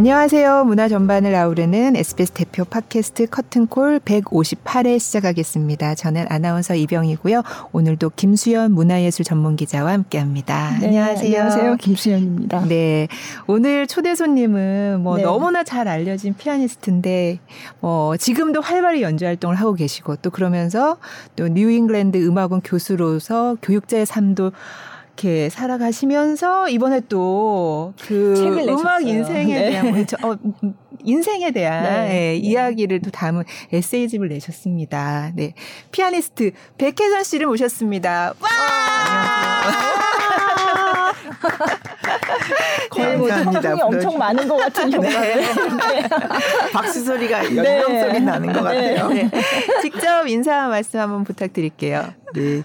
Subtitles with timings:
[0.00, 0.64] 안녕하세요.
[0.64, 5.94] 문화 전반을 아우르는 SBS 대표 팟캐스트 커튼콜 158회 시작하겠습니다.
[5.94, 7.42] 저는 아나운서 이병이고요.
[7.72, 10.78] 오늘도 김수연 문화예술 전문 기자와 함께합니다.
[10.80, 11.38] 네, 안녕하세요.
[11.38, 11.76] 안녕하세요.
[11.76, 12.64] 김수연입니다.
[12.64, 13.08] 네,
[13.46, 15.22] 오늘 초대 손님은 뭐 네.
[15.22, 17.38] 너무나 잘 알려진 피아니스트인데
[17.80, 20.96] 뭐 지금도 활발히 연주 활동을 하고 계시고 또 그러면서
[21.36, 24.52] 또 뉴잉글랜드 음악원 교수로서 교육자의 삶도
[25.20, 28.34] 이렇게 살아가시면서 이번에 또 그
[28.68, 29.70] 음악 인생에 네.
[29.70, 30.36] 대한 뭐 어,
[31.02, 32.08] 인생에 대한 네.
[32.08, 32.36] 네.
[32.36, 35.32] 이야기를 또 담은 에세이집을 내셨습니다.
[35.34, 35.54] 네.
[35.92, 38.34] 피아니스트 백혜선 씨를 모셨습니다.
[38.40, 38.48] 와!
[42.90, 45.02] 거의 뭐 소통이 엄청 많은 것 같은 경우.
[45.02, 45.46] 네.
[46.72, 48.00] 박수 소리가 연명 네.
[48.00, 48.94] 소리 나는 것 네.
[48.94, 49.08] 같아요.
[49.08, 49.30] 네.
[49.82, 52.12] 직접 인사 말씀 한번 부탁드릴게요.
[52.34, 52.62] 네.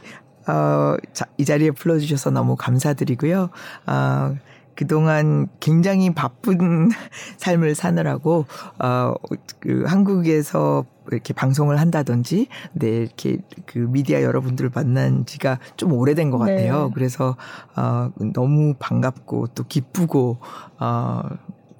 [0.47, 3.49] 어, 자, 이 자리에 불러주셔서 너무 감사드리고요.
[3.87, 4.35] 어,
[4.75, 6.89] 그동안 굉장히 바쁜
[7.37, 8.45] 삶을 사느라고,
[8.79, 9.13] 어,
[9.59, 16.37] 그 한국에서 이렇게 방송을 한다든지, 네, 이렇게 그 미디어 여러분들을 만난 지가 좀 오래된 것
[16.39, 16.87] 같아요.
[16.87, 16.91] 네.
[16.93, 17.37] 그래서,
[17.75, 20.39] 어, 너무 반갑고 또 기쁘고,
[20.79, 21.21] 어,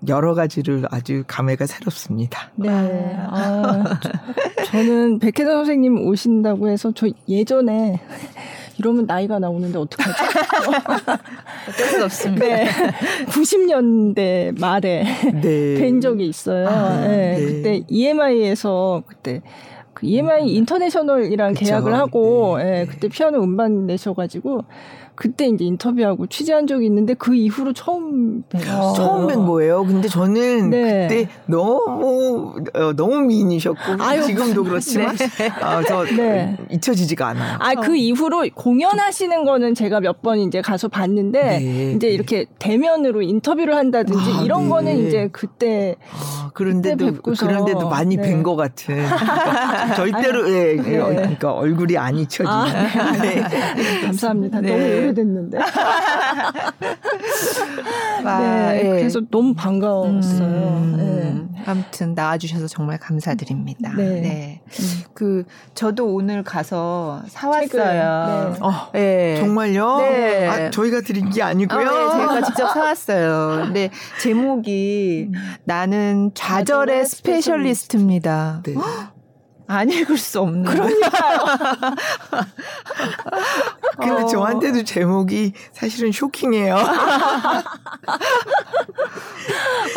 [0.08, 2.52] 여러 가지를 아주 감회가 새롭습니다.
[2.56, 3.16] 네.
[3.18, 3.84] 아,
[4.66, 8.00] 저, 는 백혜선 선생님 오신다고 해서 저 예전에
[8.78, 10.14] 이러면 나이가 나오는데 어떡하지?
[11.70, 12.46] 어쩔 수 없습니다.
[12.46, 12.68] 네.
[13.28, 15.04] 90년대 말에
[15.42, 15.76] 네.
[15.80, 16.68] 뵌 적이 있어요.
[16.68, 17.38] 아, 네.
[17.38, 17.46] 네.
[17.46, 19.42] 그때 EMI에서 그때
[19.94, 22.82] 그 EMI 인터내셔널이랑 계약을 하고 네.
[22.82, 24.66] 예, 그때 피아노 음반 내셔가지고
[25.16, 28.94] 그때 이제 인터뷰하고 취재한 적이 있는데 그 이후로 처음 뵈요.
[28.96, 29.86] 처음 뵌 거예요.
[29.86, 31.08] 근데 저는 네.
[31.08, 35.50] 그때 너무 어, 너무 미인이셨고 아유, 지금도 그렇지만 네.
[35.62, 36.58] 아, 저 네.
[36.72, 37.58] 잊혀지지가 않아요.
[37.60, 37.96] 아그 어.
[37.96, 41.92] 이후로 공연하시는 거는 제가 몇 번 이제 가서 봤는데 네.
[41.96, 44.70] 이제 이렇게 대면으로 인터뷰를 한다든지 아, 이런 네.
[44.70, 47.46] 거는 이제 그때 아, 그런데도 뵙고서.
[47.46, 48.24] 그런데도 많이 네.
[48.34, 52.50] 뵌것 같은 그러니까 절대로 예, 예, 그러니까 얼굴이 안 잊혀지는.
[52.50, 52.66] 아,
[53.22, 53.44] 네.
[54.04, 54.62] 감사합니다.
[54.62, 55.60] 너무 오래됐는데.
[58.24, 58.40] 아,
[58.74, 60.48] 네, 네, 그래서 너무 반가웠어요.
[60.48, 61.62] 음, 네.
[61.68, 63.94] 아무튼 나와주셔서 정말 감사드립니다.
[63.96, 64.22] 네.
[64.22, 64.62] 네.
[64.66, 65.04] 음.
[65.14, 65.44] 그
[65.74, 68.52] 저도 오늘 가서 사왔어요.
[68.52, 68.60] 네.
[68.62, 69.36] 어, 네.
[69.40, 69.98] 정말요?
[69.98, 70.48] 네.
[70.48, 71.88] 아, 저희가 드린 게 아니고요.
[71.88, 73.64] 아, 네, 제가 직접 사왔어요.
[73.66, 73.90] 근데
[74.22, 75.34] 제목이 음.
[75.64, 78.62] 나는 좌절의 스페셜리스트입니다.
[78.64, 78.76] 네.
[79.68, 80.64] 안 읽을 수 없는.
[80.64, 81.40] 그러니까요.
[84.00, 84.26] 근데 어.
[84.28, 86.76] 저한테도 제목이 사실은 쇼킹해요.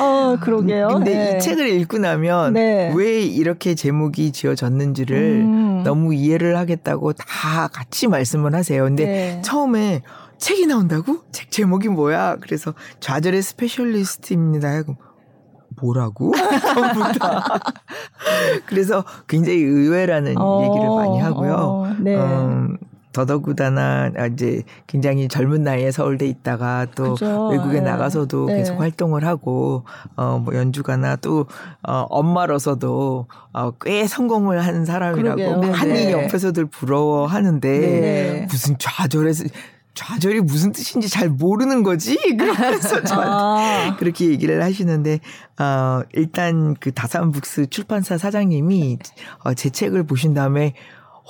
[0.01, 0.89] 어, 그러게요.
[0.89, 1.37] 근데 네.
[1.37, 2.93] 이 책을 읽고 나면 네.
[2.95, 5.83] 왜 이렇게 제목이 지어졌는지를 음.
[5.85, 8.85] 너무 이해를 하겠다고 다 같이 말씀을 하세요.
[8.85, 9.43] 근데 네.
[9.43, 10.03] 처음에
[10.39, 11.19] 책이 나온다고?
[11.33, 12.37] 책 제목이 뭐야?
[12.41, 14.69] 그래서 좌절의 스페셜리스트입니다.
[14.69, 14.97] 하고
[15.81, 16.33] 뭐라고?
[16.75, 17.45] 전부 다.
[18.67, 21.55] 그래서 굉장히 의외라는 어, 얘기를 많이 하고요.
[21.55, 22.17] 어, 네.
[22.17, 22.77] 음,
[23.13, 27.49] 더더구다나 이제 굉장히 젊은 나이에 서울대 있다가 또 그죠.
[27.49, 27.91] 외국에 네.
[27.91, 28.59] 나가서도 네.
[28.59, 29.85] 계속 활동을 하고
[30.17, 31.47] 어뭐 연주가나 또
[31.83, 36.13] 어, 엄마로서도 어, 꽤 성공을 한 사람이라고 한이 네.
[36.13, 38.47] 옆에서들 부러워하는데 네.
[38.49, 39.45] 무슨 좌절해서
[39.99, 42.17] 좌절이 무슨 뜻인지 잘 모르는 거지?
[42.39, 43.97] 그러면서 저한테 아.
[43.97, 45.19] 그렇게 얘기를 하시는데,
[45.59, 48.99] 어, 일단 그 다산북스 출판사 사장님이
[49.43, 50.75] 어, 제 책을 보신 다음에,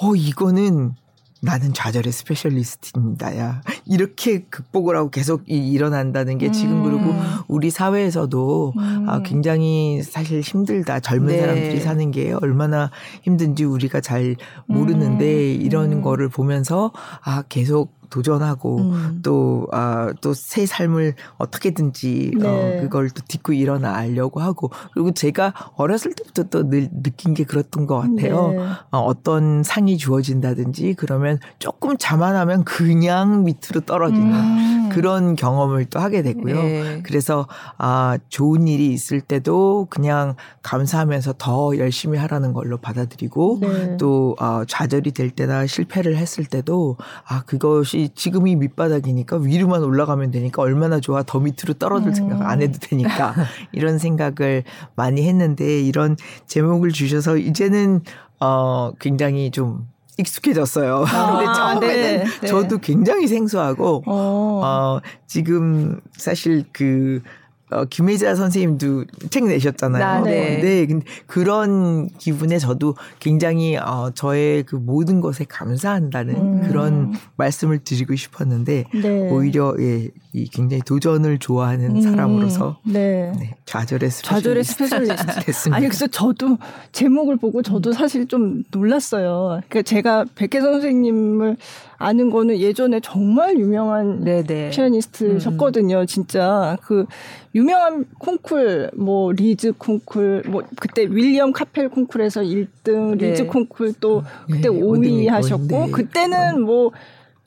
[0.02, 0.94] 어, 이거는
[1.40, 3.38] 나는 좌절의 스페셜리스트입니다.
[3.38, 3.62] 야.
[3.86, 6.82] 이렇게 극복을 하고 계속 일어난다는 게 지금 음.
[6.82, 7.14] 그리고
[7.46, 9.08] 우리 사회에서도 아, 음.
[9.08, 11.00] 아, 굉장히 사실 힘들다.
[11.00, 11.40] 젊은 네.
[11.40, 12.90] 사람들이 사는 게 얼마나
[13.22, 14.36] 힘든지 우리가 잘
[14.66, 15.60] 모르는데 음.
[15.62, 16.02] 이런 음.
[16.02, 16.92] 거를 보면서
[17.22, 19.20] 아, 계속 도전하고 음.
[19.22, 22.78] 또, 아, 또 새 삶을 어떻게든지 어, 네.
[22.78, 27.86] 어, 그걸 또 딛고 일어나려고 하고 그리고 제가 어렸을 때부터 또 늘 느낀 게 그랬던
[27.86, 28.52] 것 같아요.
[28.52, 28.58] 네.
[28.90, 34.88] 어, 어떤 상이 주어진다든지 그러면 조금 자만하면 그냥 밑으로 떨어지는 음.
[34.90, 36.54] 그런 경험을 또 하게 됐고요.
[36.54, 37.02] 네.
[37.04, 37.46] 그래서
[37.76, 43.96] 아, 좋은 일이 있을 때도 그냥 감사하면서 더 열심히 하라는 걸로 받아들이고 네.
[43.98, 46.96] 또 어, 좌절이 될 때나 실패를 했을 때도
[47.26, 52.14] 아, 그것이 없이 지금이 밑바닥이니까 위로만 올라가면 되니까 얼마나 좋아 더 밑으로 떨어질 음.
[52.14, 53.34] 생각 안 해도 되니까
[53.72, 54.62] 이런 생각을
[54.94, 56.16] 많이 했는데 이런
[56.46, 58.02] 제목을 주셔서 이제는
[58.40, 61.04] 어 굉장히 좀 익숙해졌어요.
[61.08, 62.46] 아, 근데 처음에는 네, 네.
[62.46, 64.60] 저도 굉장히 생소하고 어.
[64.64, 67.20] 어 지금 사실 그
[67.70, 70.04] 어, 김혜자 선생님도 책 내셨잖아요.
[70.04, 70.60] 아, 네.
[70.60, 70.86] 네.
[70.86, 76.62] 근데 그런 기분에 저도 굉장히 어, 저의 그 모든 것에 감사한다는 음.
[76.68, 79.30] 그런 말씀을 드리고 싶었는데 네.
[79.30, 82.00] 오히려 예, 이 굉장히 도전을 좋아하는 음.
[82.00, 83.32] 사람으로서 네.
[83.38, 83.54] 네.
[83.66, 85.76] 좌절의 specialist 좌절의 specialist 됐습니다.
[85.76, 86.58] 아니 그래서 저도
[86.92, 89.60] 제목을 보고 저도 사실 좀 놀랐어요.
[89.68, 91.56] 그러니까 제가 백혜선 선생님을
[91.98, 94.70] 아는 거는 예전에 정말 유명한 네네.
[94.70, 96.00] 피아니스트셨거든요.
[96.00, 96.06] 음.
[96.06, 97.06] 진짜 그
[97.54, 103.30] 유명한 콩쿨 뭐 리즈 콩쿨 뭐 그때 윌리엄 카펠 콩쿨에서 1등 네.
[103.30, 104.80] 리즈 콩쿨 또 그때 네.
[104.80, 105.90] 5위 하셨고 네.
[105.90, 106.92] 그때는 뭐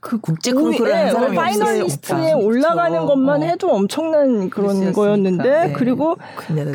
[0.02, 3.06] 그 국제 콩쿠르 네, 뭐 finalist에 올라가는 그렇죠.
[3.06, 3.46] 것만 어.
[3.46, 5.74] 해도 엄청난 그런 거였는데 네.
[5.74, 6.18] 그리고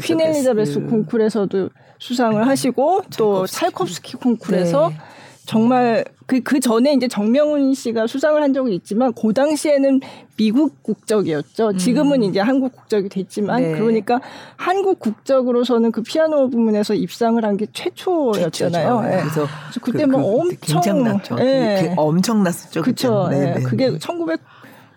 [0.03, 1.69] 퀸 엘리자베스 콩쿨에서도
[1.99, 4.97] 수상을 하시고 또 찰콥스키 콩쿨에서 네.
[5.47, 10.01] 정말 그, 그 전에 이제 정명훈 씨가 수상을 한 적이 있지만, 그 당시에는
[10.37, 11.77] 미국 국적이었죠.
[11.77, 12.25] 지금은 음.
[12.25, 13.73] 이제 한국 국적이 됐지만, 네.
[13.73, 14.21] 그러니까
[14.57, 19.01] 한국 국적으로서는 그 피아노 부문에서 입상을 한 게 최초였잖아요.
[19.03, 19.09] 네.
[19.21, 20.81] 그래서, 그래서 그때 그, 뭐 그, 엄청.
[20.83, 21.35] 굉장났죠.
[21.37, 21.95] 네.
[21.97, 22.83] 엄청났었죠.
[22.83, 23.29] 그렇죠.
[23.31, 23.55] 네.
[23.63, 24.41] 그게 1900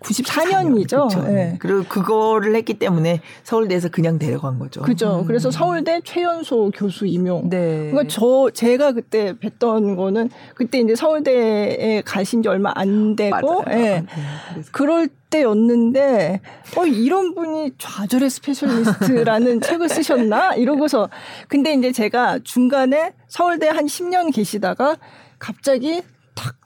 [0.00, 1.08] 94년이죠.
[1.08, 1.22] 그쵸.
[1.22, 1.56] 네.
[1.58, 4.80] 그리고 그거를 했기 때문에 서울대에서 그냥 데려간 거죠.
[4.82, 5.20] 그죠.
[5.20, 5.26] 음.
[5.26, 7.48] 그래서 서울대 최연소 교수 임용.
[7.48, 7.90] 네.
[7.90, 13.74] 그러니까 저 제가 그때 뵀던 거는 그때 이제 서울대에 가신 지 얼마 안 되고, 예.
[13.74, 14.06] 네.
[14.72, 16.40] 그럴 때였는데
[16.76, 21.08] 어 이런 분이 좌절의 스페셜리스트라는 책을 쓰셨나 이러고서
[21.46, 24.96] 근데 이제 제가 중간에 서울대 한 10년 계시다가
[25.38, 26.02] 갑자기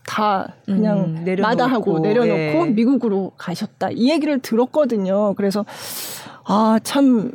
[0.06, 2.70] 다 그냥 음, 마다하고 내려놓고 네.
[2.72, 3.90] 미국으로 가셨다.
[3.92, 5.34] 이 얘기를 들었거든요.
[5.34, 5.64] 그래서
[6.44, 7.32] 아, 참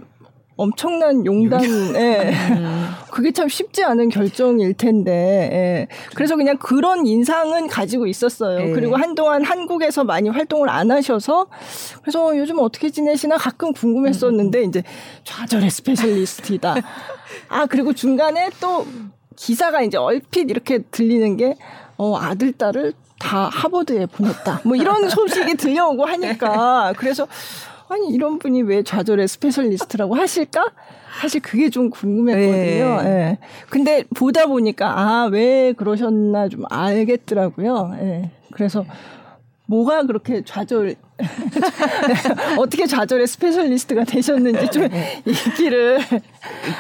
[0.60, 2.90] 엄청난 용단에 음.
[3.12, 5.12] 그게 참 쉽지 않은 결정일 텐데
[5.54, 5.88] 예.
[6.16, 8.60] 그래서 그냥 그런 인상은 가지고 있었어요.
[8.60, 8.72] 네.
[8.72, 11.48] 그리고 한동안 한국에서 많이 활동을 안 하셔서
[12.02, 14.84] 그래서 요즘 어떻게 지내시나 가끔 궁금했었는데 이제
[15.24, 16.76] 좌절의 스페셜리스트이다.
[17.48, 18.86] 아 그리고 중간에 또
[19.38, 21.56] 기사가 이제 얼핏 이렇게 들리는 게
[22.00, 24.62] 어, 아들, 딸을 다 하버드에 보냈다.
[24.64, 26.94] 뭐 이런 소식이 들려오고 하니까.
[26.96, 27.28] 그래서,
[27.90, 30.66] 아니, 이런 분이 왜 좌절의 스페셜리스트라고 하실까?
[31.20, 33.02] 사실 그게 좀 궁금했거든요.
[33.02, 33.04] 네.
[33.04, 33.38] 네.
[33.70, 37.98] 근데 보다 보니까, 아, 왜 그러셨나 좀 알겠더라고요.
[38.00, 38.04] 예.
[38.06, 38.32] 네.
[38.54, 38.86] 그래서,
[39.66, 40.96] 뭐가 그렇게 좌절
[42.58, 44.84] 어떻게 좌절의 스페셜리스트가 되셨는지 좀
[45.26, 46.00] 얘기를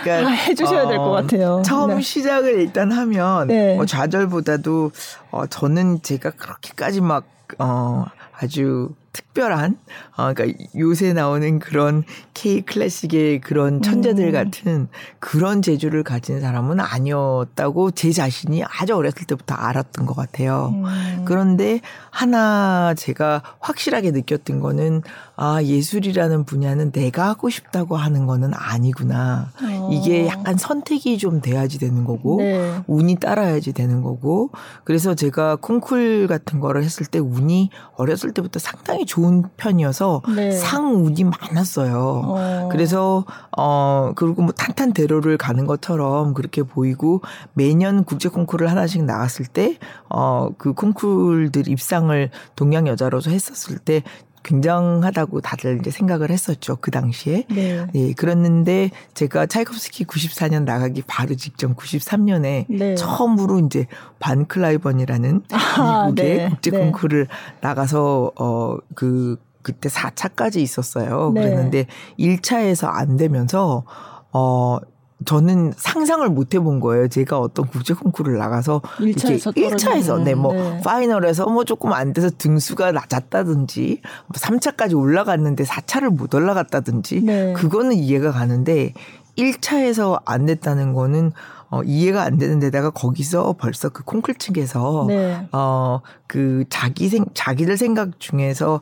[0.04, 1.62] 그러니까, 해주셔야 될것 어, 같아요.
[1.66, 2.02] 처음 네.
[2.02, 3.76] 시작을 일단 하면 네.
[3.76, 4.92] 뭐 좌절보다도
[5.32, 7.26] 어, 저는 제가 그렇게까지 막
[7.60, 8.06] 어,
[8.38, 9.78] 아주 특 별한
[10.18, 12.04] 어 그러니까 요새 나오는 그런
[12.34, 14.32] K 클래식의 그런 천재들 음.
[14.34, 14.88] 같은
[15.20, 20.74] 그런 재주를 가진 사람은 아니었다고 제 자신이 아주 어렸을 때부터 알았던 것 같아요.
[20.74, 21.24] 음.
[21.24, 25.04] 그런데 하나 제가 확실하게 느꼈던 거는
[25.38, 29.52] 아 예술이라는 분야는 내가 하고 싶다고 하는 거는 아니구나.
[29.62, 29.90] 어.
[29.92, 32.82] 이게 약간 선택이 좀 돼야지 되는 거고 네.
[32.88, 34.50] 운이 따라야지 되는 거고
[34.84, 40.52] 그래서 제가 콩쿨 같은 거를 했을 때 운이 어렸을 때부터 상당히 좋은 편이어서 네.
[40.52, 42.22] 상운이 많았어요.
[42.26, 42.70] 어.
[42.72, 43.26] 그래서
[43.58, 47.22] 어 그리고 뭐 탄탄 대로를 가는 것처럼 그렇게 보이고
[47.54, 49.78] 매년 국제 콩쿠르를 하나씩 나갔을 때
[50.10, 54.04] 어 그 콩쿨들 입상을 동양 여자로서 했었을 때
[54.44, 56.78] 굉장하다고 다들 이제 생각을 했었죠.
[56.82, 57.46] 그 당시에.
[57.50, 57.86] 네.
[57.96, 62.96] 예, 그랬는데 제가 차이콥스키 94년 나가기 바로 직전 93년에 네.
[62.96, 63.88] 처음으로 이제
[64.20, 66.50] 반 클라이번이라는 아, 미국의 네.
[66.50, 67.34] 국제 콩쿠르를 네.
[67.62, 71.32] 나가서 어그 그때 4차까지 있었어요.
[71.34, 71.42] 네.
[71.42, 71.86] 그랬는데
[72.18, 73.84] 1차에서 안 되면서
[74.32, 74.78] 어
[75.26, 77.08] 저는 상상을 못 해본 거예요.
[77.10, 80.80] 제가 어떤 국제 콩쿠르를 나가서 1차에서 1차에서 네, 뭐 네.
[80.82, 84.02] 파이널에서 뭐 조금 안 돼서 등수가 낮았다든지
[84.34, 87.54] 3차까지 뭐 올라갔는데 4차를 못 올라갔다든지 네.
[87.54, 88.94] 그거는 이해가 가는데
[89.38, 91.34] 1차에서 안 됐다는 거는
[91.70, 95.48] 어, 이해가 안 되는 데다가 거기서 벌써 그 콩쿨 측에서 네.
[95.52, 98.82] 어, 그 자기 생, 자기들 생각 중에서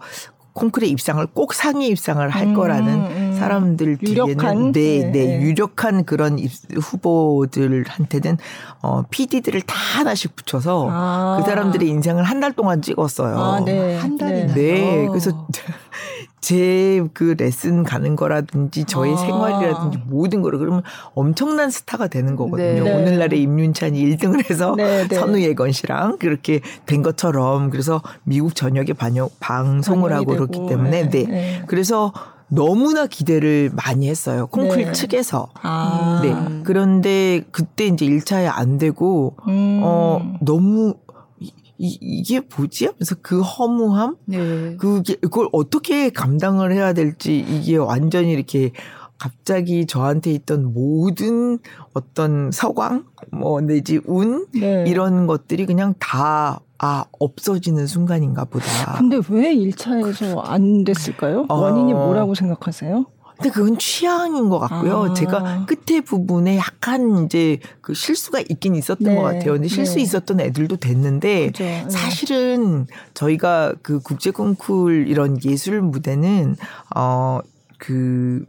[0.54, 3.27] 콩쿠르 입상을 꼭 상위 입상을 할 음, 거라는 음.
[3.38, 6.40] 사람들 뒤에는 네, 네, 네, 유력한 그런
[6.74, 8.38] 후보들한테는
[8.82, 11.38] 어 PD들을 다 하나씩 붙여서 아.
[11.40, 13.36] 그 사람들의 인생을 한 달 동안 찍었어요.
[13.36, 13.98] 아, 네.
[13.98, 14.54] 한 달이나.
[14.54, 15.08] 네.
[15.10, 15.48] 그래서
[16.40, 19.18] 제 그 레슨 가는 거라든지 저의 아.
[19.18, 20.84] 생활이라든지 모든 거를 그러면
[21.16, 22.84] 엄청난 스타가 되는 거거든요.
[22.84, 22.94] 네.
[22.94, 25.16] 오늘날의 임윤찬이 1등을 해서 네, 네.
[25.16, 30.48] 선우예건 씨랑 그렇게 된 것처럼 그래서 미국 전역에 반영 방송을 하고 되고.
[30.48, 31.24] 그렇기 때문에 네.
[31.24, 31.64] 네.
[31.68, 32.14] 그래서
[32.50, 34.48] 너무나 기대를 많이 했어요.
[34.48, 34.92] 콩쿨 네.
[34.92, 35.50] 측에서.
[35.62, 36.22] 아.
[36.24, 36.62] 네.
[36.64, 39.82] 그런데 그때 이제 1차에 안 되고 음.
[39.84, 40.96] 어 너무
[41.80, 42.86] 이, 이게 뭐지?
[42.88, 44.16] 하면서 그 허무함?
[44.26, 44.76] 네.
[44.78, 48.72] 그게, 그걸 어떻게 감당을 해야 될지 이게 완전히 이렇게
[49.20, 51.60] 갑자기 저한테 있던 모든
[51.94, 54.86] 어떤 서광, 뭐 내지 운 네.
[54.88, 58.98] 이런 것들이 그냥 다 아, 없어지는 순간인가 보다.
[58.98, 61.46] 근데 왜 1차에서 안 됐을까요?
[61.50, 61.56] 어...
[61.56, 63.06] 원인이 뭐라고 생각하세요?
[63.38, 65.12] 근데 그건 취향인 것 같고요.
[65.12, 65.14] 아.
[65.14, 69.16] 제가 끝에 부분에 약간 이제 그 실수가 있긴 있었던 네.
[69.16, 69.54] 것 같아요.
[69.54, 70.02] 근데 실수 네.
[70.02, 71.64] 있었던 애들도 됐는데 그렇죠.
[71.64, 71.86] 네.
[71.88, 76.56] 사실은 저희가 그 국제 콩쿨 이런 예술 무대는
[76.96, 78.44] 어그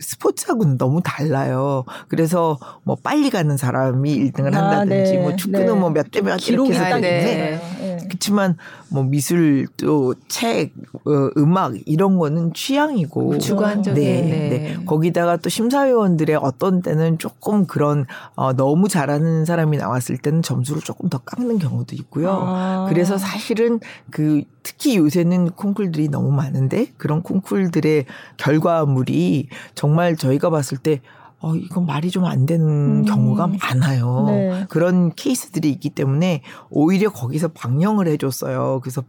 [0.00, 1.84] 스포츠하고는 너무 달라요.
[2.08, 5.18] 그래서 뭐 빨리 가는 사람이 1등을 아, 한다든지 네.
[5.18, 5.72] 뭐 축구는 네.
[5.72, 7.96] 뭐몇 대 몇 이렇게 해서 되는데 네.
[8.06, 8.56] 그렇지만
[8.88, 10.72] 뭐 미술 또 책,
[11.04, 14.48] 어, 음악 이런 거는 취향이고 주관적인 네, 네.
[14.48, 14.84] 네.
[14.84, 21.08] 거기다가 또 심사위원들의 어떤 때는 조금 그런 어, 너무 잘하는 사람이 나왔을 때는 점수를 조금
[21.08, 22.30] 더 깎는 경우도 있고요.
[22.30, 22.86] 아.
[22.88, 23.80] 그래서 사실은
[24.10, 28.04] 그 특히 요새는 콩쿨들이 너무 많은데 그런 콩쿨들의
[28.36, 31.00] 결과물이 정말 저희가 봤을 때
[31.38, 33.04] 어, 이건 말이 좀 안 되는 음.
[33.04, 34.24] 경우가 많아요.
[34.26, 34.66] 네.
[34.68, 38.80] 그런 케이스들이 있기 때문에 오히려 거기서 방영을 해줬어요.
[38.82, 39.02] 그래서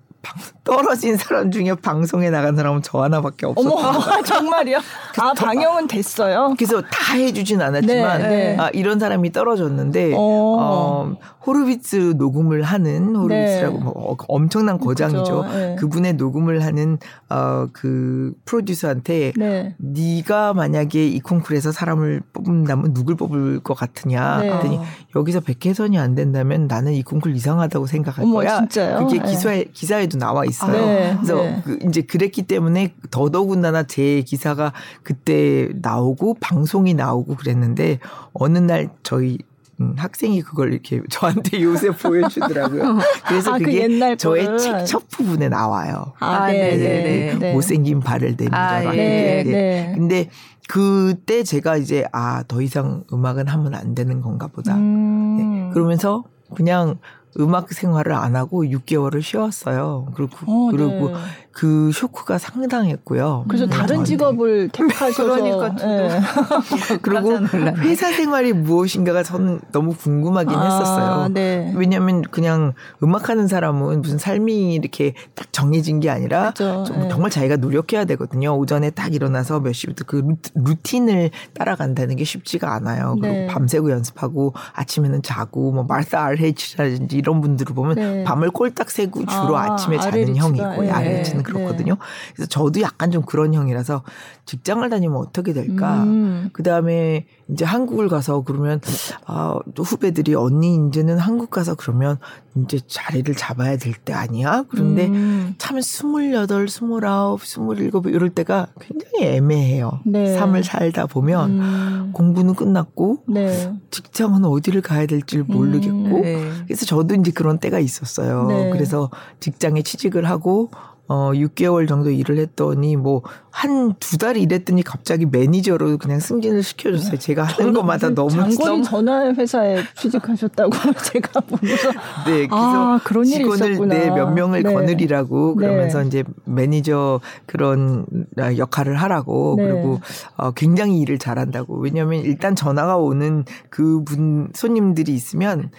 [0.67, 3.73] 떨어진 사람 중에 방송에 나간 사람은 저 하나밖에 없었어요.
[3.73, 4.79] 어머, 정말이요?
[5.17, 6.53] 아, 방영은 됐어요?
[6.57, 8.57] 그래서 다 해주진 않았지만, 네, 네.
[8.59, 11.15] 아, 이런 사람이 떨어졌는데, 어, 어
[11.45, 13.83] 호르비츠 녹음을 하는, 호르비츠라고 네.
[13.83, 15.45] 뭐 어, 엄청난 거장이죠.
[15.45, 15.75] 네.
[15.79, 16.97] 그분의 녹음을 하는,
[17.29, 19.75] 어, 그 프로듀서한테, 네.
[19.77, 24.41] 네가 만약에 이 콩쿨에서 사람을 뽑는다면 누굴 뽑을 것 같으냐.
[24.41, 24.49] 네.
[24.49, 24.81] 그랬더니,
[25.15, 28.59] 여기서 백혜선이 안 된다면 나는 이 콩쿨 이상하다고 생각할 어머, 거야.
[28.59, 29.07] 진짜요?
[29.07, 30.83] 그게 기사에, 기사에도 기사에도 나와 있어요.
[30.83, 31.15] 아, 네.
[31.15, 31.61] 그래서 네.
[31.63, 37.99] 그 이제 그랬기 때문에 더더군다나 제 기사가 그때 나오고 방송이 나오고 그랬는데
[38.33, 39.37] 어느 날 저희
[39.79, 42.97] 음, 학생이 그걸 이렇게 저한테 요새 보여주더라고요.
[43.27, 46.13] 그래서 아, 그 그게 그 저의 책 첫 부분에 나와요.
[46.19, 47.53] 아, 네, 네, 네.
[47.53, 48.75] 못생긴 발을 내밀어라.
[48.89, 49.91] 아, 네, 네.
[49.95, 50.29] 근데
[50.67, 54.75] 그때 제가 이제 아 더 이상 음악은 하면 안 되는 건가 보다.
[54.75, 55.37] 음.
[55.67, 55.73] 네.
[55.73, 56.23] 그러면서
[56.55, 56.97] 그냥
[57.39, 60.11] 음악 생활을 안 하고 6개월을 쉬었어요.
[60.15, 61.15] 그리고 어, 그리고 네.
[61.57, 63.45] 그 쇼크가 상당했고요.
[63.47, 66.21] 그래서 음, 다른 직업을 택하셔서 그러니까 네.
[67.01, 67.35] 그리고
[67.79, 71.29] 회사 생활이 무엇인가가 저는 너무 궁금하긴 아, 했었어요.
[71.29, 71.73] 네.
[71.75, 76.93] 왜냐하면 그냥 음악하는 사람은 무슨 삶이 이렇게 딱 정해진 게 아니라 그렇죠.
[76.95, 77.09] 네.
[77.09, 78.55] 정말 자기가 노력해야 되거든요.
[78.55, 83.15] 오전에 딱 일어나서 몇 시부터 그 루틴을 따라간다는 게 쉽지가 않아요.
[83.19, 83.47] 그리고 네.
[83.47, 88.23] 밤새고 연습하고 아침에는 자고 뭐 마르사 알헤치라든지 이런 분들을 보면 네.
[88.25, 90.91] 밤을 꼴딱 새고 주로 아, 침에 자는 형이고 예.
[90.91, 91.93] 아르헤치는 그렇거든요.
[91.93, 91.99] 네.
[92.35, 94.03] 그래서 저도 약간 좀 그런 형이라서
[94.45, 96.03] 직장을 다니면 어떻게 될까?
[96.03, 96.49] 음.
[96.53, 98.81] 그 다음에 이제 한국을 가서 그러면
[99.25, 102.17] 아, 또 후배들이 언니 이제는 한국 가서 그러면
[102.55, 104.63] 이제 자리를 잡아야 될 때 아니야?
[104.69, 105.55] 그런데 음.
[105.57, 110.01] 참 스물여덟, 스물아홉, 스물일곱 이럴 때가 굉장히 애매해요.
[110.05, 110.37] 네.
[110.37, 112.09] 삶을 살다 보면 음.
[112.13, 113.73] 공부는 끝났고 네.
[113.91, 116.63] 직장은 어디를 가야 될지 모르겠고 음.
[116.65, 118.45] 그래서 저도 이제 그런 때가 있었어요.
[118.47, 118.69] 네.
[118.71, 120.69] 그래서 직장에 취직을 하고
[121.07, 123.21] 어 6개월 정도 일을 했더니 뭐
[123.57, 127.17] 한 두 달 일했더니 갑자기 매니저로 그냥 승진을 시켜줬어요.
[127.17, 130.71] 제가 하는 것마다 너무 장거리 전화 회사에 취직하셨다고
[131.05, 131.89] 제가 보면서
[132.25, 134.71] 네, 그래서 아, 그런 직원을 네, 몇 명을 네.
[134.73, 136.07] 거느리라고 그러면서 네.
[136.07, 138.05] 이제 매니저 그런
[138.37, 139.67] 역할을 하라고 네.
[139.67, 139.99] 그리고
[140.35, 145.71] 어 굉장히 일을 잘한다고 왜냐하면 일단 전화가 오는 그분 손님들이 있으면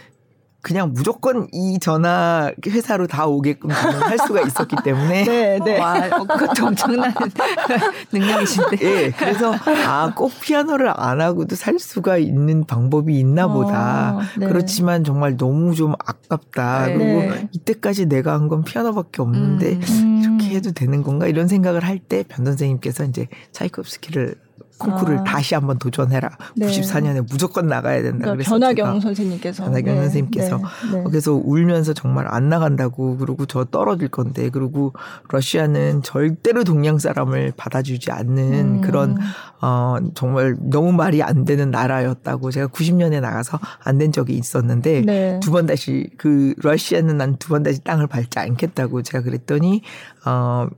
[0.61, 5.79] 그냥 무조건 이 전화 회사로 다 오게끔 할 수가 있었기 때문에 네, 네.
[5.79, 7.15] 와, 어, 그것도 엄청난
[8.12, 8.79] 능력이신데.
[8.83, 9.11] 예.
[9.12, 9.55] 그래서
[9.87, 14.17] 아, 꼭 피아노를 안 하고도 살 수가 있는 방법이 있나 보다.
[14.17, 14.47] 어, 네.
[14.49, 16.87] 그렇지만 정말 너무 좀 아깝다.
[16.87, 16.95] 네.
[16.97, 20.23] 그리고 이때까지 내가 한 건 피아노밖에 없는데 음.
[20.25, 24.37] 이렇게 해도 되는 건가 이런 생각을 할 때 변 선생님께서 이제 차이콥스키를
[24.78, 25.25] 콩쿠르를 아.
[25.25, 26.30] 다시 한번 도전해라.
[26.56, 26.66] 네.
[26.66, 28.18] 94년에 무조건 나가야 된다.
[28.18, 30.00] 그러니까 그래서 변화경 선생님께서 변화경 네.
[30.02, 30.62] 선생님께서 네.
[30.99, 31.04] 네.
[31.04, 34.92] 그래서 울면서 정말 안 나간다고 그러고 저 떨어질 건데 그리고
[35.30, 38.80] 러시아는 절대로 동양 사람을 받아주지 않는 음.
[38.80, 39.18] 그런
[39.61, 45.40] 어 정말 너무 말이 안 되는 나라였다고 제가 90년에 나가서 안 된 적이 있었는데 네.
[45.42, 49.82] 두번 다시 그 러시아는 난 두 번 다시 땅을 밟지 않겠다고 제가 그랬더니
[50.25, 50.68] 어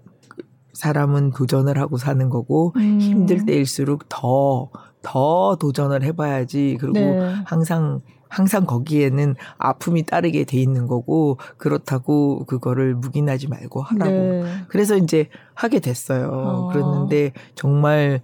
[0.81, 2.99] 사람은 도전을 하고 사는 거고 음.
[2.99, 4.71] 힘들 때일수록 더,
[5.03, 6.79] 더 도전을 해봐야지.
[6.81, 7.35] 그리고 네.
[7.45, 14.11] 항상 항상 거기에는 아픔이 따르게 돼 있는 거고 그렇다고 그거를 묵인하지 말고 하라고.
[14.13, 14.45] 네.
[14.69, 16.31] 그래서 이제 하게 됐어요.
[16.33, 16.69] 어.
[16.69, 18.23] 그랬는데 정말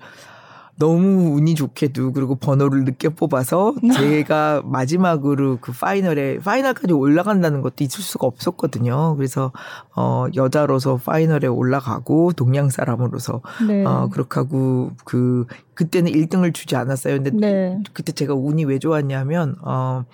[0.79, 8.03] 너무 운이 좋게도 그리고 번호를 늦게 뽑아서 제가 마지막으로 그 파이널에 파이널까지 올라간다는 것도 있을
[8.03, 9.17] 수가 없었거든요.
[9.17, 9.53] 그래서
[9.95, 13.85] 어 여자로서 파이널에 올라가고 동양 사람으로서 네.
[13.85, 17.23] 어 그렇게 하고 그 그때는 1등을 주지 않았어요.
[17.23, 17.83] 근데 네.
[17.95, 20.05] 그때 제가 운이 왜 좋았냐면 어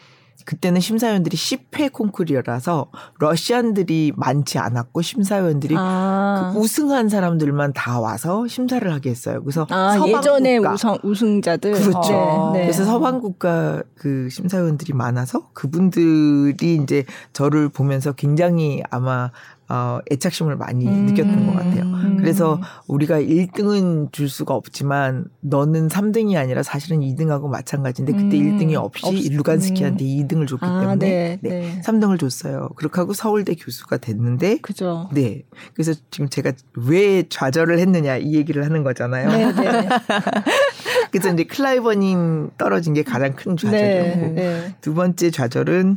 [0.45, 6.53] 그때는 심사위원들이 10회 콩쿠리어라서 러시안들이 많지 않았고 심사위원들이 아.
[6.53, 9.43] 그 우승한 사람들만 다 와서 심사를 하게 했어요.
[9.43, 12.13] 그래서 아, 예전에 우승 우승자들 그렇죠.
[12.15, 12.53] 어.
[12.53, 12.63] 네.
[12.63, 19.31] 그래서 서방 국가 그 심사위원들이 많아서 그분들이 이제 저를 보면서 굉장히 아마
[19.73, 21.07] 어, 애착심을 많이 음.
[21.07, 21.85] 느꼈던 것 같아요.
[21.85, 22.17] 음.
[22.19, 28.59] 그래서 우리가 1등은 줄 수가 없지만 너는 3등이 아니라 사실은 2등하고 마찬가지인데 그때 음.
[28.59, 30.29] 1등이 없이 없, 루간스키한테 음.
[30.29, 31.49] 2등을 줬기 아, 때문에 네, 네.
[31.49, 31.81] 네.
[31.87, 32.69] 3등을 줬어요.
[32.77, 35.09] 그렇게 하고 서울대 교수가 됐는데 그죠.
[35.11, 35.45] 네.
[35.73, 39.31] 그래서 지금 제가 왜 좌절을 했느냐 이 얘기를 하는 거잖아요.
[39.31, 39.89] 네, 네.
[41.11, 44.75] 그래서 이제 클라이버님 떨어진 게 가장 큰 좌절이었고 네, 네.
[44.83, 45.97] 두 번째 좌절은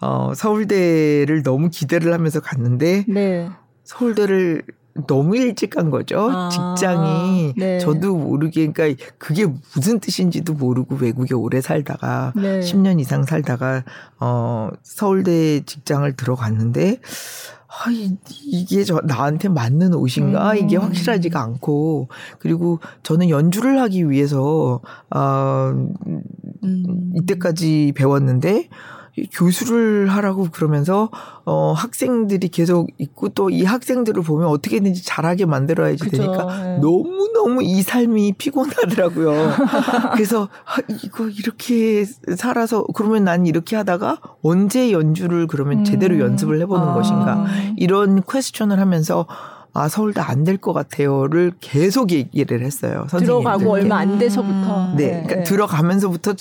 [0.00, 3.48] 어, 서울대를 너무 기대를 하면서 갔는데 네.
[3.84, 4.62] 서울대를
[5.06, 6.30] 너무 일찍 간 거죠.
[6.32, 7.78] 아, 직장이 네.
[7.78, 12.60] 저도 모르게 그러니까 그게 무슨 뜻인지도 모르고 외국에 오래 살다가 네.
[12.60, 13.84] 10년 이상 살다가
[14.18, 17.00] 어 서울대 직장을 들어갔는데
[17.68, 20.52] 아, 이게 저 나한테 맞는 옷인가?
[20.52, 20.56] 음.
[20.56, 24.80] 이게 확실하지가 않고 그리고 저는 연주를 하기 위해서
[25.14, 25.72] 어
[26.64, 27.12] 음.
[27.16, 28.70] 이때까지 배웠는데
[29.32, 31.10] 교수를 하라고 그러면서
[31.44, 36.16] 어 학생들이 계속 있고 또 이 학생들을 보면 어떻게든지 잘하게 만들어야지 그쵸.
[36.18, 36.78] 되니까 네.
[36.78, 39.52] 너무 너무 이 삶이 피곤하더라고요.
[40.12, 42.04] 그래서 아, 이거 이렇게
[42.36, 46.20] 살아서 그러면 난 이렇게 하다가 언제 연주를 그러면 제대로 음.
[46.20, 46.94] 연습을 해보는 아.
[46.94, 47.46] 것인가
[47.76, 49.26] 이런 퀘스천을 하면서
[49.76, 53.06] 아 서울대 안 될 것 같아요를 계속 얘기를 했어요.
[53.10, 53.26] 선생님들.
[53.26, 54.94] 들어가고 얼마 안 돼서부터.
[54.96, 55.42] 네, 그러니까 네.
[55.44, 56.34] 들어가면서부터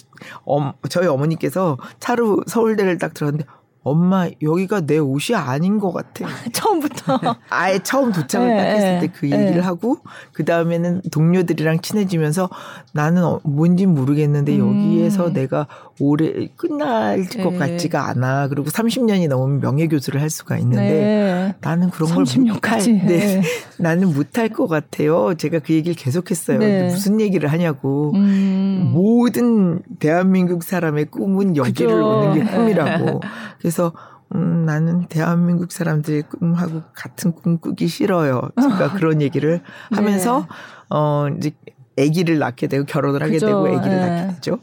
[0.45, 3.45] 어, 저희 어머니께서 차로 서울대를 딱 들었는데
[3.85, 6.25] 엄마 여기가 내 옷이 아닌 것 같아.
[6.51, 7.19] 처음부터.
[7.49, 9.33] 아예 처음 도착을 네, 딱 했을 때그 네.
[9.33, 9.59] 얘기를 네.
[9.59, 9.97] 하고
[10.33, 12.49] 그 다음에는 동료들이랑 친해지면서
[12.93, 14.89] 나는 어, 뭔진 모르겠는데 음.
[14.89, 15.67] 여기에서 내가
[15.99, 17.57] 오래 끝날 것 네.
[17.59, 18.47] 같지가 않아.
[18.47, 21.55] 그리고 30년이 넘으면 명예 교수를 할 수가 있는데 네.
[21.61, 22.79] 나는 그런 걸 못할.
[22.81, 23.43] 네.
[23.77, 25.35] 나는 못할 것 같아요.
[25.35, 26.57] 제가 그 얘기를 계속했어요.
[26.89, 28.13] 무슨 얘기를 하냐고.
[28.15, 28.89] 음.
[28.93, 32.07] 모든 대한민국 사람의 꿈은 여기를 그죠.
[32.07, 33.21] 오는 게 꿈이라고.
[33.59, 33.91] 그래서 그래서
[34.33, 38.41] 음, 나는 대한민국 사람들의 꿈하고 같은 꿈 꾸기 싫어요.
[38.59, 39.61] 제가 그런 얘기를
[39.91, 39.97] 네.
[39.97, 40.47] 하면서 네.
[40.89, 41.51] 어 이제
[41.99, 43.47] 아기를 낳게 되고 결혼을 하게 그죠.
[43.47, 44.09] 되고 아기를 네.
[44.09, 44.59] 낳게 되죠.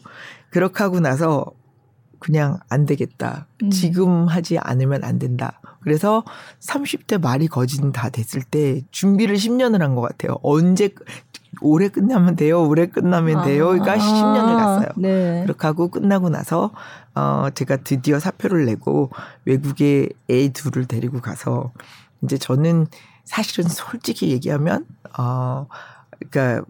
[0.51, 1.44] 그렇게 하고 나서
[2.20, 3.46] 그냥 안 되겠다.
[3.62, 3.70] 음.
[3.70, 5.61] 지금 하지 않으면 안 된다.
[5.83, 6.25] 그래서
[6.61, 10.37] 30대 말이 거진 다 됐을 때 준비를 10년을 한 것 같아요.
[10.42, 10.90] 언제
[11.61, 12.66] 올해 끝나면 돼요.
[12.66, 13.44] 올해 끝나면 아.
[13.44, 13.68] 돼요.
[13.70, 13.96] 그러니까 아.
[13.96, 14.88] 10년을 갔어요.
[14.96, 15.42] 네.
[15.44, 16.70] 그렇게 하고 끝나고 나서
[17.14, 19.11] 어 제가 드디어 사표를 내고
[19.44, 21.72] 외국에 애 둘을 데리고 가서
[22.22, 22.87] 이제 저는
[23.25, 24.87] 사실은 솔직히 얘기하면
[25.18, 25.66] 어
[26.31, 26.64] 그러니까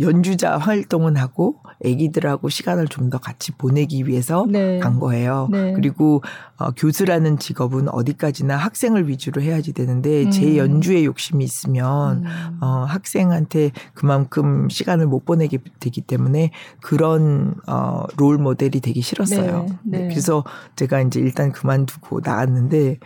[0.00, 4.78] 연주자 활동은 하고 아기들하고 시간을 좀 더 같이 보내기 위해서 네.
[4.80, 5.48] 간 거예요.
[5.50, 5.72] 네.
[5.74, 6.22] 그리고
[6.56, 10.30] 어, 교수라는 직업은 어디까지나 학생을 위주로 해야지 되는데 음.
[10.30, 12.58] 제 연주에 욕심이 있으면 음.
[12.60, 19.66] 어, 학생한테 그만큼 시간을 못 보내게 되기 때문에 그런 어, 롤 모델이 되기 싫었어요.
[19.84, 19.98] 네.
[19.98, 20.08] 네.
[20.08, 22.98] 그래서 제가 이제 일단 그만두고 나왔는데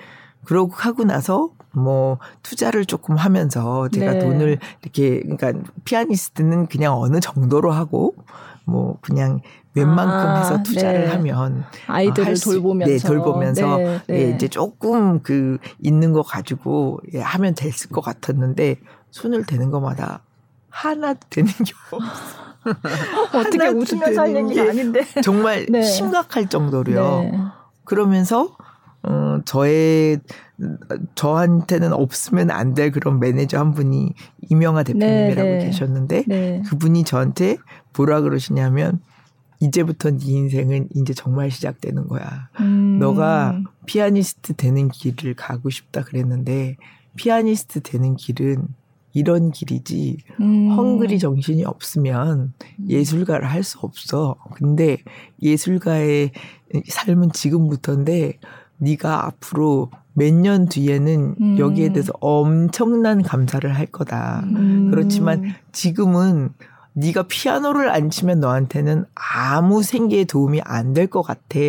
[0.44, 4.18] 그러고 하고 나서 뭐 투자를 조금 하면서 제가 네.
[4.18, 5.52] 돈을 이렇게 그러니까
[5.85, 8.14] 피아니스트는 그냥 어느 정도로 하고
[8.64, 9.40] 뭐 그냥
[9.74, 11.06] 웬만큼 아, 해서 투자를 네.
[11.09, 14.16] 하면 아이들을 수, 돌보면서 네, 돌보면서 네, 네.
[14.16, 18.76] 예, 이제 조금 그 있는 거 가지고 예, 하면 됐을 것 같았는데
[19.11, 20.22] 손을 대는 것마다
[20.70, 22.40] 하나 되는 게 없어.
[23.38, 25.83] 어떻게 웃으면서 할 얘기가 아닌데 정말 네.
[25.83, 27.20] 심각할 정도로요.
[27.22, 27.38] 네.
[27.85, 28.56] 그러면서
[29.02, 30.20] 어, 저의
[31.14, 34.12] 저한테는 없으면 안 될 그런 매니저 한 분이
[34.50, 35.64] 이명아 대표님이라고 네, 네.
[35.66, 36.62] 계셨는데 네.
[36.66, 37.56] 그분이 저한테
[37.96, 39.00] 뭐라 그러시냐면
[39.60, 42.48] 이제부터 네 인생은 이제 정말 시작되는 거야.
[42.60, 42.98] 음.
[42.98, 46.76] 너가 피아니스트 되는 길을 가고 싶다 그랬는데
[47.16, 48.68] 피아니스트 되는 길은
[49.12, 50.70] 이런 길이지 음.
[50.70, 52.52] 헝그리 정신이 없으면
[52.88, 54.36] 예술가를 할 수 없어.
[54.54, 54.98] 근데
[55.42, 56.30] 예술가의
[56.88, 58.38] 삶은 지금부터인데
[58.80, 61.58] 네가 앞으로 몇 년 뒤에는 음.
[61.58, 64.42] 여기에 대해서 엄청난 감사를 할 거다.
[64.44, 64.88] 음.
[64.90, 66.50] 그렇지만 지금은
[66.94, 71.60] 네가 피아노를 안 치면 너한테는 아무 생계에 도움이 안 될 것 같아.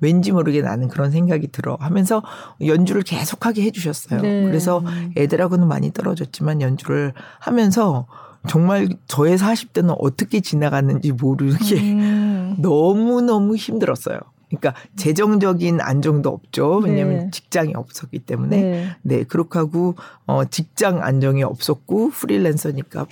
[0.00, 2.22] 왠지 모르게 나는 그런 생각이 들어 하면서
[2.64, 4.20] 연주를 계속하게 해주셨어요.
[4.22, 4.44] 네.
[4.44, 4.82] 그래서
[5.16, 8.06] 애들하고는 많이 떨어졌지만 연주를 하면서
[8.48, 12.54] 정말 저의 40대는 어떻게 지나갔는지 모르게 음.
[12.62, 14.18] 너무너무 힘들었어요.
[14.50, 16.78] 그러니까 재정적인 안정도 없죠.
[16.78, 17.30] 왜냐하면 네.
[17.30, 18.96] 직장이 없었기 때문에 네.
[19.02, 19.94] 네 그렇게 하고
[20.26, 23.06] 어 직장 안정이 없었고 프리랜서니까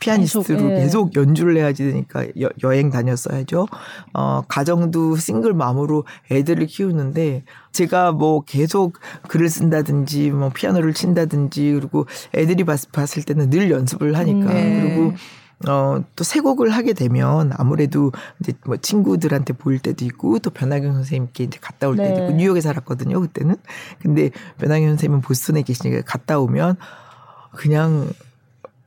[0.00, 0.80] 피아니스트로 계속, 네.
[0.80, 3.66] 계속 연주를 해야지 되니까 여, 여행 다녔어야죠.
[4.12, 12.06] 어 가정도 싱글 맘으로 애들을 키우는데 제가 뭐 계속 글을 쓴다든지 뭐 피아노를 친다든지 그리고
[12.34, 14.80] 애들이 봤, 봤을 때는 늘 연습을 하니까 네.
[14.80, 15.12] 그리고
[15.68, 20.92] 어, 또 새 곡을 하게 되면 아무래도 이제 뭐 친구들한테 보일 때도 있고 또 변하경
[20.94, 22.24] 선생님께 이제 갔다 올 때도 네.
[22.24, 23.56] 있고 뉴욕에 살았거든요, 그때는.
[24.00, 26.76] 근데 변하경 선생님은 보스턴에 계시니까 갔다 오면
[27.52, 28.08] 그냥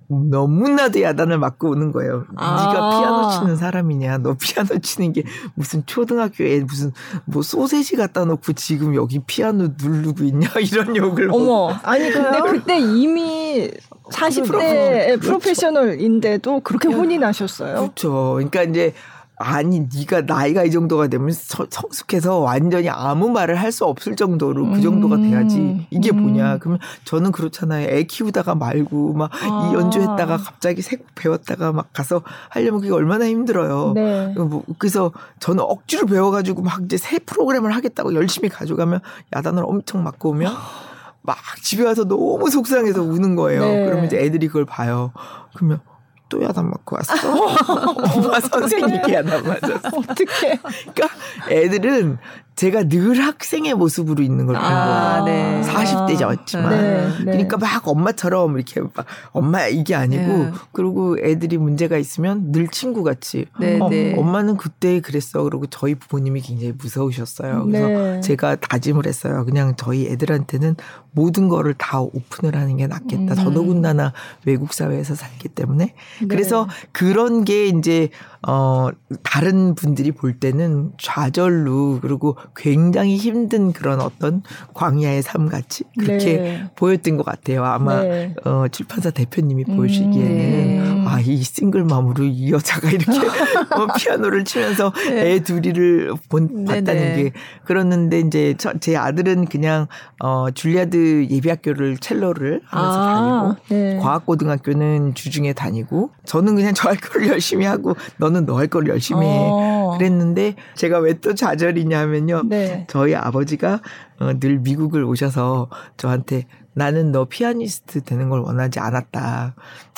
[0.09, 2.25] 너무나도 야단을 맞고 오는 거예요.
[2.37, 2.71] 아.
[2.73, 4.19] 네가 피아노 치는 사람이냐?
[4.19, 6.93] 너 피아노 치는 게 무슨 초등학교에 무슨
[7.25, 10.47] 뭐 소세지 갖다 놓고 지금 여기 피아노 누르고 있냐?
[10.71, 11.29] 이런 욕을.
[11.31, 11.69] 어머.
[11.83, 13.69] 아니 근데 그때 이미
[14.11, 17.75] 40대 프로페셔널인데도 그렇게 혼이 나셨어요?
[17.75, 18.33] 그렇죠.
[18.35, 18.93] 그러니까 이제
[19.39, 24.71] 아니 네가 나이가 이 정도가 되면 서, 성숙해서 완전히 아무 말을 할 수 없을 정도로
[24.71, 26.21] 그 정도가 돼야지 이게 음.
[26.21, 29.71] 뭐냐 그러면 저는 그렇잖아요 애 키우다가 말고 막이 아.
[29.73, 34.33] 연주했다가 갑자기 색 배웠다가 막 가서 하려면 그게 얼마나 힘들어요 네.
[34.35, 39.01] 뭐 그래서 저는 억지로 배워가지고 막 이제 새 프로그램을 하겠다고 열심히 가져가면
[39.35, 40.51] 야단을 엄청 맞고 오면
[41.21, 43.85] 막 집에 와서 너무 속상해서 우는 거예요 네.
[43.85, 45.11] 그러면 이제 애들이 그걸 봐요
[45.53, 45.81] 그러면
[46.29, 47.13] 또 야단 맞고 왔어.
[48.17, 49.97] 엄마 선생님이 야단 맞았어.
[49.97, 50.59] 어떻게?
[50.93, 51.09] 그러니까
[51.49, 52.17] 애들은
[52.57, 55.25] 제가 늘 학생의 모습으로 있는 걸 본 아, 거예요.
[55.25, 55.61] 네.
[55.61, 56.69] 40대였지만.
[56.69, 57.23] 네, 네.
[57.25, 60.51] 그러니까 막 엄마처럼 이렇게 막 엄마 이게 아니고 네.
[60.71, 64.15] 그리고 애들이 문제가 있으면 늘 친구같이 네, 어, 네.
[64.17, 65.43] 엄마는 그때 그랬어.
[65.43, 67.65] 그리고 저희 부모님이 굉장히 무서우셨어요.
[67.65, 68.21] 그래서 네.
[68.21, 69.45] 제가 다짐을 했어요.
[69.45, 70.75] 그냥 저희 애들한테는
[71.11, 73.33] 모든 거를 다 오픈을 하는 게 낫겠다.
[73.33, 73.35] 음.
[73.35, 74.13] 더더군다나
[74.45, 75.93] 외국 사회에서 살기 때문에.
[76.27, 78.09] 그래서 그런 게 이제
[78.45, 78.89] 어,
[79.23, 86.71] 다른 분들이 볼 때는 좌절로 그리고 굉장히 힘든 그런 어떤 광야의 삶 같이 그렇게 네.
[86.75, 87.65] 보였던 것 같아요.
[87.65, 88.35] 아마 네.
[88.45, 91.05] 어, 출판사 대표님이 음, 보시기에는 네.
[91.07, 95.33] 아, 이 싱글맘으로 이 여자가 이렇게 어, 피아노를 치면서 네.
[95.33, 97.23] 애 둘이를 본, 네, 봤다는 네.
[97.23, 97.31] 게
[97.65, 99.87] 그렇는데 이제 저, 제 아들은 그냥
[100.19, 107.65] 어, 줄리아드 예비학교를 첼로를 하면서 아, 다니고 과학고등학교는 주중에 다니고 저는 그냥 저할 거를 열심히
[107.65, 109.49] 하고 너는 너 할 걸 열심히 해.
[109.51, 109.95] 어.
[109.97, 112.43] 그랬는데 제가 왜 또 좌절이냐면요.
[112.47, 112.85] 네.
[112.89, 113.79] 저희 아버지가
[114.19, 119.55] 어, 늘 미국을 오셔서 저한테 나는 너 피아니스트 되는 걸 원하지 않았다.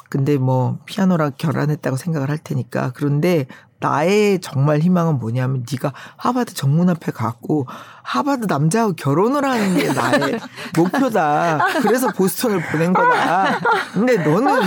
[0.09, 3.45] 근데 뭐 피아노랑 결혼했다고 생각을 할 테니까 그런데
[3.81, 7.67] 나의 정말 희망은 뭐냐면 네가 하버드 정문 앞에 갔고
[8.03, 10.39] 하버드 남자하고 결혼을 하는 게 나의
[10.75, 11.59] 목표다.
[11.81, 13.59] 그래서 보스턴을 보낸 거다.
[13.93, 14.61] 근데 너는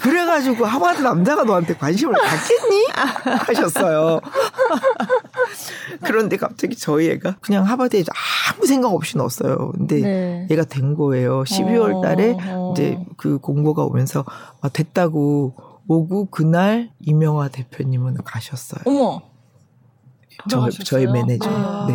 [0.00, 2.86] 그래가지고 하버드 남자가 너한테 관심을 갖겠니?
[3.46, 4.20] 하셨어요.
[6.04, 8.04] 그런데 갑자기 저희 애가 그냥 하버드에
[8.54, 9.72] 아무 생각 없이 넣었어요.
[9.72, 10.46] 근데 네.
[10.50, 11.42] 얘가 된 거예요.
[11.42, 14.24] 12월 달에 어, 이제 그 공고가 오면서
[14.60, 15.54] 아, 됐다고
[15.86, 18.82] 오고 그날 이명화 대표님은 가셨어요.
[18.86, 19.22] 어머.
[20.48, 21.50] 저, 저희 매니저.
[21.50, 21.86] 아,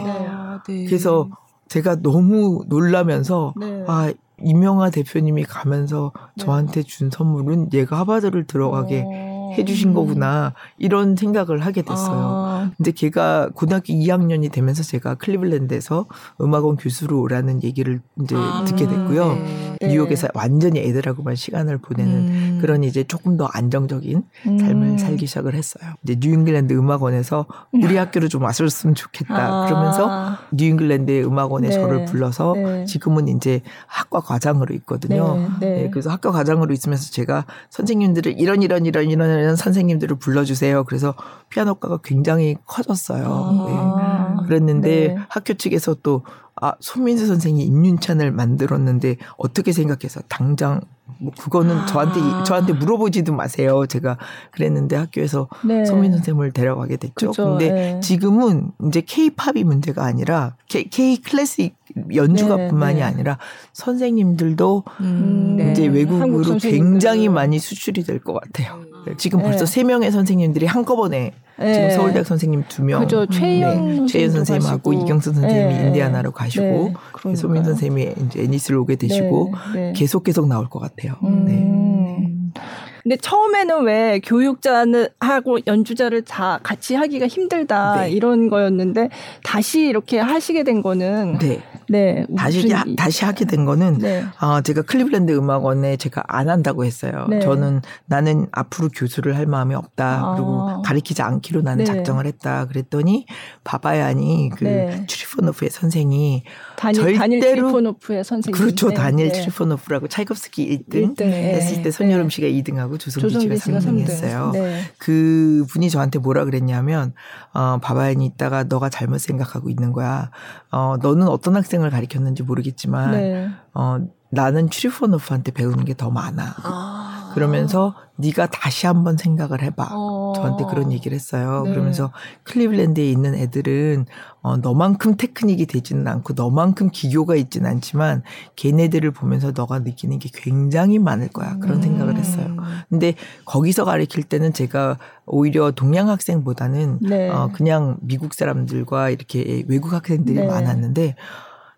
[0.67, 0.73] 네.
[0.73, 0.85] 네.
[0.85, 1.29] 그래서
[1.67, 3.83] 제가 너무 놀라면서 네.
[3.87, 6.43] 아 이명화 대표님이 가면서 네.
[6.43, 9.34] 저한테 준 선물은 얘가 하버드를 들어가게 오.
[9.53, 12.17] 해주신 거구나 이런 생각을 하게 됐어요.
[12.17, 12.71] 아.
[12.77, 16.05] 근데 걔가 고등학교 2학년이 되면서 제가 클리블랜드에서
[16.41, 18.63] 음악원 교수로 오라는 얘기를 이제 아.
[18.65, 19.35] 듣게 됐고요.
[19.81, 19.87] 네.
[19.87, 22.57] 뉴욕에서 완전히 애들하고만 시간을 보내는 음.
[22.61, 24.97] 그런 이제 조금 더 안정적인 삶을 음.
[24.97, 25.93] 살기 시작을 했어요.
[26.03, 29.35] 이제 뉴잉글랜드 음악원에서 우리 학교로 좀 왔었으면 좋겠다.
[29.35, 29.65] 아.
[29.67, 31.73] 그러면서 뉴잉글랜드 음악원에 네.
[31.73, 32.85] 저를 불러서 네.
[32.85, 35.37] 지금은 이제 학과 과장으로 있거든요.
[35.37, 35.49] 네.
[35.59, 35.81] 네.
[35.83, 35.89] 네.
[35.89, 40.83] 그래서 학과 과장으로 있으면서 제가 선생님들을 이런 이런 이런 이런 이런 선생님들을 불러주세요.
[40.85, 41.13] 그래서
[41.49, 43.25] 피아노과가 굉장히 커졌어요.
[43.27, 44.35] 아.
[44.41, 44.47] 네.
[44.47, 45.15] 그랬는데 네.
[45.29, 46.23] 학교 측에서 또
[46.61, 50.79] 아, 손민수 선생이 임윤찬을 만들었는데 어떻게 생각해서 당장
[51.19, 51.85] 뭐 그거는 아.
[51.85, 53.85] 저한테 저한테 물어보지도 마세요.
[53.85, 54.17] 제가
[54.51, 55.83] 그랬는데 학교에서 네.
[55.85, 57.31] 손민 선생님을 데려가게 됐죠.
[57.31, 57.99] 그쵸, 근데 네.
[57.99, 61.75] 지금은 이제 K-팝이 문제가 아니라 K, 클래식
[62.13, 63.05] 연주가뿐만이 네, 네.
[63.05, 63.37] 아니라
[63.73, 65.71] 선생님들도 음, 네.
[65.71, 68.81] 이제 외국으로 굉장히 많이 수출이 될 것 같아요.
[69.05, 71.73] 네, 지금 벌써 세 명의 선생님들이 한꺼번에 네.
[71.73, 74.05] 지금 서울대학 선생님 두 명, 그죠 최연 네.
[74.07, 75.87] 최연 선생님하고 이경선 선생님이 네.
[75.87, 76.93] 인디아나로 가시고
[77.25, 77.35] 네.
[77.35, 79.53] 소민 선생님이 이제 애니스를 오게 되시고
[79.95, 81.13] 계속 계속 나올 것 같아요.
[81.23, 81.45] 음.
[81.45, 82.61] 네.
[83.05, 88.09] 근데 처음에는 왜 교육자는 하고 연주자를 다 같이 하기가 힘들다 네.
[88.09, 89.09] 이런 거였는데
[89.43, 91.61] 다시 이렇게 하시게 된 거는 네.
[91.87, 92.25] 네.
[92.35, 94.23] 다시 하, 다시 하게 된 거는 네.
[94.39, 97.27] 아, 제가 클리블랜드 음악원에 제가 안 한다고 했어요.
[97.29, 97.41] 네.
[97.41, 100.21] 저는 나는 앞으로 교수를 할 마음이 없다.
[100.23, 100.33] 아.
[100.33, 101.93] 그리고 가리키지 않 기로 나는 네.
[101.93, 102.65] 작정을 했다.
[102.65, 103.27] 그랬더니
[103.63, 105.05] 바바얀이 그 네.
[105.05, 106.43] 트리포노프의 선생이
[106.75, 108.91] 다니, 절대로 다닐 트리포노프의 선생님 그렇죠.
[108.91, 109.41] 다니엘 네.
[109.41, 114.51] 트리포노프라고 차이콥스키 1등, 1등 했을 때 손열음 씨가 2등하고 조성진 씨가 3등 했어요.
[114.97, 117.13] 그 분이 저한테 뭐라 그랬냐면
[117.53, 120.31] 어 바바얀이 있다가 너가 잘못 생각하고 있는 거야.
[120.71, 123.99] 어 너는 어떤 학생을 가리켰는지 모르겠지만 어
[124.31, 126.55] 나는 트리포노프한테 배우는 게 더 많아.
[126.63, 127.04] 아.
[127.35, 129.89] 그러면서 네가 다시 한번 생각을 해봐.
[129.91, 130.33] 어.
[130.35, 131.63] 저한테 그런 얘기를 했어요.
[131.65, 131.71] 네.
[131.71, 132.11] 그러면서
[132.43, 134.05] 클리블랜드에 있는 애들은
[134.41, 138.23] 어, 너만큼 테크닉이 되지는 않고 너만큼 기교가 있지는 않지만
[138.55, 141.57] 걔네들을 보면서 너가 느끼는 게 굉장히 많을 거야.
[141.59, 141.81] 그런 음.
[141.81, 142.55] 생각을 했어요.
[142.89, 147.29] 근데 거기서 가르칠 때는 제가 오히려 동양 학생보다는 네.
[147.29, 150.47] 어, 그냥 미국 사람들과 이렇게 외국 학생들이 네.
[150.47, 151.15] 많았는데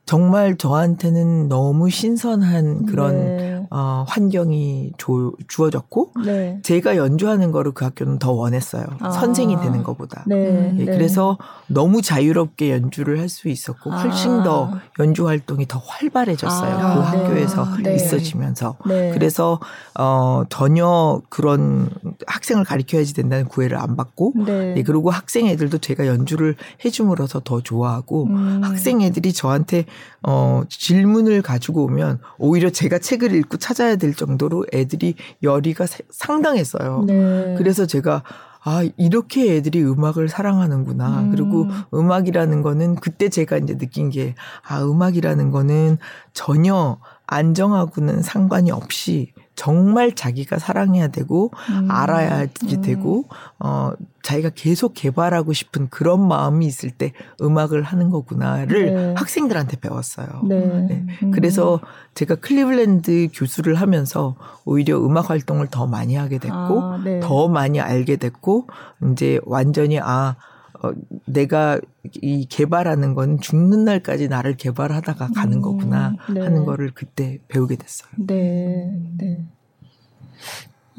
[0.08, 3.68] 정말 저한테는 너무 신선한 그런 네.
[3.70, 6.60] 어, 환경이 조, 주어졌고 네.
[6.64, 8.86] 제가 연주하는 거를 그 학교는 더 원했어요.
[9.02, 9.12] 아.
[9.12, 10.24] 선생이 되는 것보다.
[10.26, 10.76] 네.
[10.80, 10.86] 예, 네.
[10.86, 14.44] 그래서 너무 자유롭게 연주를 할 수 있었고 훨씬 아.
[14.44, 16.78] 더 연주 활동이 더 활발해졌어요.
[16.78, 16.94] 아.
[16.96, 17.96] 그 학교에서 네.
[17.96, 18.78] 있어지면서.
[18.88, 19.12] 네.
[19.14, 19.60] 그래서
[20.00, 21.90] 어, 전혀 그런
[22.26, 28.28] 학생을 가르쳐야지 된다는 구애를 안 받고 예, 그리고 학생 애들도 제가 연주를 해줌으로써 더 좋아하고
[28.28, 28.62] 음.
[28.64, 29.84] 학생 애들이 저한테
[30.24, 37.04] 어, 질문을 가지고 오면 오히려 제가 책을 읽고 찾아야 될 정도로 애들이 열의가 상당했어요.
[37.08, 37.56] 네.
[37.58, 38.24] 그래서 제가
[38.64, 41.22] 아, 이렇게 애들이 음악을 사랑하는구나.
[41.22, 41.32] 음.
[41.32, 44.36] 그리고 음악이라는 거는 그때 제가 이제 느낀 게,
[44.68, 45.98] 아, 음악이라는 거는
[46.34, 51.90] 전혀 안정하고는 상관이 없이 정말 자기가 사랑해야 되고 음.
[51.92, 52.82] 알아야지 음.
[52.82, 53.26] 되고
[53.60, 53.92] 어
[54.22, 59.14] 자기가 계속 개발하고 싶은 그런 마음이 있을 때 음악을 하는 거구나를 네.
[59.18, 60.28] 학생들한테 배웠어요.
[60.48, 60.60] 네.
[60.88, 61.06] 네.
[61.24, 61.32] 음.
[61.32, 61.80] 그래서
[62.14, 67.20] 제가 클리블랜드 교수를 하면서 오히려 음악 활동을 더 많이 하게 됐고 아, 네.
[67.20, 68.68] 더 많이 알게 됐고
[69.12, 70.36] 이제 완전히 아
[70.84, 70.92] 어,
[71.26, 71.80] 내가
[72.22, 76.42] 이 개발하는 건 죽는 날까지 나를 개발하다가 가는 음, 거구나 네.
[76.42, 78.10] 하는 거를 그때 배우게 됐어요.
[78.18, 79.46] 네, 네.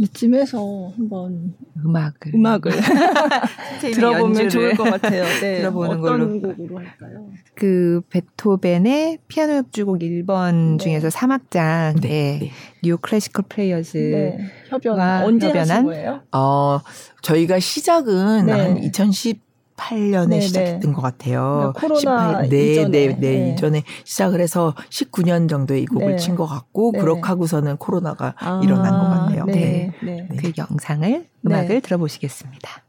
[0.01, 2.71] 이쯤에서 한번 음악을 음악을
[3.95, 5.25] 들어보면 좋을 것 같아요.
[5.41, 5.59] 네.
[5.59, 6.01] 들어보는 어떤
[6.41, 6.41] 걸로.
[6.57, 7.27] 곡으로 할까요?
[7.57, 10.85] 그 베토벤의 피아노 협주곡 1번 네.
[10.85, 12.39] 중에서 3악장 네.
[12.41, 12.51] 네.
[12.85, 14.39] 뉴 클래시컬 플레이어즈 네.
[14.69, 15.71] 협연 언제 협연한?
[15.71, 16.23] 하신 거예요?
[16.31, 16.81] 어
[17.23, 18.53] 저희가 시작은 네.
[18.53, 19.48] 한 2010.
[19.79, 20.41] 18년에 네네.
[20.41, 21.73] 시작했던 것 같아요.
[21.75, 22.89] 그러니까 코로나 18, 네, 이전에.
[22.89, 26.17] 네, 네, 네, 이전에 시작을 해서 19년 정도에 이 곡을 네.
[26.17, 26.99] 친것 같고 네.
[26.99, 29.45] 그렇게 하고서는 코로나가 아, 일어난 것 같네요.
[29.47, 29.91] 네.
[30.03, 30.27] 네.
[30.31, 30.37] 네.
[30.39, 32.88] 그 영상을 음악을 들어보시겠습니다.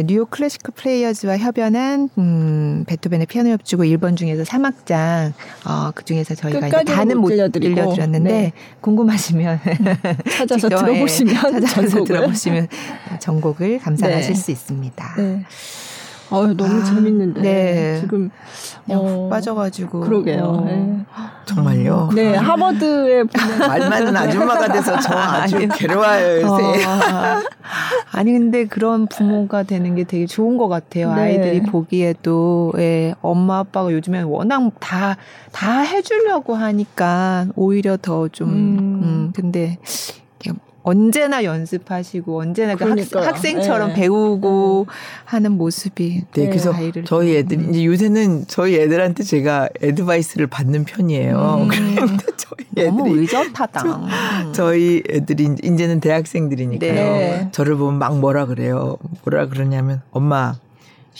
[0.00, 5.34] 네, 뉴욕 클래시컬 플레이어즈와 협연한 음, 베토벤의 피아노 협주곡 1번 중에서 3악장
[5.66, 8.52] 어, 그 중에서 저희가 이제 다는 못 들려드렸는데 네.
[8.80, 9.60] 궁금하시면
[10.38, 12.04] 찾아서 들어보시면 찾아서 전곡을.
[12.06, 12.68] 들어보시면
[13.20, 14.40] 전곡을 감상하실 네.
[14.40, 15.14] 수 있습니다.
[15.18, 15.44] 네.
[16.30, 18.00] 어 너무 아, 재밌는데 네.
[18.00, 18.30] 지금
[18.86, 20.42] 어, 빠져가지고 그러게요.
[20.42, 21.04] 어.
[21.50, 21.54] 네.
[21.54, 22.10] 정말요?
[22.14, 23.24] 네 하버드에
[23.66, 26.84] 말 많은 아줌마가 돼서 저 아주 괴로워요 요새.
[26.86, 27.42] 어,
[28.12, 31.14] 아니 근데 그런 부모가 되는 게 되게 좋은 것 같아요.
[31.14, 31.22] 네.
[31.22, 35.16] 아이들이 보기에도 예, 엄마 아빠가 요즘에 워낙 다
[35.52, 39.00] 다 해주려고 하니까 오히려 더좀 음.
[39.02, 39.78] 음, 근데
[40.82, 42.84] 언제나 연습하시고 언제나 그
[43.18, 43.94] 학생, 처럼 네.
[43.94, 44.94] 배우고 네.
[45.24, 51.58] 하는 모습이 네, 그래서 저희 애들 이제 요새는 저희 애들한테 제가 애드바이스를 받는 편이에요.
[51.62, 51.68] 음.
[51.68, 54.52] 그런데 저희 애들이 너무 의젓하다.
[54.52, 56.92] 저, 희 애들이 이제는 대학생들이니까요.
[56.92, 57.48] 네.
[57.52, 58.96] 저를 보면 막 뭐라 그래요.
[59.24, 60.54] 뭐라 그러냐면 엄마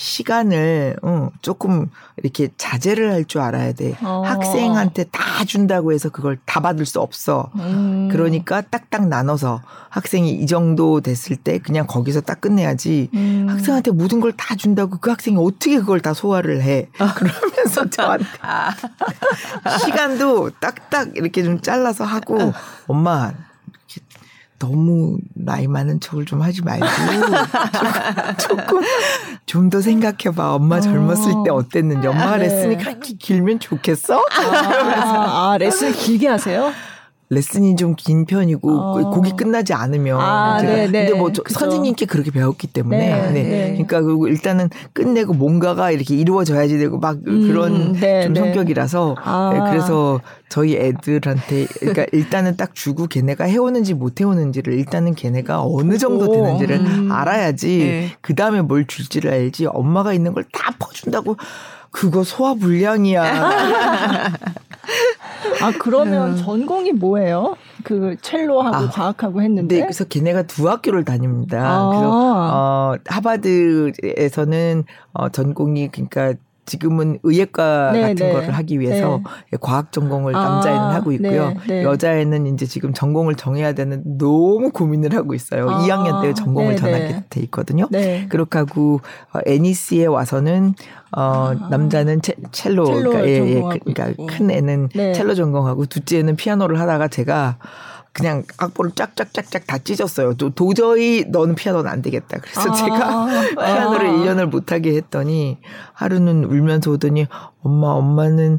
[0.01, 3.95] 시간을 어, 조금 이렇게 자제를 할 줄 알아야 돼.
[4.03, 4.23] 어.
[4.25, 7.51] 학생한테 다 준다고 해서 그걸 다 받을 수 없어.
[7.57, 8.09] 음.
[8.11, 9.61] 그러니까 딱딱 나눠서
[9.91, 13.11] 학생이 이 정도 됐을 때 그냥 거기서 딱 끝내야지.
[13.15, 13.47] 음.
[13.51, 16.89] 학생한테 모든 걸 다 준다고 그 학생이 어떻게 그걸 다 소화를 해.
[16.99, 17.13] 아.
[17.13, 18.71] 그러면서 저한테 아.
[19.85, 22.53] 시간도 딱딱 이렇게 좀 잘라서 하고
[22.87, 23.33] 엄마
[24.61, 26.87] 너무 나이 많은 척을 좀 하지 말고
[28.39, 28.83] 조금
[29.47, 30.55] 좀더 생각해봐.
[30.55, 31.55] 엄마 젊었을 때 어.
[31.55, 32.07] 어땠는지.
[32.07, 32.45] 엄마가 네.
[32.45, 34.23] 레슨이 그렇게 길면 좋겠어?
[34.31, 36.73] 아, 아 레슨 길게 하세요?
[37.31, 39.11] 레슨이 좀 긴 편이고 어.
[39.11, 41.07] 곡이 끝나지 않으면 아, 네, 네.
[41.07, 43.43] 근데 뭐 선생님께 그렇게 배웠기 때문에 네, 네.
[43.43, 43.69] 네.
[43.73, 48.41] 그러니까 그리고 일단은 끝내고 뭔가가 이렇게 이루어져야지 되고 막 음, 그런 네, 좀 네.
[48.41, 49.51] 성격이라서 아.
[49.53, 55.99] 네, 그래서 저희 애들한테 그러니까 일단은 딱 주고 걔네가 해오는지 못 해오는지를 일단은 걔네가 어느
[55.99, 57.13] 정도 되는지를 음.
[57.13, 61.37] 알아야지 그 다음에 뭘 줄지를 알지 엄마가 있는 걸 다 퍼준다고
[61.91, 63.23] 그거 소화 불량이야.
[65.63, 66.37] 아 그러면 음.
[66.37, 67.57] 전공이 뭐예요?
[67.85, 69.77] 그 첼로하고 아, 과학하고 했는데.
[69.77, 71.59] 네, 그래서 걔네가 두 학교를 다닙니다.
[71.63, 71.89] 아.
[71.89, 76.35] 그래서 어 하버드에서는 어 전공이 그러니까
[76.71, 78.33] 지금은 의예과 네, 같은 네.
[78.33, 79.59] 거를 하기 위해서 네.
[79.61, 81.49] 과학 전공을 아, 남자애는 하고 있고요.
[81.49, 81.83] 네, 네.
[81.83, 85.69] 여자애는 이제 지금 전공을 정해야 되는 너무 고민을 하고 있어요.
[85.69, 87.89] 아, 2학년 때 전공을 네, 정하게 돼 있거든요.
[88.29, 89.01] 그렇게 하고
[89.33, 90.75] 어, NEC에 와서는
[91.17, 96.37] 어 아, 남자는 채, 첼로, 첼로 그러니까, 예, 예, 그러니까 큰 애는 첼로 전공하고 둘째는
[96.37, 97.59] 피아노를 하다가 제가
[98.13, 100.35] 그냥 악보를 쫙쫙쫙쫙 다 찢었어요.
[100.35, 102.39] 도, 도저히 너는 피아노는 안 되겠다.
[102.41, 104.13] 그래서 아, 제가 피아노를 아.
[104.13, 105.59] 1년을 못하게 했더니
[105.93, 107.27] 하루는 울면서 오더니
[107.63, 108.59] 엄마, 엄마는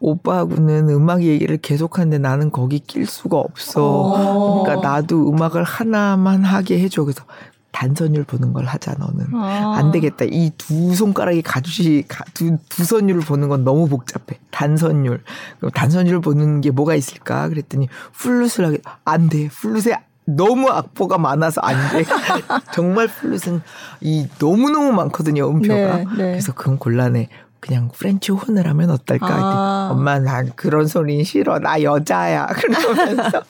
[0.00, 3.82] 오빠하고는 음악 얘기를 계속하는데 나는 거기 낄 수가 없어.
[3.82, 4.62] 어.
[4.62, 7.04] 그러니까 나도 음악을 하나만 하게 해줘.
[7.04, 7.24] 그래서
[7.72, 9.74] 단선율 보는 걸 하자 너는 아.
[9.76, 12.04] 안 되겠다 이 두 손가락이 가주시
[12.34, 15.22] 두, 두 선율을 보는 건 너무 복잡해 단선율
[15.58, 19.96] 그럼 단선율 보는 게 뭐가 있을까 그랬더니 플룻을 하게 안돼 플룻에
[20.36, 22.04] 너무 악보가 많아서 안 돼.
[22.72, 23.62] 정말 플룻은
[24.00, 25.96] 이 너무너무 많거든요, 음표가.
[25.96, 26.06] 네, 네.
[26.16, 27.28] 그래서 그건 곤란해.
[27.60, 29.28] 그냥 French horn을 하면 어떨까?
[29.28, 29.90] 아.
[29.92, 31.58] 엄마 난 그런 소리 싫어.
[31.58, 32.46] 나 여자야.
[32.56, 33.42] 그러면서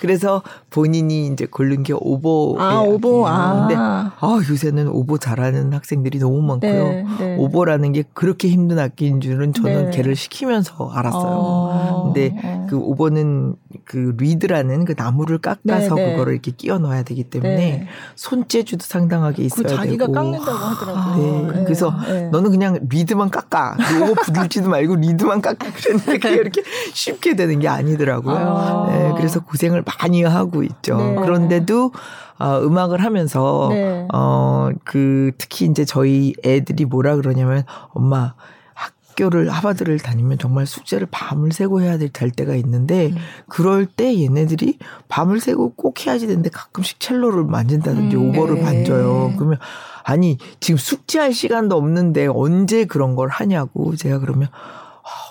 [0.00, 2.56] 그래서 본인이 이제 고른 게 오보.
[2.58, 3.28] 아 오보.
[3.28, 3.60] 아.
[3.60, 6.88] 근데 아 요새는 오보 잘하는 학생들이 너무 많고요.
[6.88, 7.36] 네, 네.
[7.36, 9.96] oboe라는 게 그렇게 힘든 악기인 줄은 저는 네.
[9.96, 11.32] 걔를 시키면서 알았어요.
[11.34, 12.02] 어.
[12.04, 12.66] 근데 어.
[12.68, 16.12] 그 oboe는 그 리드라는 그 나무를 깎아서 네, 네.
[16.12, 17.88] 그거를 이렇게 끼워 넣어야 되기 때문에 네.
[18.16, 19.76] 손재주도 상당하게 있어야 되고.
[19.76, 21.52] 자기가 깎는다고 하더라고요.
[21.52, 21.64] 네.
[21.64, 21.90] 그래서
[22.32, 23.76] 너는 그냥 리드만 깎아.
[24.00, 25.70] 요거 부들지도 말고 리드만 깎아.
[25.72, 26.62] 그랬는데 그게 이렇게
[26.92, 28.36] 쉽게 되는 게 아니더라고요.
[28.36, 28.86] 아.
[28.90, 30.96] 네, 그래서 고생을 많이 하고 있죠.
[30.96, 31.14] 네.
[31.16, 31.92] 그런데도
[32.38, 34.08] 어, 음악을 하면서 네.
[34.12, 38.34] 어, 그 특히 이제 저희 애들이 뭐라 그러냐면 엄마
[39.14, 43.16] 학교를 하바드를 다니면 정말 숙제를 밤을 새고 해야 될 때가 있는데 음.
[43.48, 48.62] 그럴 때 얘네들이 밤을 새고 꼭 해야지 되는데 가끔씩 첼로를 만진다든지 음, 오버를 네.
[48.62, 49.32] 만져요.
[49.36, 49.58] 그러면
[50.02, 54.48] 아니 지금 숙제할 시간도 없는데 언제 그런 걸 하냐고 제가 그러면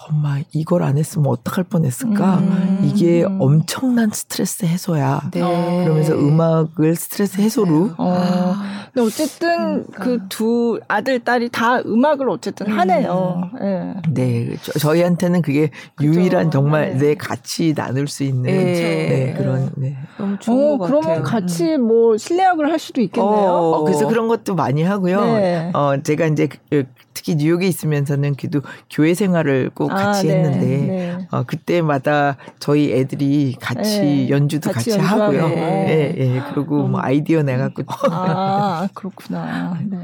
[0.10, 2.38] 엄마 이걸 안 했으면 어떡할 뻔했을까?
[2.40, 2.82] 음.
[2.84, 5.30] 이게 엄청난 스트레스 해소야.
[5.32, 5.40] 네.
[5.84, 7.92] 그러면서 음악을 스트레스 해소로.
[7.98, 8.54] 어.
[8.94, 12.80] 근데 어쨌든 그 두 아들 딸이 다 음악을 어쨌든 음.
[12.80, 13.50] 하네요.
[13.62, 13.94] 네.
[14.10, 16.10] 네, 저, 희한테는 그게 그죠.
[16.12, 16.98] 유일한 정말 네.
[16.98, 19.72] 내 같이 나눌 수 있는 네, 네 그런.
[19.76, 19.98] 네.
[20.18, 21.24] 너무 좋은 어, 것 그러면 같아요.
[21.24, 23.32] 같이 뭐 실내악을 할 수도 있겠네요.
[23.32, 25.22] 어, 어, 그래서 그런 것도 많이 하고요.
[25.22, 25.72] 네.
[25.74, 30.66] 어, 제가 이제 그, 특히 뉴욕에 있으면서는 그래도 교회 생활을 꼭 아, 같이 네, 했는데
[30.66, 31.28] 네.
[31.32, 35.50] 어, 그때마다 저희 애들이 같이 네, 연주도 같이, 같이 하고요.
[35.50, 36.42] 예, 예.
[36.54, 39.78] 그리고 뭐 아이디어 내갖고 아 그렇구나.
[39.90, 39.98] 네.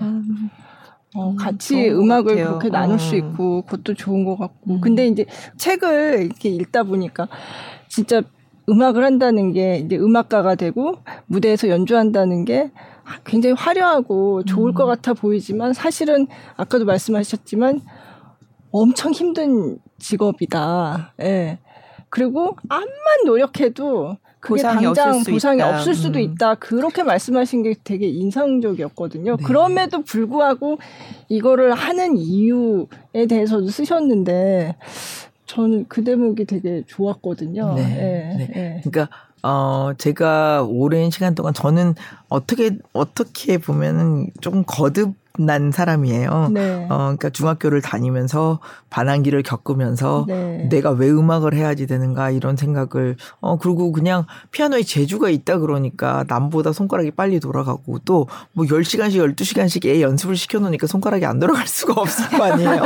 [1.16, 3.18] 어, 음, 같이 음악을 그렇게 나눌 수 어.
[3.18, 4.82] 있고 그것도 좋은 것 같고 음.
[4.82, 5.26] 근데 이제
[5.58, 7.28] 책을 이렇게 읽다 보니까
[7.88, 8.22] 진짜
[8.70, 12.70] 음악을 한다는 게 이제 음악가가 되고 무대에서 연주한다는 게
[13.26, 14.74] 굉장히 화려하고 좋을 음.
[14.74, 17.82] 것 같아 보이지만 사실은 아까도 말씀하셨지만
[18.72, 21.14] 엄청 힘든 직업이다.
[21.22, 21.60] 예.
[22.10, 22.88] 그리고 암만
[23.26, 25.70] 노력해도 그게 보상이 당장 없을 보상이 있다.
[25.70, 26.24] 없을 수도 음.
[26.24, 26.56] 있다.
[26.56, 29.36] 그렇게 말씀하신 게 되게 인상적이었거든요.
[29.38, 29.44] 네.
[29.44, 30.78] 그럼에도 불구하고
[31.28, 34.76] 이거를 하는 이유에 대해서도 쓰셨는데
[35.46, 37.74] 저는 그 대목이 되게 좋았거든요.
[37.74, 37.84] 네.
[37.84, 38.36] 네.
[38.38, 38.48] 네.
[38.48, 38.82] 네.
[38.84, 39.10] 그러니까
[39.44, 41.96] 어, 제가 오랜 시간 동안 저는
[42.28, 46.50] 어떻게, 어떻게 보면은 조금 거듭 난 사람이에요.
[46.54, 46.88] 네.
[46.90, 48.60] 어, 그러니까 중학교를 다니면서
[48.90, 50.68] 반항기를 겪으면서 네.
[50.70, 56.72] 내가 왜 음악을 해야지 되는가 이런 생각을 어 그리고 그냥 피아노에 재주가 있다 그러니까 남보다
[56.72, 62.02] 손가락이 빨리 돌아가고 또 뭐 10시간씩 12시간씩 애 연습을 시켜 놓으니까 손가락이 안 돌아갈 수가
[62.02, 62.82] 없을 거 아니에요.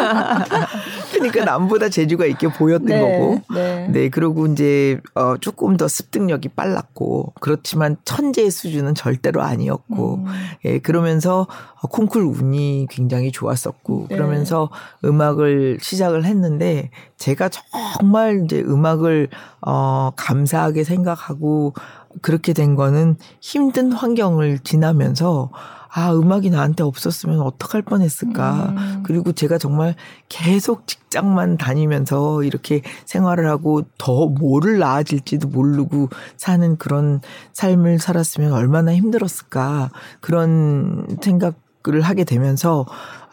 [1.13, 2.99] 그러니까 남보다 재주가 있게 보였던 네.
[2.99, 3.41] 거고.
[3.53, 3.87] 네.
[3.89, 4.09] 네.
[4.09, 10.15] 그리고 이제 어 조금 더 습득력이 빨랐고 그렇지만 천재의 수준은 절대로 아니었고.
[10.15, 10.25] 음.
[10.65, 11.47] 예, 그러면서
[11.81, 14.15] 콩쿨 운이 굉장히 좋았었고 네.
[14.15, 14.69] 그러면서
[15.03, 19.29] 음악을 시작을 했는데 제가 정말 이제 음악을
[19.61, 21.73] 어 감사하게 생각하고
[22.21, 25.49] 그렇게 된 거는 힘든 환경을 지나면서
[25.95, 28.73] 아, 음악이 나한테 없었으면 어떡할 뻔 했을까.
[28.75, 29.03] 음.
[29.05, 29.93] 그리고 제가 정말
[30.27, 37.21] 계속 직장만 다니면서 이렇게 생활을 하고 더 뭐를 나아질지도 모르고 사는 그런
[37.51, 39.91] 삶을 살았으면 얼마나 힘들었을까.
[40.19, 41.53] 그런 생각
[41.87, 42.85] 을 하게 되면서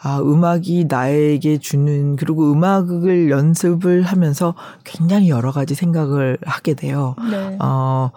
[0.02, 7.14] 아 음악이 나에게 주는 그리고 음악을 연습을 하면서 굉장히 여러 가지 생각을 하게 돼요.
[7.30, 7.56] 네.
[7.60, 8.10] 어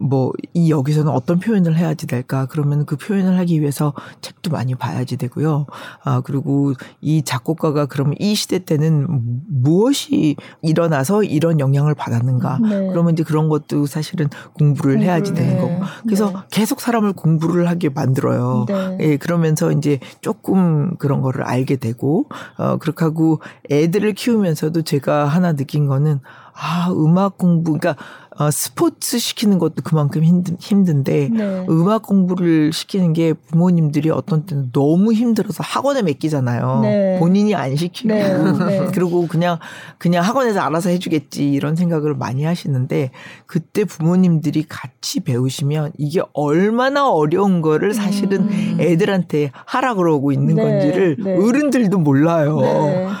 [0.00, 5.16] 뭐 이 여기서는 어떤 표현을 해야지 될까 그러면 그 표현을 하기 위해서 책도 많이 봐야지
[5.16, 5.66] 되고요.
[6.02, 9.06] 아 그리고 이 작곡가가 그러면 이 시대 때는
[9.48, 12.88] 무엇이 일어나서 이런 영향을 받았는가 네.
[12.88, 15.60] 그러면 이제 그런 것도 사실은 공부를 해야지 되는 네.
[15.60, 16.36] 거고 그래서 네.
[16.50, 18.66] 계속 사람을 공부를 하게 만들어요.
[18.66, 18.98] 네.
[19.00, 22.26] 예 그러면서 이제 조금 그런 거를 알게 되고
[22.58, 23.40] 어 그렇게 하고
[23.70, 26.20] 애들을 키우면서도 제가 하나 느낀 거는
[26.52, 27.96] 아 음악 공부 그러니까
[28.38, 31.66] 어, 스포츠 시키는 것도 그만큼 힘든, 힘든데 네.
[31.68, 36.80] 음악 공부를 시키는 게 부모님들이 어떤 때는 너무 힘들어서 학원에 맡기잖아요.
[36.82, 37.18] 네.
[37.18, 38.38] 본인이 안 시키고 네.
[38.38, 38.86] 네.
[38.94, 39.58] 그리고 그냥
[39.98, 43.10] 그냥 학원에서 알아서 해주겠지 이런 생각을 많이 하시는데
[43.46, 48.76] 그때 부모님들이 같이 배우시면 이게 얼마나 어려운 거를 사실은 음.
[48.78, 50.62] 애들한테 하라 그러고 있는 네.
[50.62, 51.34] 건지를 네.
[51.34, 52.60] 어른들도 몰라요.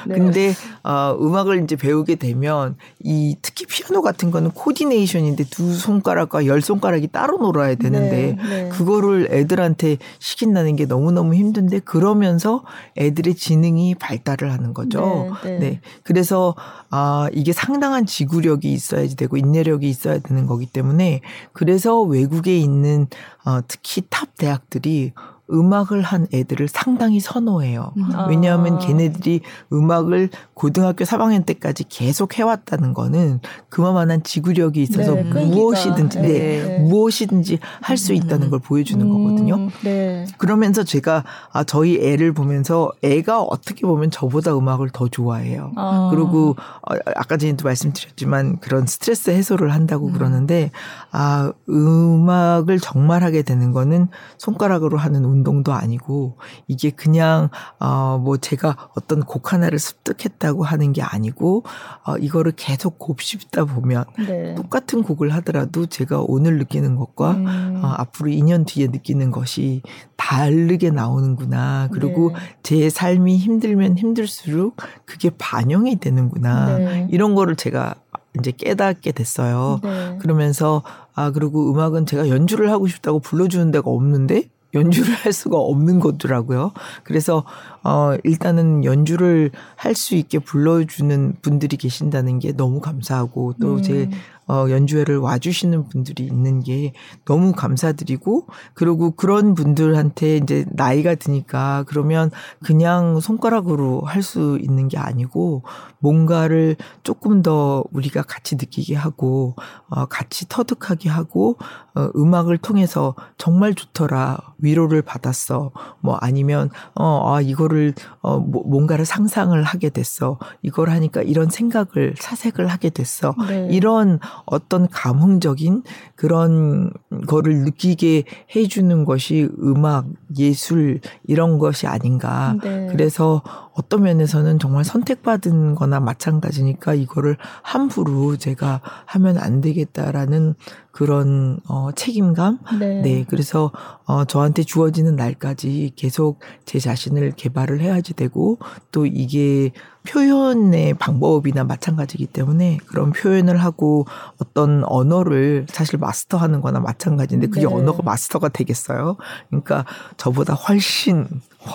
[0.04, 0.54] 근데
[0.84, 6.62] 어, 음악을 이제 배우게 되면 이 특히 피아노 같은 거는 coordination composition인데 두 손가락과 열
[6.62, 8.68] 손가락이 따로 놀아야 되는데 네, 네.
[8.68, 12.64] 그거를 애들한테 시킨다는 게 너무너무 힘든데 그러면서
[12.96, 15.36] 애들의 지능이 발달을 하는 거죠.
[15.42, 15.58] 네, 네.
[15.58, 15.80] 네.
[16.02, 16.54] 그래서
[16.90, 21.20] 아, 이게 상당한 지구력이 있어야지 되고 인내력이 있어야 되는 거기 때문에
[21.52, 23.06] 그래서 외국에 있는
[23.44, 25.12] 어, 특히 top 대학들이
[25.52, 27.92] 음악을 한 애들을 상당히 선호해요.
[27.96, 28.04] 음.
[28.28, 29.40] 왜냐하면 걔네들이
[29.72, 36.28] 음악을 고등학교 3학년 때까지 계속 해왔다는 거는 그만한 지구력이 있어서 네, 무엇이든지 네.
[36.28, 39.68] 네, 무엇이든지 할 수 있다는 걸 보여주는 음, 거거든요.
[39.84, 40.26] 네.
[40.38, 41.22] 그러면서 제가
[41.52, 45.72] 아 저희 애를 보면서 애가 어떻게 보면 저보다 음악을 더 좋아해요.
[45.76, 46.08] 아.
[46.10, 46.56] 그리고
[46.88, 50.12] 어, 아까 전에도 말씀드렸지만 그런 스트레스 해소를 한다고 음.
[50.14, 50.70] 그러는데
[51.12, 56.38] 아 음악을 정말 하게 되는 거는 손가락으로 하는 운 동도 아니고
[56.68, 61.64] 이게 그냥 어뭐 제가 어떤 곡 하나를 습득했다고 하는 게 아니고
[62.04, 64.54] 어 이거를 계속 곱씹다 보면 네.
[64.54, 67.80] 똑같은 곡을 하더라도 제가 오늘 느끼는 것과 음.
[67.82, 69.82] 어, 앞으로 2년 뒤에 느끼는 것이
[70.16, 71.88] 다르게 나오는구나.
[71.92, 72.36] 그리고 네.
[72.62, 76.78] 제 삶이 힘들면 힘들수록 그게 반영이 되는구나.
[76.78, 77.08] 네.
[77.10, 77.94] 이런 거를 제가
[78.38, 79.80] 이제 깨닫게 됐어요.
[79.82, 80.18] 네.
[80.20, 80.82] 그러면서
[81.14, 86.72] 아 그리고 음악은 제가 연주를 하고 싶다고 불러주는 데가 없는데 연주를 할 수가 없는 거더라고요.
[87.04, 87.44] 그래서
[87.82, 94.10] 어 일단은 연주를 할 수 있게 불러주는 분들이 계신다는 게 너무 감사하고 또제 음.
[94.50, 96.92] 어, 연주회를 와주시는 분들이 있는 게
[97.24, 102.32] 너무 감사드리고 그리고 그런 분들한테 이제 나이가 드니까 그러면
[102.64, 105.62] 그냥 손가락으로 할 수 있는 게 아니고
[105.98, 109.54] 뭔가를 조금 더 우리가 같이 느끼게 하고
[109.88, 111.56] 어, 같이 터득하게 하고
[111.94, 119.04] 어, 음악을 통해서 정말 좋더라 위로를 받았어 뭐 아니면 어, 아 이거를 어, 뭐, 뭔가를
[119.04, 123.68] 상상을 하게 됐어 이걸 하니까 이런 생각을 사색을 하게 됐어 네.
[123.70, 125.82] 이런 어떤 감흥적인
[126.14, 126.92] 그런
[127.26, 128.24] 거를 느끼게
[128.54, 130.06] 해주는 것이 음악,
[130.38, 132.56] 예술 이런 것이 아닌가.
[132.62, 132.88] 네.
[132.90, 133.42] 그래서
[133.74, 140.54] 어떤 면에서는 정말 선택받은 거나 마찬가지니까 이거를 함부로 제가 하면 안 되겠다라는
[140.92, 142.58] 그런 어 책임감.
[142.78, 143.02] 네.
[143.02, 143.24] 네.
[143.28, 143.70] 그래서
[144.04, 148.58] 어 저한테 주어지는 날까지 계속 제 자신을 개발을 해야지 되고
[148.90, 149.72] 또 이게
[150.08, 154.06] 표현의 방법이나 마찬가지이기 때문에 그런 표현을 하고
[154.38, 157.72] 어떤 언어를 사실 마스터하는 거나 마찬가지인데 그게 네.
[157.72, 159.16] 언어가 마스터가 되겠어요.
[159.48, 159.84] 그러니까
[160.16, 161.26] 저보다 훨씬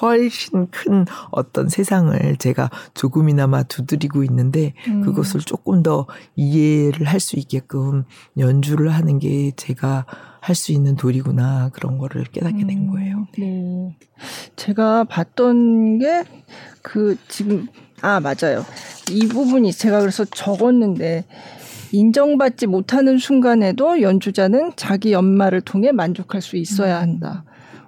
[0.02, 5.02] 훨씬 큰 어떤 세상을 제가 조금이나마 두드리고 있는데 음.
[5.02, 8.04] 그것을 조금 더 이해를 할 수 있게끔
[8.38, 10.06] 연주를 하는 게 제가
[10.42, 12.92] 할 수 있는 도리구나 그런 거를 깨닫게 된 음.
[12.92, 13.28] 거예요.
[13.38, 13.98] 네.
[14.56, 16.24] 제가 봤던 게
[16.86, 17.68] 그 지금
[18.02, 18.64] 아 맞아요.
[19.10, 21.26] 이 부분이 제가 그래서 적었는데
[21.92, 27.02] 인정받지 못하는 순간에도 연주자는 자기 연말을 통해 만족할 수 있어야 음.
[27.02, 27.44] 한다.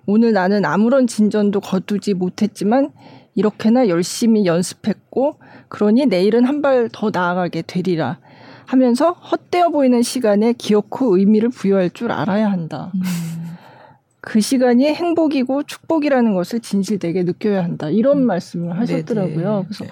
[0.08, 2.90] 오늘 나는 아무런 진전도 거두지 못했지만
[3.36, 5.36] 이렇게나 열심히 연습했고
[5.70, 8.18] 그러니 내일은 한 발 더 나아가게 되리라
[8.66, 12.92] 하면서 헛되어 보이는 시간에 기어코 의미를 부여할 줄 알아야 한다.
[12.96, 13.02] 음.
[14.22, 17.90] 그 시간이 행복이고 축복이라는 것을 진실되게 느껴야 한다.
[17.90, 18.26] 이런 음.
[18.26, 19.50] 말씀을 하셨더라고요.
[19.52, 19.64] 네네.
[19.68, 19.92] 그래서 네.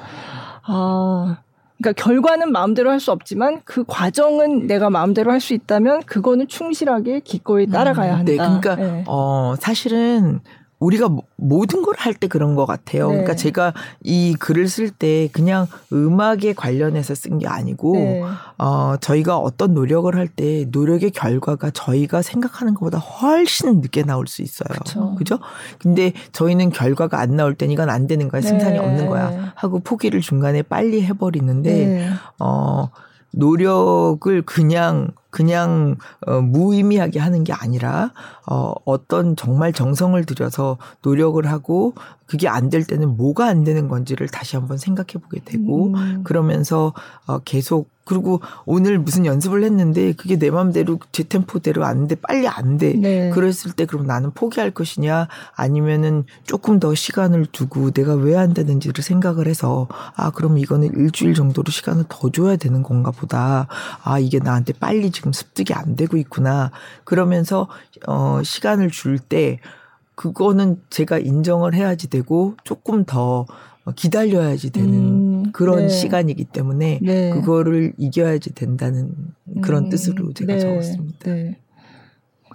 [0.63, 1.37] 아
[1.77, 7.19] 그러니까 결과는 마음대로 할 수 없지만 그 과정은 내가 마음대로 할 수 있다면 그거는 충실하게
[7.21, 8.75] 기꺼이 따라가야 음, 네, 한다.
[8.75, 9.03] 네, 그러니까 네.
[9.07, 10.39] 어 사실은
[10.79, 13.07] 우리가 모든 걸 할 때 그런 것 같아요.
[13.07, 13.13] 네.
[13.13, 13.73] 그러니까 제가
[14.03, 18.23] 이 글을 쓸 때 그냥 음악에 관련해서 쓴 게 아니고, 네.
[18.57, 24.41] 어, 저희가 어떤 노력을 할 때 노력의 결과가 저희가 생각하는 것보다 훨씬 늦게 나올 수
[24.41, 24.67] 있어요.
[24.77, 25.15] 그쵸.
[25.15, 25.39] 그죠?
[25.79, 28.41] 근데 저희는 결과가 안 나올 땐 이건 안 되는 거야.
[28.41, 28.79] 생산이 네.
[28.79, 29.53] 없는 거야.
[29.55, 32.09] 하고 포기를 중간에 빨리 해버리는데, 네.
[32.39, 32.89] 어,
[33.31, 38.13] 노력을 그냥 그냥 어, 무의미하게 하는 게 아니라
[38.49, 41.93] 어, 어떤 정말 정성을 들여서 노력을 하고
[42.25, 46.21] 그게 안 될 때는 뭐가 안 되는 건지를 다시 한번 생각해 보게 되고 음.
[46.23, 46.93] 그러면서
[47.27, 52.13] 어, 계속 그리고 오늘 무슨 연습을 했는데 그게 내 맘대로 제 템포대로 안 돼.
[52.13, 52.93] 빨리 안 돼.
[52.93, 53.29] 네.
[53.31, 59.03] 그랬을 때 그럼 나는 포기할 것이냐 아니면은 조금 더 시간을 두고 내가 왜 안 되는지를
[59.03, 63.67] 생각을 해서 아, 그럼 이거는 일주일 정도로 시간을 더 줘야 되는 건가 보다.
[64.03, 66.71] 아, 이게 나한테 빨리 지금 습득이 안 되고 있구나.
[67.03, 67.67] 그러면서
[68.07, 69.59] 어 시간을 줄 때
[70.15, 73.45] 그거는 제가 인정을 해야지 되고 조금 더
[73.95, 75.89] 기다려야지 되는 음, 그런 네.
[75.89, 77.29] 시간이기 때문에 네.
[77.29, 79.13] 그거를 이겨야지 된다는
[79.61, 80.59] 그런 음, 뜻으로 제가 네.
[80.59, 81.31] 적었습니다.
[81.31, 81.59] 네.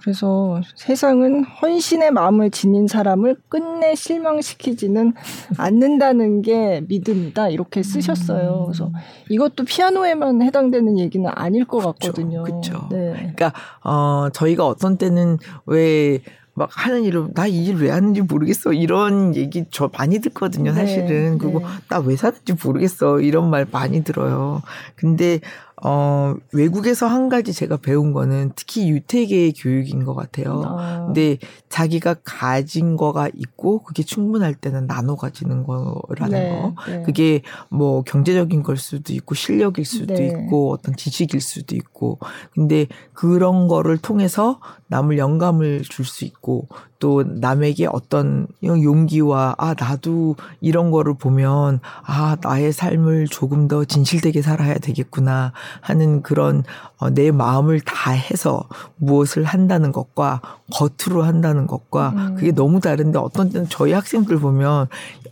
[0.01, 5.13] 그래서 세상은 헌신의 마음을 지닌 사람을 끝내 실망시키지는
[5.57, 7.49] 않는다는 게 믿음이다.
[7.49, 8.61] 이렇게 쓰셨어요.
[8.61, 8.65] 음.
[8.65, 8.91] 그래서
[9.29, 12.43] 이것도 피아노에만 해당되는 얘기는 아닐 것 같거든요.
[12.43, 12.87] 그렇죠.
[12.91, 13.13] 네.
[13.13, 16.19] 그러니까 어 저희가 어떤 때는 왜
[16.53, 21.31] 막 하는 일을 나 이 일 왜 하는지 모르겠어 이런 얘기 저 많이 듣거든요 사실은
[21.33, 21.65] 네, 그리고 네.
[21.89, 24.61] 나왜 사는지 모르겠어 이런 말 많이 들어요
[24.95, 25.39] 근데
[25.83, 30.63] 어, 외국에서 한 가지 제가 배운 거는 특히 유태계의 교육인 것 같아요.
[30.65, 31.05] 아.
[31.05, 31.37] 근데
[31.69, 36.75] 자기가 가진 거가 있고 그게 충분할 때는 나눠 가지는 거라는 네, 거.
[36.87, 37.01] 네.
[37.03, 40.27] 그게 뭐 경제적인 걸 수도 있고 실력일 수도 네.
[40.27, 42.19] 있고 어떤 지식일 수도 있고.
[42.53, 46.67] 근데 그런 거를 통해서 남을 영감을 줄 수 있고
[47.01, 54.43] 또 남에게 어떤 용기와 아 나도 이런 거를 보면 아 나의 삶을 조금 더 진실되게
[54.43, 56.63] 살아야 되겠구나 하는 그런
[56.97, 60.41] 어, 내 마음을 다해서 무엇을 한다는 것과
[60.71, 62.35] 겉으로 한다는 것과 음.
[62.35, 64.87] 그게 너무 다른데 어떤 때는 저희 학생들 보면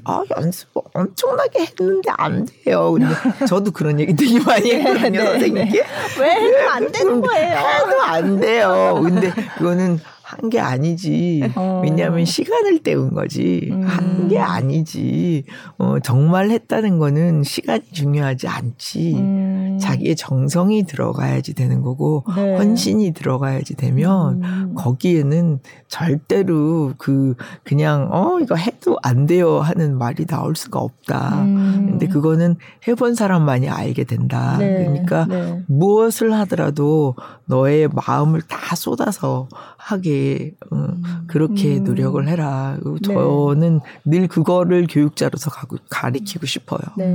[0.05, 2.93] 아 연습 엄청나게 했는데 안 돼요.
[2.93, 3.13] 근데
[3.47, 5.87] 저도 그런 얘기 되게 많이 네, 했거든요 네, 선생님께 네.
[6.19, 7.57] 왜 해도 안 되는 거예요?
[7.57, 8.99] 해도 안 돼요.
[9.03, 9.99] 근데 그거는
[10.29, 11.41] 한 게 아니지.
[11.55, 11.81] 어.
[11.83, 13.67] 왜냐하면 시간을 때운 거지.
[13.71, 13.81] 음.
[13.83, 15.43] 한게 아니지.
[15.79, 19.15] 어, 정말 했다는 거는 시간이 중요하지 않지.
[19.15, 19.77] 음.
[19.81, 22.57] 자기의 정성이 들어가야지 되는 거고, 네.
[22.57, 24.73] 헌신이 들어가야지 되면, 음.
[24.75, 31.41] 거기에는 절대로 그, 그냥, 어, 이거 해도 안 돼요 하는 말이 나올 수가 없다.
[31.41, 31.87] 음.
[31.89, 32.55] 근데 그거는
[32.87, 34.57] 해본 사람만이 알게 된다.
[34.59, 34.85] 네.
[34.85, 35.63] 그러니까 네.
[35.67, 37.15] 무엇을 하더라도
[37.49, 41.03] 너의 마음을 다 쏟아서 하게 어, 음.
[41.27, 41.83] 그렇게 음.
[41.83, 42.77] 노력을 해라.
[42.85, 42.91] 네.
[43.01, 46.79] 저는 늘 그거를 교육자로서 가고 가리키고 싶어요.
[46.95, 47.05] 네.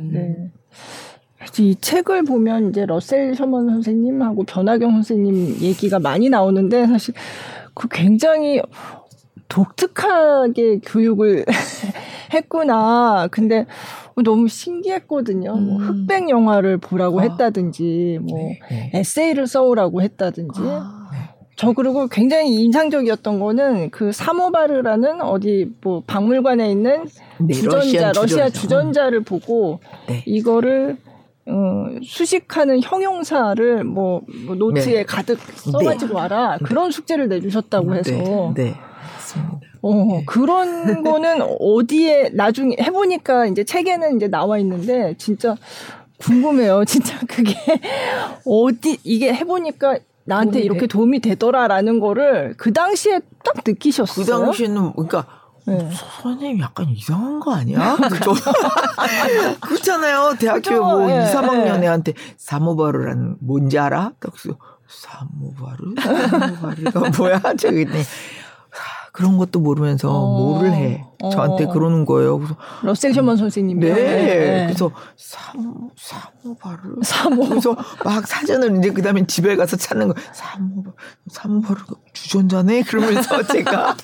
[0.00, 0.10] 음.
[0.12, 0.50] 네.
[1.60, 7.14] 이 책을 보면 이제 러셀 셔먼 선생님하고 변화경 선생님 얘기가 많이 나오는데 사실
[7.74, 8.60] 그 굉장히
[9.48, 11.44] 독특하게 교육을
[12.34, 13.28] 했구나.
[13.30, 13.66] 근데
[14.22, 15.52] 너무 신기했거든요.
[15.52, 15.66] 뭐 음.
[15.66, 17.22] 뭐 흑백 영화를 보라고 아.
[17.24, 18.60] 했다든지, 뭐 네.
[18.70, 18.90] 네.
[18.94, 20.60] 에세이를 써오라고 했다든지.
[20.62, 21.04] 아.
[21.56, 27.04] 저 그리고 굉장히 인상적이었던 거는 그 사모바르라는 어디 뭐 박물관에 있는
[27.38, 30.22] 네, 주전자 러시아 주전자 를 보고 네.
[30.26, 30.96] 이거를
[31.46, 35.02] 어, 수식하는 형용사를 뭐, 뭐 노트에 네.
[35.04, 36.20] 가득 써가지고 네.
[36.20, 37.98] 와라 그런 숙제를 내주셨다고 네.
[37.98, 38.74] 해서 네.
[39.84, 45.56] 어, 그런 거는 어디에 나중에 해보니까 이제 책에는 이제 나와 있는데 진짜
[46.18, 46.84] 궁금해요.
[46.88, 47.54] 진짜 그게
[48.46, 50.86] 어디 이게 해보니까 나한테 이렇게 돼?
[50.86, 54.24] 도움이 되더라라는 거를 그 당시에 딱 느끼셨어요.
[54.24, 55.26] 그 당시에는 그러니까
[55.66, 55.90] 네.
[56.22, 57.96] 선생님 약간 이상한 거 아니야?
[59.60, 60.34] 그렇잖아요.
[60.38, 60.76] 대학교?
[60.82, 61.86] 뭐 네, 2, 3학년 네.
[61.86, 64.12] 애한테 사모바르라는 뭔지 알아?
[64.18, 64.32] 딱
[64.88, 65.94] 사모바르?
[66.00, 67.40] 사모바르가 뭐야?
[67.58, 68.02] 저기 네.
[69.14, 70.38] 그런 것도 모르면서 어.
[70.38, 71.06] 뭐를 해.
[71.32, 71.68] 저한테 어.
[71.68, 72.38] 그러는 거예요.
[72.38, 73.92] 그래서 러셀 셔먼 선생님이 네.
[73.94, 74.64] 네.
[74.66, 80.84] 그래서 사모 사모바르 사모 그래서 막 사전을 이제 그다음에 집에 가서 찾는 거 사모
[81.28, 81.80] 사모바르
[82.12, 83.96] 주전자네 그러면서 제가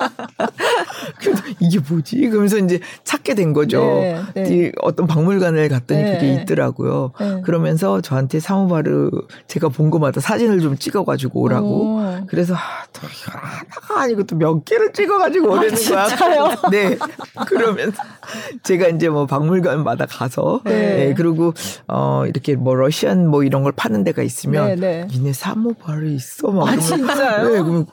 [1.21, 2.29] 그래서 이게 뭐지?
[2.29, 3.81] 그러면서 이제 찾게 된 거죠.
[3.81, 4.23] 네.
[4.35, 4.73] 네.
[4.83, 6.13] 어떤 박물관을 갔더니 네.
[6.15, 7.13] 그게 있더라고요.
[7.21, 7.41] 네.
[7.43, 9.11] 그러면서 저한테 사모바르
[9.47, 11.69] 제가 본 거마다 사진을 좀 찍어가지고 오라고.
[11.69, 12.27] 오.
[12.27, 12.59] 그래서 아,
[12.93, 16.71] 또 이거 하나가 아니고 또 몇 개를 찍어가지고 오라는 아, 거야.
[16.71, 16.97] 네.
[17.47, 18.03] 그러면서
[18.63, 20.71] 제가 이제 뭐 박물관마다 가서 네.
[20.71, 21.15] 네.
[21.15, 21.53] 그리고
[21.89, 25.07] 어 이렇게 뭐 러시안 뭐 이런 걸 파는 데가 있으면 네, 네.
[25.11, 27.49] 니네 사모바르 있어 막 아, 진짜요?
[27.49, 27.87] 네, 그러면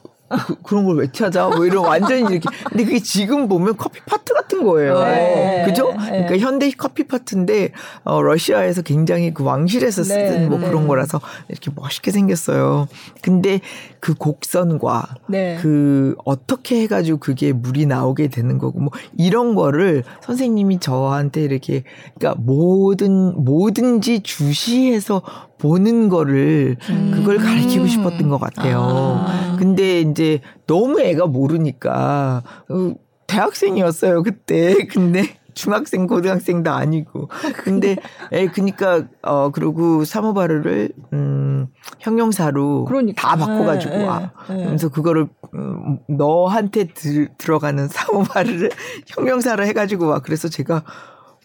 [0.64, 1.48] 그, 런 걸 왜 찾아?
[1.48, 2.50] 뭐 이런 완전히 이렇게.
[2.70, 5.00] 근데 그게 지금 보면 커피 파트 같은 거예요.
[5.00, 5.64] 네.
[5.66, 5.94] 그죠?
[5.94, 6.26] 네.
[6.26, 7.72] 그러니까 현대 커피 파트인데,
[8.04, 10.48] 어, 러시아에서 굉장히 그 왕실에서 쓰던 네.
[10.48, 10.88] 뭐 그런 네.
[10.88, 12.88] 거라서 이렇게 멋있게 생겼어요.
[13.22, 13.62] 근데
[14.00, 15.58] 그 곡선과 네.
[15.62, 21.84] 그 어떻게 해가지고 그게 물이 나오게 되는 거고 뭐 이런 거를 선생님이 저한테 이렇게
[22.18, 25.22] 그러니까 뭐든 뭐든지 주시해서
[25.60, 27.12] 보는 거를 음.
[27.14, 28.80] 그걸 가르치고 싶었던 것 같아요.
[29.26, 29.56] 아.
[29.60, 32.94] 근데 이제 너무 애가 모르니까 어,
[33.28, 34.86] 대학생이었어요 그때.
[34.92, 37.30] 근데 중학생, 고등학생도 아니고.
[37.64, 37.98] 근데,
[38.32, 41.68] 에, 그니까, 어, 그리고 사모바르를, 음,
[42.00, 43.20] 형용사로 그러니까.
[43.30, 44.32] 다 바꿔 가지고 네, 와.
[44.50, 44.66] 네, 네.
[44.66, 48.70] 그래서 그거를, 음, 너한테 들, 들어가는 사모바르를
[49.08, 50.20] 형용사로 해 가지고 와.
[50.20, 50.84] 그래서 제가,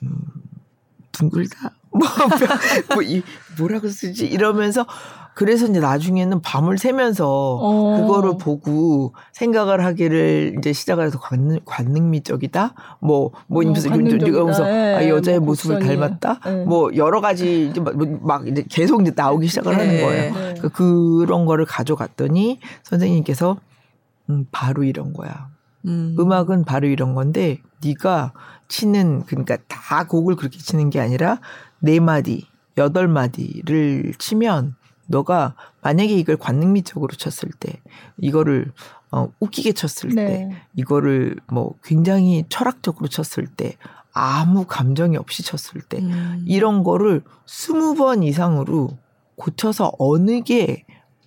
[0.02, 0.10] 음,
[1.12, 1.70] 둥글다?
[1.92, 2.08] 뭐,
[2.94, 3.22] 뭐, 이,
[3.58, 4.26] 뭐라고 쓰지?
[4.26, 4.86] 이러면서,
[5.34, 8.00] 그래서 이제 나중에는 밤을 새면서 어.
[8.00, 12.74] 그거를 보고 생각을 하기를 이제 시작을 해서 관능, 관능미적이다?
[13.00, 14.94] 뭐, 뭐, 어, 이러면서 네.
[14.94, 15.96] 아, 여자의 뭐 모습을 곡선이.
[15.96, 16.40] 닮았다?
[16.44, 16.64] 네.
[16.64, 19.78] 뭐, 여러 가지 이제 막, 막 이제 계속 이제 나오기 시작을 네.
[19.78, 20.22] 하는 거예요.
[20.22, 20.54] 네.
[20.54, 23.56] 그러니까 그런 거를 가져갔더니 선생님께서
[24.28, 25.48] 음, 바로 이런 거야.
[25.86, 26.14] 음.
[26.18, 28.32] 음악은 바로 이런 건데 네가
[28.68, 31.40] 치는 그러니까 다 곡을 그렇게 치는 게 아니라
[31.84, 32.46] 네 마디,
[32.78, 34.76] 여덟 마디를 치면
[35.08, 37.80] 너가 만약에 이걸 관능미적으로 쳤을 때
[38.18, 38.72] 이거를
[39.10, 40.26] 어 웃기게 쳤을 네.
[40.26, 43.76] 때 이거를 뭐 굉장히 철학적으로 쳤을 때
[44.12, 46.44] 아무 감정이 없이 쳤을 때 음.
[46.46, 48.96] 이런 거를 스무 번 이상으로
[49.34, 50.84] 고쳐서 어느 게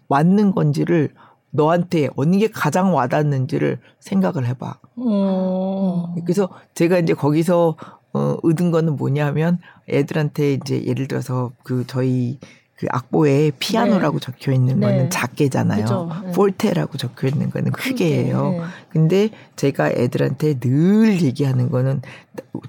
[0.08, 1.14] 맞는 건지를
[1.51, 4.80] 너한테 어느 게 가장 와닿는지를 생각을 해봐.
[4.97, 6.16] 어.
[6.24, 7.76] 그래서 제가 이제 거기서
[8.16, 9.59] 어, 얻은 거는 뭐냐면
[9.89, 12.39] 애들한테 이제 예를 들어서 그 저희
[12.78, 14.26] 그 악보에 피아노라고 네.
[14.26, 15.09] 적혀 있는 거는 네.
[15.09, 16.09] 작게잖아요.
[16.24, 16.32] 네.
[16.32, 18.51] 포르테라고 적혀 있는 거는 크게예요.
[18.51, 18.61] 네.
[18.89, 22.01] 근데 제가 애들한테 늘 얘기하는 거는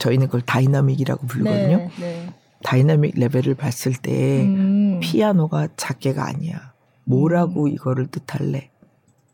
[0.01, 1.77] 저희는 그걸 dynamic이라고 부르거든요.
[1.77, 1.91] 네.
[2.01, 2.35] 네.
[2.65, 4.99] dynamic level을 봤을 때 음.
[5.01, 6.73] 피아노가 작게가 아니야.
[7.05, 7.69] 뭐라고 음.
[7.69, 8.71] 이거를 뜻할래?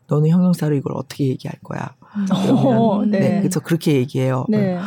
[0.07, 1.95] 너는 형용사로 이걸 어떻게 얘기할 거야?
[2.17, 2.25] 음.
[2.25, 3.19] 그러면 어, 네.
[3.19, 3.39] 네.
[3.39, 4.45] 그래서 그렇게 얘기해요.
[4.49, 4.77] 네.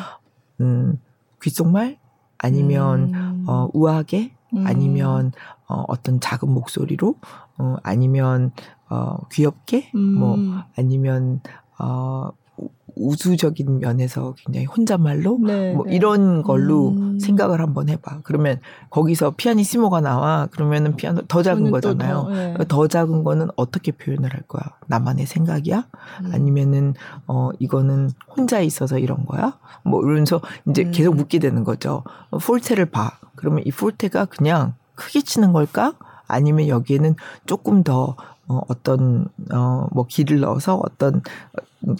[0.61, 0.99] 음,
[1.47, 1.97] 귓속말
[2.39, 3.45] 아니면 음.
[3.47, 4.67] 어 우아하게 음.
[4.67, 5.31] 아니면
[5.69, 7.15] 어 어떤 작은 목소리로
[7.59, 8.51] 어 아니면
[8.91, 10.61] 어 귀엽게 뭐 음.
[10.77, 11.41] 아니면
[11.79, 12.31] 어
[12.97, 15.95] 우수적인 면에서 굉장히 혼잣말로 네, 뭐 네.
[15.95, 17.19] 이런 걸로 음.
[17.19, 18.21] 생각을 한번 해봐.
[18.25, 18.59] 그러면
[18.91, 22.23] 거기서 피아니시모가 나와 그러면은 피아노 더 작은 거잖아요.
[22.23, 22.55] 더, 네.
[22.69, 24.63] 더, 작은 거는 어떻게 표현을 할 거야?
[24.87, 25.87] 나만의 생각이야?
[26.23, 26.31] 음.
[26.33, 26.95] 아니면은
[27.27, 29.59] 어 이거는 혼자 있어서 이런 거야?
[29.85, 30.91] 뭐 이러면서 이제 음.
[30.91, 32.03] 계속 묻게 되는 거죠.
[32.31, 33.19] 어, 폴테를 봐.
[33.35, 35.93] 그러면 이 폴테가 그냥 크게 치는 걸까?
[36.29, 37.15] 아니면 여기에는
[37.47, 38.17] 조금 더
[38.49, 41.23] 어, 어떤 어 뭐 기를 넣어서 어떤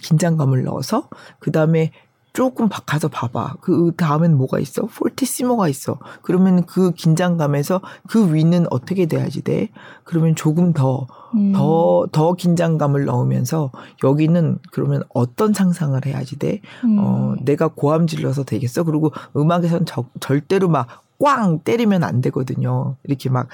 [0.01, 1.07] 긴장감을 넣어서
[1.39, 1.91] 그 다음에
[2.33, 3.55] 조금 가서 봐봐.
[3.61, 4.83] 그 다음엔 뭐가 있어?
[4.83, 5.97] 폴티시모가 있어.
[6.21, 9.69] 그러면 그 긴장감에서 그 위는 어떻게 돼야지 돼?
[10.03, 11.53] 그러면 조금 더, 음.
[11.53, 13.71] 더, 더 긴장감을 넣으면서
[14.03, 16.61] 여기는 그러면 어떤 상상을 해야지 돼?
[16.83, 16.97] 음.
[16.99, 18.83] 어, 내가 고함 질러서 되겠어?
[18.83, 22.95] 그리고 음악에선 저, 절대로 막 꽝 때리면 안 되거든요.
[23.03, 23.47] 이렇게 막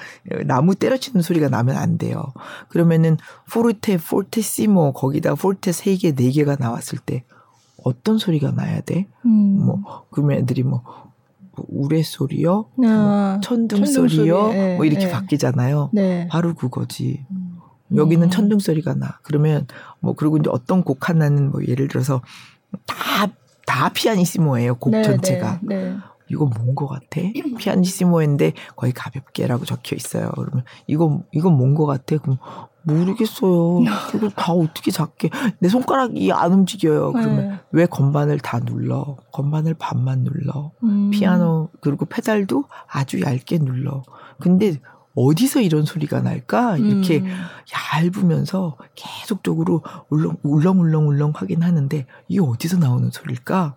[0.46, 2.22] 나무 때려치는 소리가 나면 안 돼요.
[2.68, 3.16] 그러면은
[3.50, 7.24] 포르테, 포르테시모 거기다 포르테 3개, 4개가 나왔을 때
[7.82, 9.06] 어떤 소리가 나야 돼?
[9.24, 9.64] 음.
[9.64, 10.82] 뭐 그러면 애들이 뭐,
[11.56, 15.12] 뭐 우레 소리요, 아, 뭐 천둥, 소리요, 네, 뭐 이렇게 네.
[15.12, 15.90] 바뀌잖아요.
[15.92, 16.28] 네.
[16.28, 17.24] 바로 그거지.
[17.30, 17.58] 음.
[17.94, 19.18] 여기는 천둥 소리가 나.
[19.22, 19.66] 그러면
[20.00, 22.22] 뭐 그리고 이제 어떤 곡 하나는 뭐 예를 들어서
[22.86, 23.28] 다
[23.74, 24.76] 다 피아니시모예요.
[24.76, 25.60] 곡 네, 전체가.
[26.30, 27.20] 이거 뭔 거 같아?
[27.58, 30.30] 피아니시모인데 거의 가볍게라고 적혀 있어요.
[30.34, 32.16] 그러면 이거 이거 뭔거 같아?
[32.16, 32.38] 그럼
[32.82, 33.80] 모르겠어요.
[34.14, 35.30] 이걸 다 어떻게 잡게?
[35.58, 37.12] 내 손가락이 안 움직여요.
[37.12, 37.60] 그러면 네.
[37.72, 39.16] 왜 건반을 다 눌러?
[39.32, 40.72] 건반을 반만 눌러.
[40.82, 41.10] 음.
[41.10, 44.02] 피아노 그리고 페달도 아주 얇게 눌러.
[44.40, 44.80] 근데
[45.16, 46.78] 어디서 이런 소리가 날까?
[46.78, 47.28] 이렇게 음.
[47.94, 53.76] 얇으면서 계속적으로 울렁 울렁 울렁 하긴 하는데 이게 어디서 나오는 소리일까?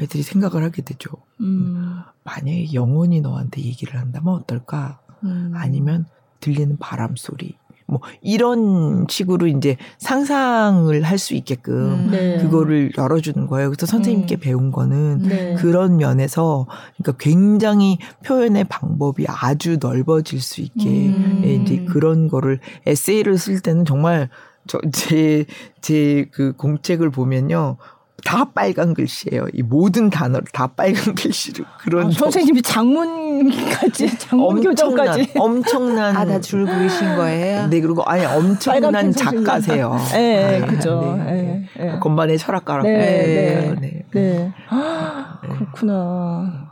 [0.00, 1.10] 애들이 생각을 하게 되죠.
[1.42, 2.00] 음.
[2.24, 5.00] 만약에 영혼이 너한테 얘기를 한다면 어떨까?
[5.24, 5.52] 음.
[5.54, 6.06] 아니면
[6.40, 7.56] 들리는 바람 소리.
[7.86, 12.08] 뭐 이런 식으로 이제 상상을 할 수 있게끔 음.
[12.10, 12.38] 네.
[12.38, 13.68] 그거를 열어주는 거예요.
[13.68, 14.40] 그래서 선생님께 음.
[14.40, 15.54] 배운 거는 네.
[15.56, 16.66] 그런 면에서
[16.96, 21.42] 그러니까 굉장히 표현의 방법이 아주 넓어질 수 있게 음.
[21.44, 24.30] 예, 이제 그런 거를 에세이를 쓸 때는 정말
[24.66, 25.44] 저 제
[25.82, 27.76] 제 그 공책을 보면요.
[28.24, 29.46] 다 빨간 글씨예요.
[29.52, 36.64] 이 모든 단어를 다 빨간 글씨로 그런 아, 선생님이 장문까지 장문 교정까지 엄청난 아다 줄
[36.66, 37.68] 그리신 거예요.
[37.68, 39.96] 네 그리고 아니 엄청난 작가세요.
[40.12, 41.16] 네, 네, 그죠.
[41.24, 41.98] 네, 네.
[41.98, 42.88] 건반의 철학가라고.
[42.88, 44.04] 네, 네, 네.
[44.12, 44.52] 네.
[44.68, 46.70] 아, 그렇구나.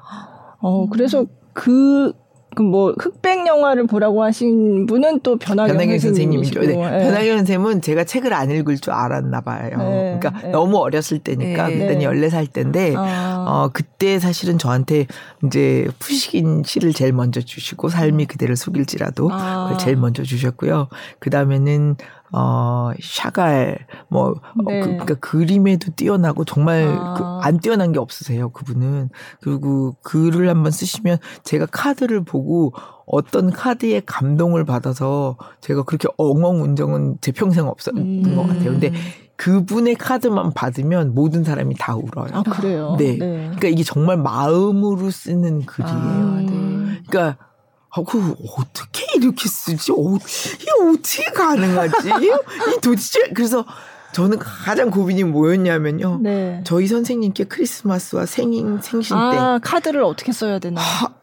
[0.61, 2.13] 어 그래서 그
[2.57, 6.61] 그뭐 흑백 영화를 보라고 하신 분은 또 변하경 선생님이죠.
[6.61, 6.67] 네.
[6.67, 6.75] 네.
[6.75, 9.71] 변하경 선생님은 제가 책을 안 읽을 줄 알았나 봐요.
[9.79, 10.19] 네.
[10.19, 10.49] 그러니까 네.
[10.51, 11.79] 너무 어렸을 때니까 네.
[11.79, 13.45] 그때는 14살 때인데 아.
[13.47, 15.07] 어 그때 사실은 저한테
[15.45, 19.65] 이제 푸시긴 시를 제일 먼저 주시고 삶이 그대를 속일지라도 아.
[19.65, 20.89] 그걸 제일 먼저 주셨고요.
[21.21, 21.97] 그다음에는
[22.33, 23.79] 어, 샤갈,
[24.09, 24.35] 뭐, 어,
[24.67, 24.81] 네.
[24.81, 27.15] 어, 그, 그러니까 그림에도 뛰어나고 정말 아.
[27.15, 29.11] 그, 안 뛰어난 게 없으세요, 그분은.
[29.41, 32.73] 그리고 글을 한번 쓰시면 제가 카드를 보고
[33.07, 38.37] 어떤 카드에 감동을 받아서 제가 그렇게 엉엉 운정은 제 평생 없었던 음.
[38.37, 38.71] 것 같아요.
[38.71, 38.93] 근데
[39.37, 42.29] 그분의 카드만 받으면 모든 사람이 다 울어요.
[42.33, 42.95] 아, 그래요?
[42.99, 43.17] 네.
[43.17, 43.45] 네.
[43.47, 45.97] 그러니까 이게 정말 마음으로 쓰는 글이에요.
[45.97, 47.01] 아, 네.
[47.09, 47.50] 그러니까
[47.93, 49.93] 아, 그 어떻게 이렇게 쓰지?
[49.93, 52.09] 어, 이게 어떻게 가능하지?
[52.09, 53.65] 이 도대체 그래서
[54.13, 56.21] 저는 가장 고민이 뭐였냐면요.
[56.23, 56.63] 네.
[56.65, 60.81] 저희 선생님께 크리스마스와 생인 생신 때 아, 카드를 어떻게 써야 되나?
[60.81, 61.15] 하,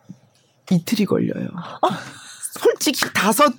[0.72, 1.48] 이틀이 걸려요.
[2.60, 3.54] 솔직히 다섯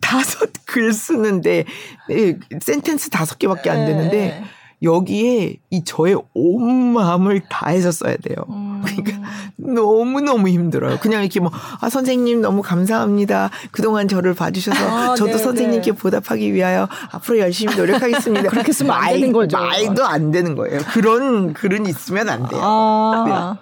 [0.00, 1.64] 다섯 글 쓰는데
[2.08, 4.44] 네, 센텐스 다섯 개밖에 안 되는데 네.
[4.82, 8.36] 여기에 이 저의 온 마음을 다해서 써야 돼요.
[8.48, 8.77] 음.
[9.02, 10.98] 그러니까 너무너무 힘들어요.
[10.98, 13.50] 그냥 이렇게 뭐, 아, 선생님 너무 감사합니다.
[13.70, 15.96] 그동안 저를 봐주셔서 아, 저도 네, 선생님께 네.
[15.96, 18.48] 보답하기 위하여 앞으로 열심히 노력하겠습니다.
[18.50, 19.58] 그렇게 쓰면 안 되는 거죠.
[19.58, 20.80] 말도 안 되는 거예요.
[20.92, 22.60] 그런 글은 있으면 안 돼요.
[22.62, 23.56] 아.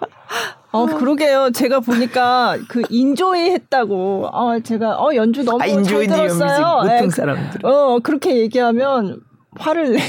[0.71, 1.51] 어, 그러게요.
[1.51, 4.27] 제가 보니까 그 인조이 했다고.
[4.31, 6.83] 어, 제가 어 연주 너무 아, 잘 들었어요.
[6.83, 7.65] 네, 사람들.
[7.65, 9.21] 어, 그렇게 얘기하면
[9.59, 9.99] 화를 내.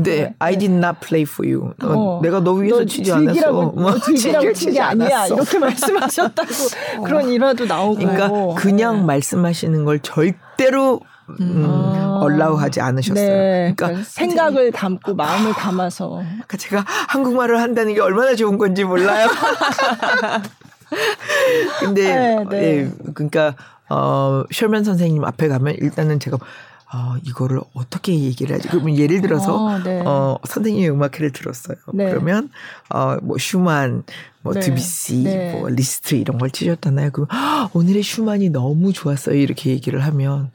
[0.00, 1.72] 네, I did not play for you.
[1.82, 3.52] 어, 내가 너 위해서 너 치지 않았어.
[3.52, 5.26] 뭐, 즐기라고 치지 아니야.
[5.26, 6.48] 이렇게 말씀하셨다고
[7.04, 7.96] 그런 일화도 나오고.
[7.96, 11.00] 그러니까 그냥 말씀하시는 걸 절대로
[11.40, 12.20] 음, 아.
[12.22, 13.26] 얼라우하지 않으셨어요.
[13.26, 16.22] 네, 그러니까 생각을 담고 마음을 담아서.
[16.22, 19.28] 그러니까 제가 한국말을 한다는 게 얼마나 좋은 건지 몰라요.
[21.80, 22.62] 근데 네, 네.
[22.62, 23.54] 예, 그러니까
[23.88, 26.36] 어 셜맨 선생님 앞에 가면 일단은 제가
[26.94, 28.68] 어, 이거를 어떻게 얘기를 하지?
[28.68, 30.00] 그러면 예를 들어서 어, 네.
[30.06, 31.76] 어 선생님의 음악회를 들었어요.
[31.92, 32.08] 네.
[32.08, 32.50] 그러면
[32.88, 34.04] 어 뭐 슈만,
[34.42, 34.60] 뭐 네.
[34.60, 35.52] 드비시, 네.
[35.52, 37.10] 뭐 리스트 이런 걸 치셨잖아요.
[37.10, 37.26] 그럼
[37.72, 39.34] 오늘의 슈만이 너무 좋았어요.
[39.36, 40.50] 이렇게 얘기를 하면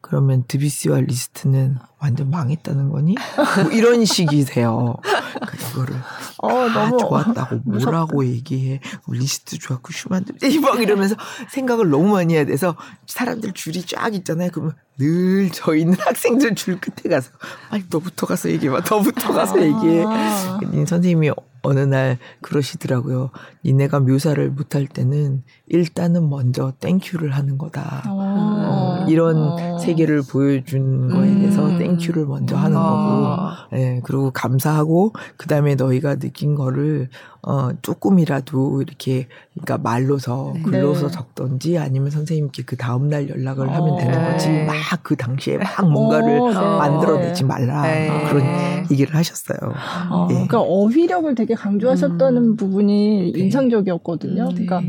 [0.00, 3.14] 그러면 드뷔시와 리스트는 완전 망했다는 거니?
[3.62, 4.96] 뭐 이런 식이세요.
[5.02, 5.94] 그러니까 이거를
[6.38, 8.26] 어, 다 너무 좋았다고 뭐라고 무섭다.
[8.26, 8.80] 얘기해.
[9.08, 11.14] 리스트 좋았고 슈만도 막 이러면서
[11.50, 12.74] 생각을 너무 많이 해야 돼서
[13.06, 14.50] 사람들 줄이 쫙 있잖아요.
[14.52, 17.30] 그러면 늘 저희는 학생들 줄 끝에 가서
[17.70, 18.80] 아니 너부터 가서 얘기해봐.
[18.90, 20.04] 너부터 가서 얘기해.
[20.04, 20.58] 아.
[20.86, 21.30] 선생님이
[21.62, 23.30] 어느 날 그러시더라고요.
[23.64, 28.02] 니네가 묘사를 못할 때는 일단은 먼저 thank you를 하는 거다.
[28.04, 28.10] 아.
[28.10, 29.78] 어, 이런 아.
[29.78, 31.78] 세계를 보여준 거에 대해서 음.
[31.98, 32.82] thank you를 먼저 하는 아.
[32.82, 37.08] 거고, 예, 네, 그리고 감사하고, 그 다음에 너희가 느낀 거를
[37.44, 40.62] 어, 조금이라도 이렇게, 그러니까 말로서, 네.
[40.62, 41.12] 글로서 네.
[41.12, 44.48] 적던지 아니면 선생님께 그 다음날 연락을 어, 하면 되는 거지.
[44.48, 44.64] 네.
[44.64, 46.54] 막그 당시에 막 뭔가를 오, 네.
[46.54, 47.82] 만들어내지 말라.
[47.82, 48.28] 네.
[48.28, 48.44] 그런
[48.90, 49.58] 얘기를 하셨어요.
[49.74, 50.34] 아, 예.
[50.34, 52.56] 그러니까 어휘력을 되게 강조하셨다는 음.
[52.56, 53.40] 부분이 네.
[53.40, 54.48] 인상적이었거든요.
[54.50, 54.80] 그러니까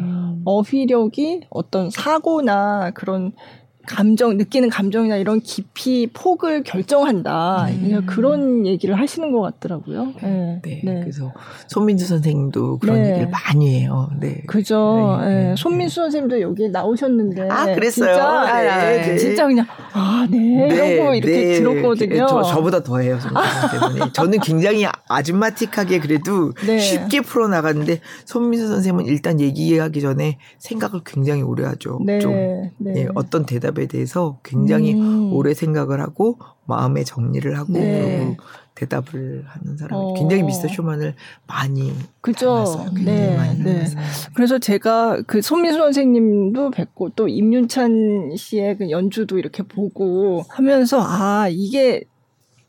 [0.45, 3.33] 어휘력이 어떤 사고나 그런
[3.85, 8.05] 감정 느끼는 감정이나 이런 깊이 폭을 결정한다 음.
[8.05, 10.13] 그런 얘기를 하시는 것 같더라고요.
[10.21, 10.61] 네.
[10.63, 10.81] 네.
[10.83, 10.99] 네.
[11.01, 11.33] 그래서
[11.67, 13.09] 손민수 선생님도 그런 네.
[13.09, 14.09] 얘기를 많이 해요.
[14.21, 14.41] 네.
[14.47, 15.19] 그죠.
[15.21, 15.27] 네.
[15.27, 15.43] 네.
[15.49, 15.55] 네.
[15.57, 18.13] 손민수 선생님도 여기 나오셨는데 아 그랬어요.
[18.13, 19.17] 진짜, 아, 네.
[19.17, 20.67] 진짜 그냥 아네
[20.97, 22.25] 이러고 이렇게 들었거든요.
[22.27, 23.19] 저, 저보다 더해요.
[23.19, 31.41] 손민수 저는 굉장히 아줌마틱하게 그래도 쉽게 풀어 나갔는데 손민수 선생님은 일단 얘기하기 전에 생각을 굉장히
[31.41, 31.99] 오래 하죠.
[32.21, 35.33] 좀 예, 어떤 대답 대답에 대해서 굉장히 음.
[35.33, 38.19] 오래 생각을 하고 마음의 정리를 하고 네.
[38.19, 38.43] 그리고
[38.75, 40.13] 대답을 하는 사람 어.
[40.13, 41.15] 굉장히 미스터 쇼만을
[41.45, 42.89] 많이 그죠.
[43.03, 43.35] 네.
[43.35, 43.85] 많이 네.
[44.33, 51.47] 그래서 제가 그 손민수 선생님도 뵙고 또 임윤찬 씨의 그 연주도 이렇게 보고 하면서 아
[51.49, 52.03] 이게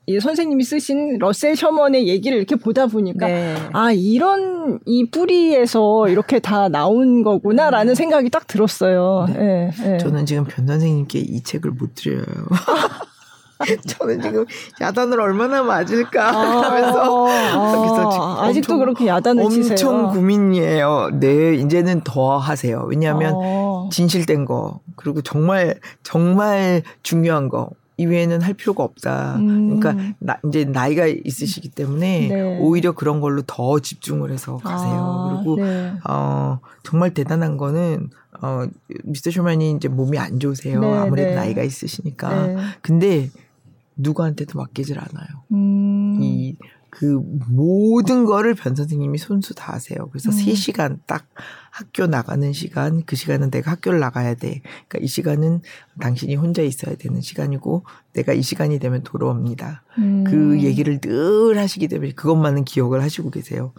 [0.06, 3.54] 이 선생님이 쓰신 러셀 셔먼의 얘기를 이렇게 보다 보니까 네.
[3.72, 7.94] 아 이런 이 뿌리에서 이렇게 다 나온 거구나라는 음.
[7.94, 9.26] 생각이 딱 들었어요.
[9.32, 9.70] 네.
[9.82, 9.98] 네.
[9.98, 12.24] 저는 지금 변 선생님께 이 책을 못 드려요.
[13.86, 14.44] 저는 지금
[14.80, 16.62] 야단을 얼마나 맞을까 아.
[16.62, 19.88] 하면서 아, 아 직도 그렇게 야단을 엄청 치세요.
[19.88, 21.10] 엄청 고민이에요.
[21.14, 22.84] 네, 이제는 더 하세요.
[22.88, 23.88] 왜냐하면 아.
[23.90, 29.36] 진실된 거 그리고 정말 정말 중요한 거 이외에는 할 필요가 없다.
[29.36, 29.78] 음.
[29.78, 32.58] 그러니까 나, 이제 나이가 있으시기 때문에 네.
[32.58, 34.92] 오히려 그런 걸로 더 집중을 해서 가세요.
[34.92, 35.92] 아, 그리고 네.
[36.08, 38.10] 어 정말 대단한 거는
[38.42, 38.66] 어
[39.04, 40.80] 미스터 쇼맨이 이제 몸이 안 좋으세요.
[40.80, 41.34] 네, 아무래도 네.
[41.36, 42.46] 나이가 있으시니까.
[42.46, 42.56] 네.
[42.82, 43.30] 근데
[43.96, 45.26] 누구한테도 맡기질 않아요.
[45.52, 46.18] 음.
[46.20, 46.56] 이
[46.94, 47.20] 그
[47.50, 50.08] 모든 거를 변 선생님이 손수 다 하세요.
[50.10, 50.36] 그래서 음.
[50.36, 51.26] 3시간 딱
[51.70, 54.62] 학교 나가는 시간, 그 시간은 내가 학교를 나가야 돼.
[54.88, 55.62] 그러니까 이 시간은
[56.00, 59.82] 당신이 혼자 있어야 되는 시간이고 내가 이 시간이 되면 돌아옵니다.
[59.98, 60.22] 음.
[60.24, 63.72] 그 얘기를 늘 하시기 때문에 그것만은 기억을 하시고 계세요.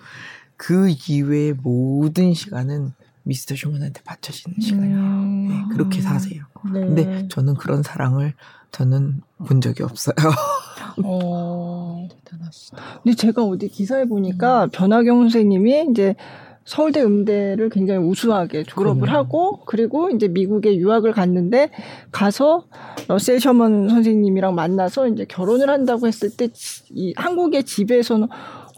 [0.57, 2.91] 그 이외의 모든 시간은
[3.24, 4.97] 미스터 쇼맨한테 바쳐지는 시간이에요.
[4.97, 5.47] 음.
[5.47, 6.43] 네, 그렇게 사세요.
[6.74, 6.82] 네.
[6.82, 8.34] 근데 저는 그런 사랑을
[8.72, 10.16] 저는 본 적이 없어요.
[11.03, 12.77] 어, 대단하시다.
[13.03, 14.69] 근데 제가 어디 기사에 보니까 음.
[14.71, 16.15] 변화경 선생님이 이제
[16.63, 19.17] 서울대 음대를 굉장히 우수하게 졸업을 그럼요.
[19.19, 21.69] 하고 그리고 이제 미국에 유학을 갔는데
[22.11, 22.65] 가서
[23.07, 26.49] 러셀 셔먼 선생님이랑 만나서 이제 결혼을 한다고 했을 때
[26.91, 28.27] 이 한국의 집에서는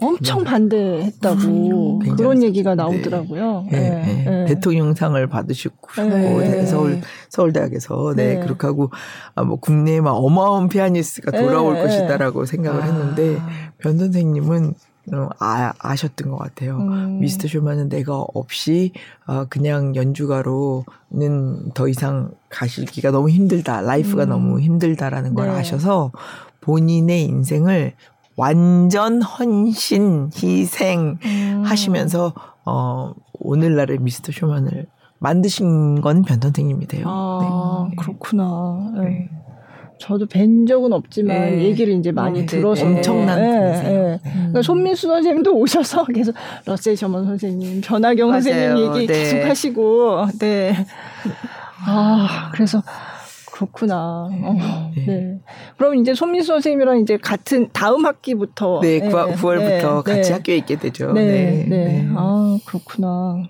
[0.00, 3.66] 엄청 반대했다고 음, 그런 얘기가 나오더라고요.
[3.70, 3.90] 네.
[3.90, 4.02] 네.
[4.04, 4.24] 네.
[4.24, 4.44] 네.
[4.46, 6.66] 대통령상을 받으시고 네.
[6.66, 8.40] 서울 서울대학에서 네, 네.
[8.40, 8.90] 그렇게 하고
[9.34, 12.84] 아, 뭐 국내에 막 어마어마한 피아니스트가 돌아올 것이다라고 생각을 아.
[12.84, 13.40] 했는데
[13.78, 14.74] 변 선생님은
[15.14, 16.76] 어, 아, 아셨던 것 같아요.
[16.76, 17.20] 음.
[17.20, 18.92] 미스터 셔먼은 내가 없이
[19.26, 23.80] 어, 그냥 연주가로는 더 이상 가시기가 너무 힘들다.
[23.80, 24.28] life가 음.
[24.28, 26.12] 너무 힘들다라는 걸 아셔서
[26.60, 27.94] 본인의 인생을
[28.38, 31.62] 완전 헌신, 희생 음.
[31.66, 32.32] 하시면서
[32.64, 34.86] 어 오늘날의 미스터 쇼만을
[35.18, 37.04] 만드신 건 변 선생님이 돼요.
[37.08, 37.96] 아, 네.
[37.96, 38.92] 그렇구나.
[39.02, 39.28] 네.
[39.98, 41.62] 저도 뵌 적은 없지만 네.
[41.64, 44.20] 얘기를 이제 많이 음, 들어서 엄청난 네, 네.
[44.22, 48.40] 그러니까 손민수 선생님도 오셔서 계속 러셀 셔먼 선생님, 변하경 맞아요.
[48.40, 49.12] 선생님 얘기 네.
[49.14, 50.72] 계속 하시고 네.
[51.84, 52.80] 아 그래서
[53.58, 54.28] 그렇구나.
[54.30, 55.04] 어, 네.
[55.06, 55.40] 네.
[55.76, 61.12] 그럼 이제 손민수 선생님이랑 이제 같은 다음 학기부터 네, 9월, 9월부터 같이 학교에 있게 되죠.
[61.12, 62.08] 네, 네.
[62.14, 63.42] 아 그렇구나.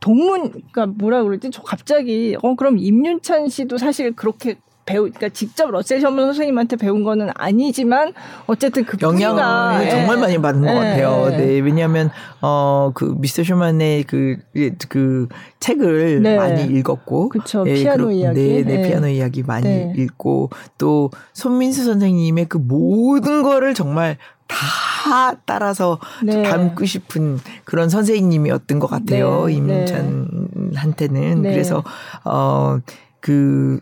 [0.00, 1.50] 동문, 그러니까 뭐라 그러지?
[1.50, 4.56] 저 갑자기, 어, 그럼 임윤찬 씨도 사실 그렇게
[4.86, 8.12] 배우, 그러니까 직접 러셀 셔먼 선생님한테 배운 거는 아니지만
[8.46, 9.90] 어쨌든 그 영향을 예.
[9.90, 10.74] 정말 많이 받은 것 예.
[10.74, 11.30] 같아요.
[11.30, 12.10] 네, 왜냐하면
[12.40, 15.28] 어그 미스터 슈만의 그그 그
[15.60, 16.36] 책을 네.
[16.36, 19.92] 많이 읽었고, 그쵸 예, 피아노 그러, 이야기, 네, 네, 네, 피아노 이야기 많이 네.
[19.96, 26.42] 읽고 또 손민수 선생님의 그 모든 거를 정말 다 따라서 네.
[26.42, 29.46] 닮고 싶은 그런 선생님이었던 것 같아요.
[29.46, 29.54] 네.
[29.54, 31.42] 임윤찬한테는.
[31.42, 31.52] 네.
[31.52, 31.82] 그래서,
[32.24, 32.78] 어,
[33.20, 33.80] 그,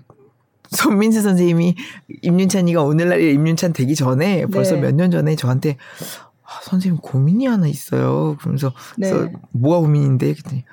[0.77, 1.77] 손민수 선생님이
[2.23, 4.81] 임윤찬이가 오늘날에 임윤찬 되기 전에 벌써 네.
[4.83, 5.77] 몇년 전에 저한테
[6.45, 8.37] 아, 선생님 고민이 하나 있어요.
[8.41, 9.11] 그러면서 네.
[9.11, 10.64] 그래서 뭐가 고민인데 그랬더니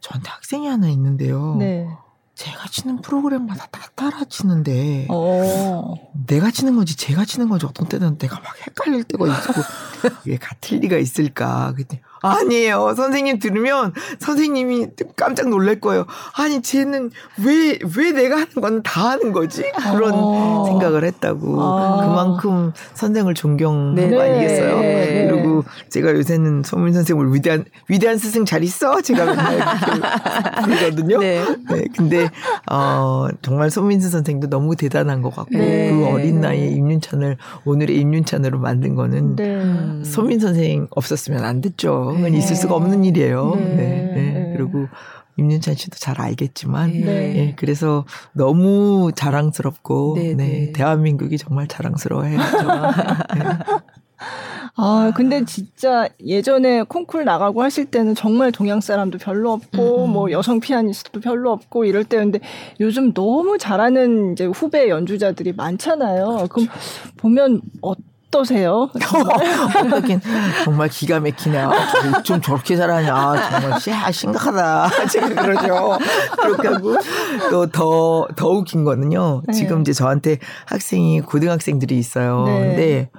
[0.00, 1.56] 저한테 학생이 하나 있는데요.
[1.58, 1.86] 네.
[2.34, 5.94] 제가 치는 프로그램마다 다 따라 치는데 어.
[6.26, 9.52] 내가 치는 건지 제가 치는 건지 어떤 때는 내가 막 헷갈릴 때가 있고
[10.24, 12.94] 이게 같을 리가 있을까 그랬더니 아니에요.
[12.96, 16.06] 선생님 들으면 선생님이 깜짝 놀랄 거예요.
[16.36, 17.10] 아니, 쟤는
[17.44, 19.62] 왜, 왜 내가 하는 건 다 하는 거지?
[19.92, 20.64] 그런 어.
[20.66, 21.62] 생각을 했다고.
[21.62, 22.06] 아.
[22.06, 24.10] 그만큼 선생을 존경한 네.
[24.10, 24.80] 거 아니겠어요?
[24.80, 24.92] 네.
[25.06, 25.28] 네.
[25.30, 29.00] 그리고 제가 요새는 소민 선생님을 위대한, 위대한 스승 잘 있어?
[29.02, 29.58] 제가 맨날
[30.64, 31.18] 그러거든요.
[31.18, 31.44] 네.
[31.70, 31.84] 네.
[31.96, 32.28] 근데,
[32.70, 35.90] 어, 정말 소민수 선생도 너무 대단한 것 같고, 네.
[35.90, 40.04] 그 어린 나이에 임윤찬을 오늘의 임윤찬으로 만든 거는 네.
[40.04, 42.11] 소민 선생 없었으면 안 됐죠.
[42.14, 42.38] 은 네.
[42.38, 43.54] 있을 수가 없는 일이에요.
[43.54, 43.64] 네.
[43.64, 44.12] 네.
[44.14, 44.54] 네.
[44.56, 44.88] 그리고
[45.36, 47.36] 임윤찬 씨도 잘 알겠지만, 네.
[47.36, 50.72] 예, 그래서 너무 자랑스럽고, 네, 네.
[50.72, 52.58] 대한민국이 정말 자랑스러워해야죠.
[53.36, 53.44] 네.
[54.74, 60.10] 아, 근데 진짜 예전에 콩쿨 나가고 하실 때는 정말 동양 사람도 별로 없고, 음.
[60.10, 60.12] 음.
[60.12, 62.40] 뭐 여성 피아니스트도 별로 없고 이럴 때였는데
[62.80, 66.46] 요즘 너무 잘하는 이제 후배 연주자들이 많잖아요.
[66.50, 66.68] 그럼
[67.18, 67.92] 보면 어,
[68.32, 68.88] 어떠세요?
[68.98, 70.20] 정말,
[70.64, 71.58] 정말 기가 막히네.
[71.58, 73.14] 아, 좀 저렇게 잘하냐.
[73.14, 74.90] 아, 정말 심각하다.
[75.12, 75.98] 제가 그러죠.
[76.40, 76.96] 그렇게 하고
[77.50, 79.42] 또 더, 더 웃긴 거는요.
[79.46, 79.52] 네.
[79.52, 82.44] 지금 이제 저한테 학생이 고등학생들이 있어요.
[82.46, 82.52] 네.
[82.60, 83.10] 근데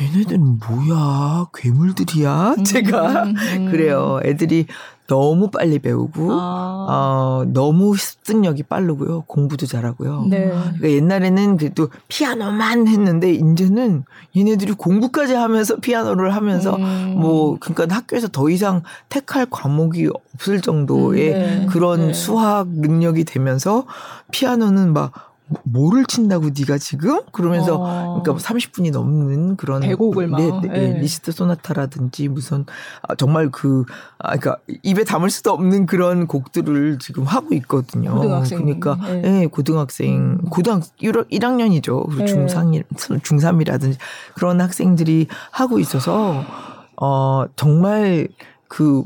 [0.00, 1.46] 얘네들은 뭐야?
[1.54, 2.54] 괴물들이야?
[2.58, 3.70] 음, 제가 음, 음.
[3.70, 4.20] 그래요.
[4.24, 4.66] 애들이
[5.06, 6.86] 너무 빨리 배우고 아.
[6.88, 10.26] 어 너무 습득력이 빠르고요 공부도 잘하고요.
[10.30, 10.46] 네.
[10.48, 14.04] 그러니까 옛날에는 그래도 피아노만 했는데 이제는
[14.36, 17.16] 얘네들이 공부까지 하면서 피아노를 하면서 음.
[17.18, 21.66] 뭐 그러니까 학교에서 더 이상 택할 과목이 없을 정도의 음, 네.
[21.66, 22.12] 그런 네.
[22.14, 23.86] 수학 능력이 되면서
[24.32, 25.33] 피아노는 막
[25.64, 28.22] 뭐를 친다고 네가 지금 그러면서 어.
[28.22, 30.98] 그러니까 30분이 넘는 그런 대곡을 막 네, 네, 네.
[30.98, 32.64] 리스트 소나타라든지 무슨
[33.02, 33.84] 아, 정말 그
[34.18, 38.14] 아, 그러니까 입에 담을 수도 없는 그런 곡들을 지금 하고 있거든요.
[38.14, 38.60] 고등학생.
[38.60, 42.16] 그러니까 네, 네 고등학생 고등학 1, 1학년이죠.
[42.16, 42.24] 네.
[42.24, 42.84] 중3
[43.22, 43.96] 중3이라든지
[44.34, 46.42] 그런 학생들이 하고 있어서
[46.96, 48.28] 어 정말
[48.68, 49.04] 그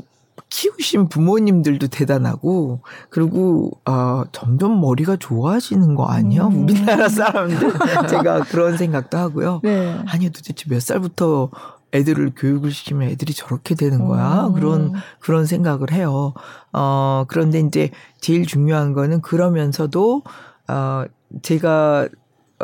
[0.49, 6.63] 키우신 부모님들도 대단하고 그리고 아 점점 머리가 좋아지는 거 아니야 음.
[6.63, 7.73] 우리나라 사람들
[8.09, 9.61] 제가 그런 생각도 하고요.
[9.63, 9.99] 네.
[10.07, 11.49] 아니 도대체 몇 살부터
[11.93, 14.53] 애들을 교육을 시키면 애들이 저렇게 되는 거야 음.
[14.53, 16.33] 그런 그런 생각을 해요.
[16.73, 17.89] 어 그런데 이제
[18.21, 20.23] 제일 중요한 거는 그러면서도
[20.67, 21.05] 어
[21.41, 22.07] 제가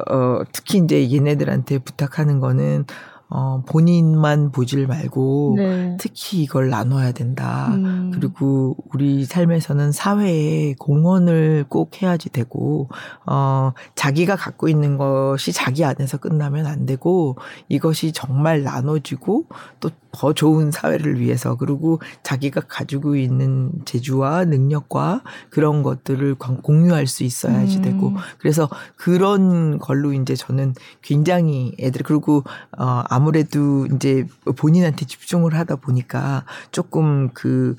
[0.10, 2.86] 어 특히 이제 얘네들한테 부탁하는 거는
[3.30, 5.98] 어, 본인만 보질 말고 네.
[6.00, 7.70] 특히 이걸 나눠야 된다.
[7.74, 8.12] 음.
[8.14, 12.90] 그리고 우리 삶에서는 사회에 공헌을 꼭 해야지 되고,
[13.26, 19.46] 어, 자기가 갖고 있는 것이 자기 안에서 끝나면 안 되고, 이것이 정말 나눠지고
[19.80, 27.24] 또 더 좋은 사회를 위해서 그리고 자기가 가지고 있는 재주와 능력과 그런 것들을 공유할 수
[27.24, 27.82] 있어야지 음.
[27.82, 32.44] 되고, 그래서 그런 걸로 이제 저는 굉장히 애들, 그리고,
[32.78, 37.76] 어, 아무래도 이제 본인한테 집중을 하다 보니까 조금 그,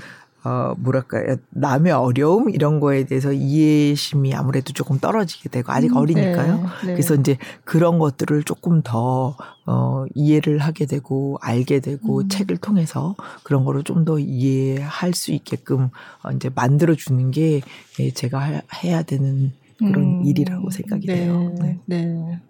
[0.47, 1.37] 어, 뭐랄까요.
[1.51, 6.57] 남의 어려움 이런 거에 대해서 이해심이 아무래도 조금 떨어지게 되고 아직 음, 어리니까요.
[6.57, 6.93] 네, 네.
[6.93, 9.37] 그래서 이제 그런 것들을 조금 더
[9.67, 12.29] 어, 이해를 하게 되고 알게 되고 음.
[12.29, 15.89] 책을 통해서 그런 거를 좀 더 이해할 수 있게끔
[16.23, 17.61] 어, 이제 만들어 주는 게
[17.99, 21.53] 예, 제가 해야 되는 그런 음, 일이라고 생각이 네, 돼요.
[21.61, 21.81] 네.
[21.87, 22.41] 네.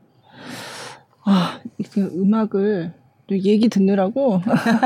[1.24, 1.60] 아,
[1.92, 2.92] 그 음악을
[3.30, 4.40] 얘기 듣느라고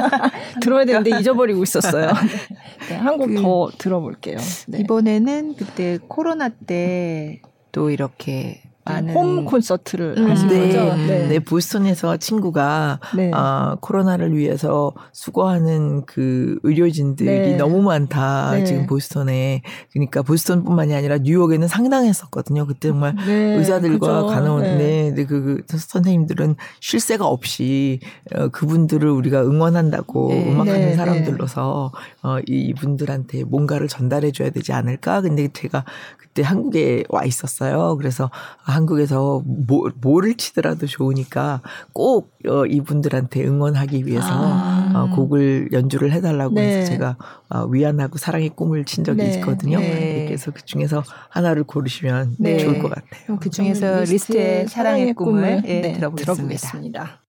[0.62, 2.10] 들어야 되는데 잊어버리고 있었어요.
[2.88, 4.38] 네, 한곡 더 그 들어볼게요.
[4.68, 4.78] 네.
[4.80, 7.40] 이번에는 그때 코로나 때
[7.72, 8.62] 또 이렇게
[8.94, 10.30] 많은 홈 콘서트를 음.
[10.30, 10.66] 하신 네.
[10.66, 10.96] 거죠.
[10.96, 11.28] 네.
[11.28, 13.30] 네, 보스턴에서 친구가 네.
[13.34, 17.56] 아, 코로나를 위해서 수고하는 그 의료진들이 네.
[17.56, 18.52] 너무 많다.
[18.52, 18.64] 네.
[18.64, 19.62] 지금 보스턴에
[19.92, 22.66] 그러니까 보스턴뿐만이 아니라 뉴욕에는 상당했었거든요.
[22.66, 28.00] 그때 정말 네, 의사들과 간호원 네, 네, 그, 그 선생님들은 쉴 새가 없이
[28.34, 35.20] 어, 그분들을 우리가 응원한다고 음악하는 사람들로서 어, 이분들한테 뭔가를 전달해 줘야 되지 않을까?
[35.20, 35.84] 근데 제가
[36.18, 37.96] 그때 한국에 와 있었어요.
[37.96, 41.60] 그래서 한국에서 뭐, 뭐를 치더라도 좋으니까
[41.92, 44.92] 꼭 어, 이분들한테 응원하기 위해서 아.
[44.94, 46.78] 어, 곡을 연주를 해달라고 네.
[46.78, 47.16] 해서 제가
[47.48, 49.34] 어, 위안하고 사랑의 꿈을 친 적이 네.
[49.38, 49.78] 있거든요.
[49.78, 50.26] 네.
[50.26, 52.58] 그래서 그 중에서 하나를 고르시면 네.
[52.58, 53.38] 좋을 것 같아요.
[53.40, 56.34] 그 중에서 리스트의 사랑의 꿈을 네, 네, 들어보겠습니다.
[56.34, 57.20] 들어보겠습니다.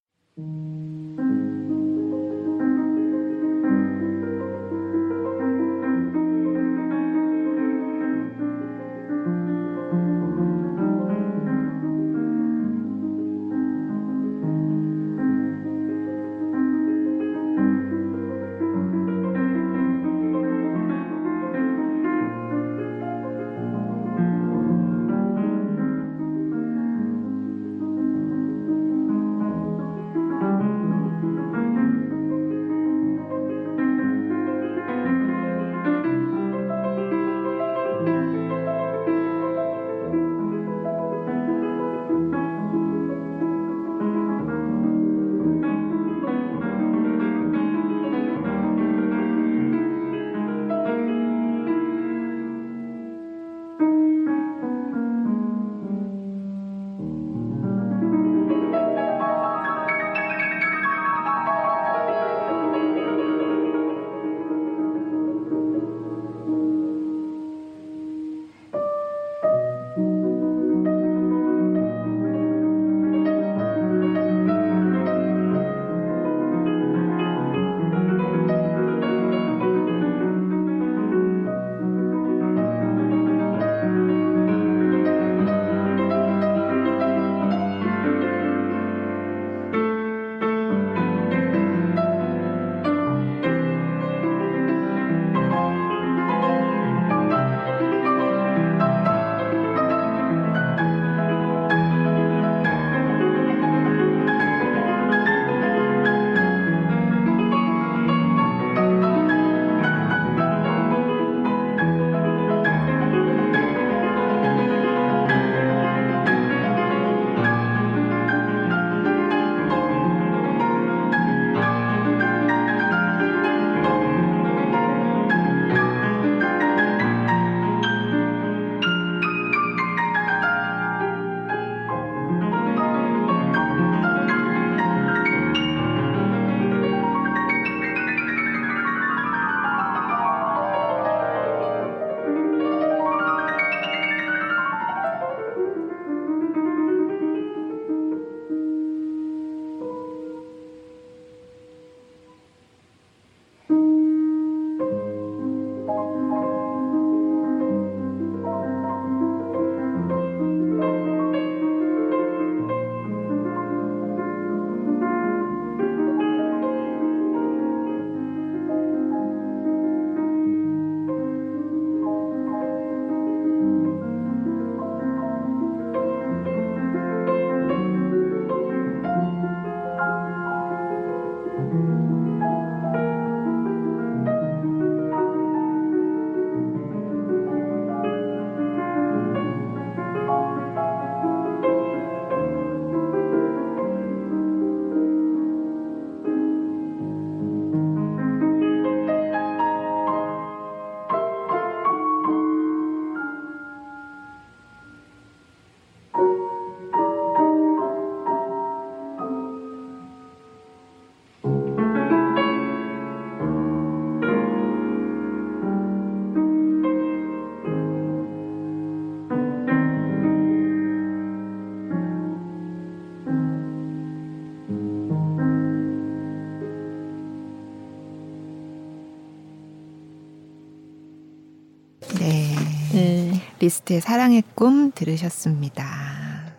[233.61, 235.85] 리스트의 사랑의 꿈 들으셨습니다.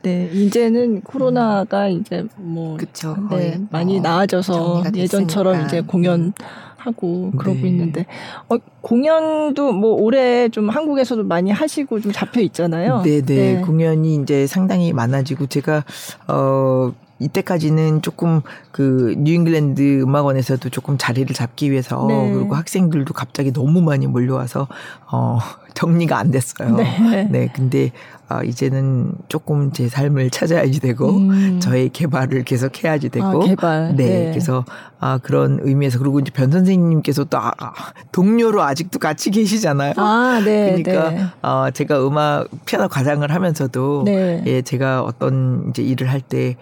[0.03, 2.01] 네, 이제는 코로나가 음.
[2.01, 6.33] 이제 뭐 그쵸, 네, 많이 어, 나아져서 예전처럼 이제 공연
[6.77, 7.69] 하고 그러고 네.
[7.69, 8.07] 있는데
[8.49, 13.03] 어, 공연도 뭐 올해 좀 한국에서도 많이 하시고 좀 잡혀 있잖아요.
[13.03, 13.61] 네네 네.
[13.61, 15.85] 공연이 이제 상당히 많아지고 제가
[16.27, 18.41] 어 이때까지는 조금
[18.73, 22.33] 그 뉴잉글랜드 음악원에서도 조금 자리를 잡기 위해서 네.
[22.33, 24.67] 그리고 학생들도 갑자기 너무 많이 몰려와서
[25.11, 25.39] 어
[25.83, 26.77] 정리가 안 됐어요.
[26.77, 27.29] 네.
[27.29, 27.91] 네 근데
[28.29, 31.59] 아 이제는 조금 제 삶을 찾아야지 되고 음.
[31.59, 33.97] 저의 개발을 계속 해야지 되고 아, 개발.
[33.97, 34.31] 네, 네.
[34.31, 34.65] 그래서
[35.01, 37.73] 아 그런 의미에서 그리고 이제 변 선생님께서 또 아, 아
[38.13, 39.95] 동료로 아직도 같이 계시잖아요.
[39.97, 40.81] 아, 네.
[40.83, 41.25] 그러니까 네.
[41.43, 44.43] 어 제가 음악 피아노 과장을 하면서도 네.
[44.47, 46.57] 예 제가 어떤 이제 일을 할때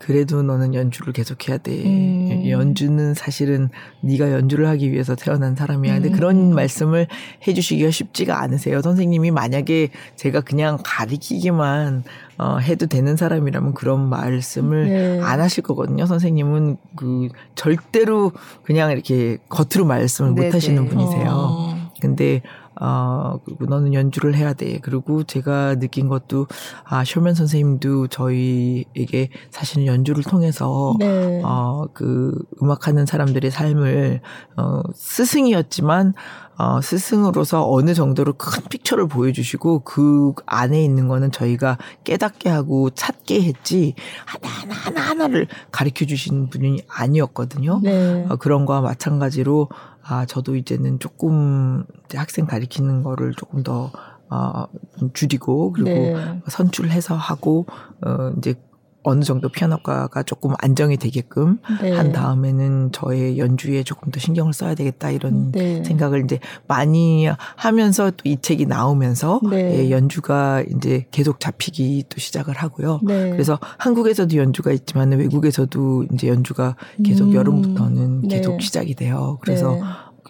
[0.00, 1.84] 그래도 너는 연주를 계속해야 돼.
[1.84, 2.48] 음.
[2.48, 3.68] 연주는 사실은
[4.00, 5.92] 네가 연주를 하기 위해서 태어난 사람이야.
[5.92, 6.12] 근데 음.
[6.12, 7.06] 그런 말씀을
[7.46, 8.80] 해주시기가 쉽지가 않으세요.
[8.80, 12.04] 선생님이 만약에 제가 그냥 가리키기만
[12.38, 15.20] 어, 해도 되는 사람이라면 그런 말씀을 네.
[15.20, 16.06] 안 하실 거거든요.
[16.06, 18.32] 선생님은 그 절대로
[18.62, 21.28] 그냥 이렇게 겉으로 말씀을 못 하시는 분이세요.
[21.28, 21.90] 어.
[22.00, 22.40] 근데
[22.80, 24.78] 어, 그리고 너는 연주를 해야 돼.
[24.80, 26.46] 그리고 제가 느낀 것도,
[26.84, 31.42] 아, 쇼맨 선생님도 저희에게 사실은 연주를 통해서, 네.
[31.44, 32.32] 어, 그
[32.62, 34.22] 음악하는 사람들의 삶을,
[34.56, 36.14] 어, 스승이었지만,
[36.60, 43.42] 어, 스승으로서 어느 정도로 큰 픽처를 보여주시고 그 안에 있는 거는 저희가 깨닫게 하고 찾게
[43.44, 43.94] 했지
[44.26, 47.80] 하나 하나 하나를 가르쳐 주신 분이 아니었거든요.
[47.82, 48.26] 네.
[48.28, 49.70] 어, 그런 거와 마찬가지로
[50.10, 53.92] 아, 저도 이제는 조금 학생 가리키는 거를 조금 더,
[54.28, 54.66] 어,
[55.14, 56.42] 줄이고, 그리고 네.
[56.48, 57.66] 선출해서 하고,
[58.04, 58.54] 어, 이제
[59.02, 61.92] 어느 정도 피아노과가 조금 안정이 되게끔 네.
[61.92, 65.84] 한 다음에는 저의 연주에 조금 더 신경을 써야 되겠다 이런 네.
[65.84, 69.78] 생각을 이제 많이 하면서 또 이 책이 나오면서 네.
[69.78, 73.00] 예, 연주가 이제 계속 잡히기 또 시작을 하고요.
[73.02, 73.30] 네.
[73.30, 77.34] 그래서 한국에서도 연주가 있지만 외국에서도 이제 연주가 계속 음.
[77.34, 78.58] 여름부터는 계속 네.
[78.60, 79.38] 시작이 돼요.
[79.40, 79.80] 그래서 네.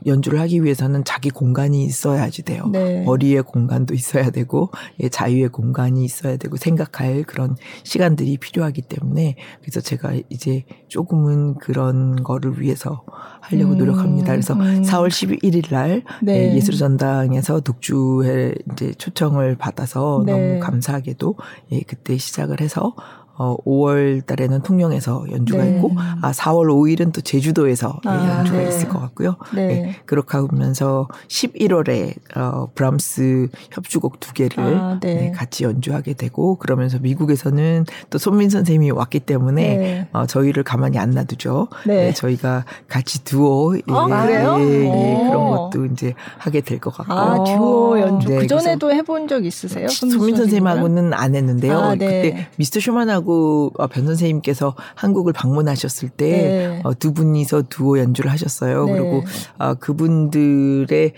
[0.07, 2.69] 연주를 하기 위해서는 자기 공간이 있어야지 돼요.
[2.71, 3.03] 네.
[3.05, 9.81] 머리의 공간도 있어야 되고 예, 자유의 공간이 있어야 되고 생각할 그런 시간들이 필요하기 때문에 그래서
[9.81, 13.05] 제가 이제 조금은 그런 거를 위해서
[13.41, 14.33] 하려고 음, 노력합니다.
[14.33, 14.83] 그래서 음.
[14.83, 16.51] 4월 11일 날 네.
[16.51, 20.33] 예, 예술 전당에서 독주회 이제 초청을 받아서 네.
[20.33, 21.35] 너무 감사하게도
[21.73, 22.95] 예, 그때 시작을 해서
[23.43, 25.77] 어 5월 달에는 통영에서 연주가 네.
[25.77, 28.69] 있고 아 4월 5일은 또 제주도에서 아, 연주가 네.
[28.69, 29.37] 있을 것 같고요.
[29.55, 29.67] 네.
[29.67, 29.97] 네.
[30.05, 35.15] 그렇게 하면서 11월에 어 브람스 협주곡 두 개를 아, 네.
[35.15, 35.31] 네.
[35.33, 40.09] 같이 연주하게 되고 그러면서 미국에서는 또 손민 선생님이 왔기 때문에 네.
[40.13, 41.69] 어 저희를 가만히 안 놔두죠.
[41.87, 42.13] 네.
[42.13, 44.57] 저희가 같이 두오 예, 아, 그래요?
[44.61, 47.13] 예, 예, 그런 것도 이제 하게 될 것 같고.
[47.15, 48.29] 아, 듀오 연주.
[48.29, 49.89] 그 전에도 해본 적 있으세요?
[49.89, 51.79] 손민 선생님하고는 안 했는데요.
[51.79, 56.83] 아, 그때 미스터 슈만하고 한국 어, 변 선생님께서 한국을 방문하셨을 때두 네.
[56.85, 58.87] 어, 분이서 두오 연주를 하셨어요.
[58.87, 58.93] 네.
[58.93, 59.23] 그리고
[59.59, 61.13] 어, 그분들의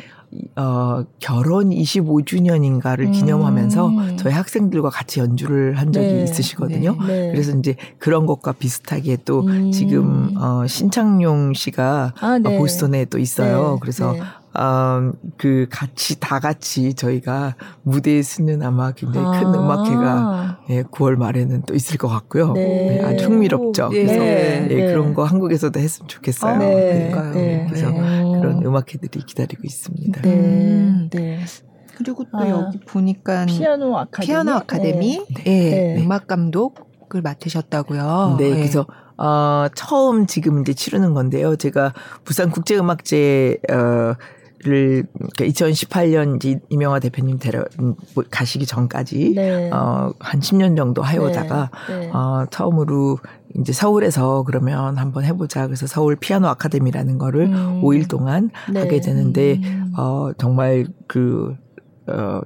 [0.56, 3.12] 어, 결혼 25주년인가를 음.
[3.12, 6.24] 기념하면서 저희 학생들과 같이 연주를 한 적이 네.
[6.24, 6.96] 있으시거든요.
[7.06, 7.06] 네.
[7.06, 7.32] 네.
[7.32, 9.70] 그래서 이제 그런 것과 비슷하게 또 음.
[9.72, 12.56] 지금 어, 신창용 씨가 아, 네.
[12.58, 13.74] 보스턴에 또 있어요.
[13.74, 13.78] 네.
[13.80, 14.14] 그래서
[14.54, 19.58] 어, 그 같이 다 같이 저희가 무대에 쓰는 아마 굉장히 큰 아.
[19.58, 22.52] 음악회가 예, 9월 말에는 또 있을 것 같고요.
[22.52, 22.98] 네.
[23.00, 23.88] 네, 아주 흥미롭죠.
[23.88, 24.04] 네.
[24.04, 24.86] 그래서 예, 네.
[24.86, 26.54] 그런 거 한국에서도 했으면 좋겠어요.
[26.54, 27.32] 아, 네.
[27.32, 27.66] 네.
[27.68, 30.20] 그래서 그런 음악회들이 기다리고 있습니다.
[30.22, 30.34] 네.
[30.34, 31.08] 음.
[31.10, 31.40] 네.
[31.96, 35.96] 그리고 또 아, 여기 보니까 피아노 아카데미, 피아노 아카데미 네.
[35.98, 38.36] 음악 감독을 맡으셨다고요.
[38.38, 41.56] 네, 그래서 어, 처음 지금 이제 치르는 건데요.
[41.56, 41.92] 제가
[42.24, 44.14] 부산 국제음악제 어,
[44.64, 47.64] 를 그러니까 2018년 이제 이명화 대표님 데려
[48.14, 49.70] 뭐 가시기 전까지 네.
[49.70, 51.98] 어한 10년 정도 해오다가 네.
[51.98, 52.10] 네.
[52.12, 53.18] 어 처음으로
[53.58, 55.66] 이제 서울에서 그러면 한번 해보자.
[55.66, 57.82] 그래서 서울 피아노 아카데미라는 거를 음.
[57.82, 58.80] 5일 동안 네.
[58.80, 59.92] 하게 되는데 음.
[59.96, 61.56] 어 정말 그
[62.06, 62.40] 어,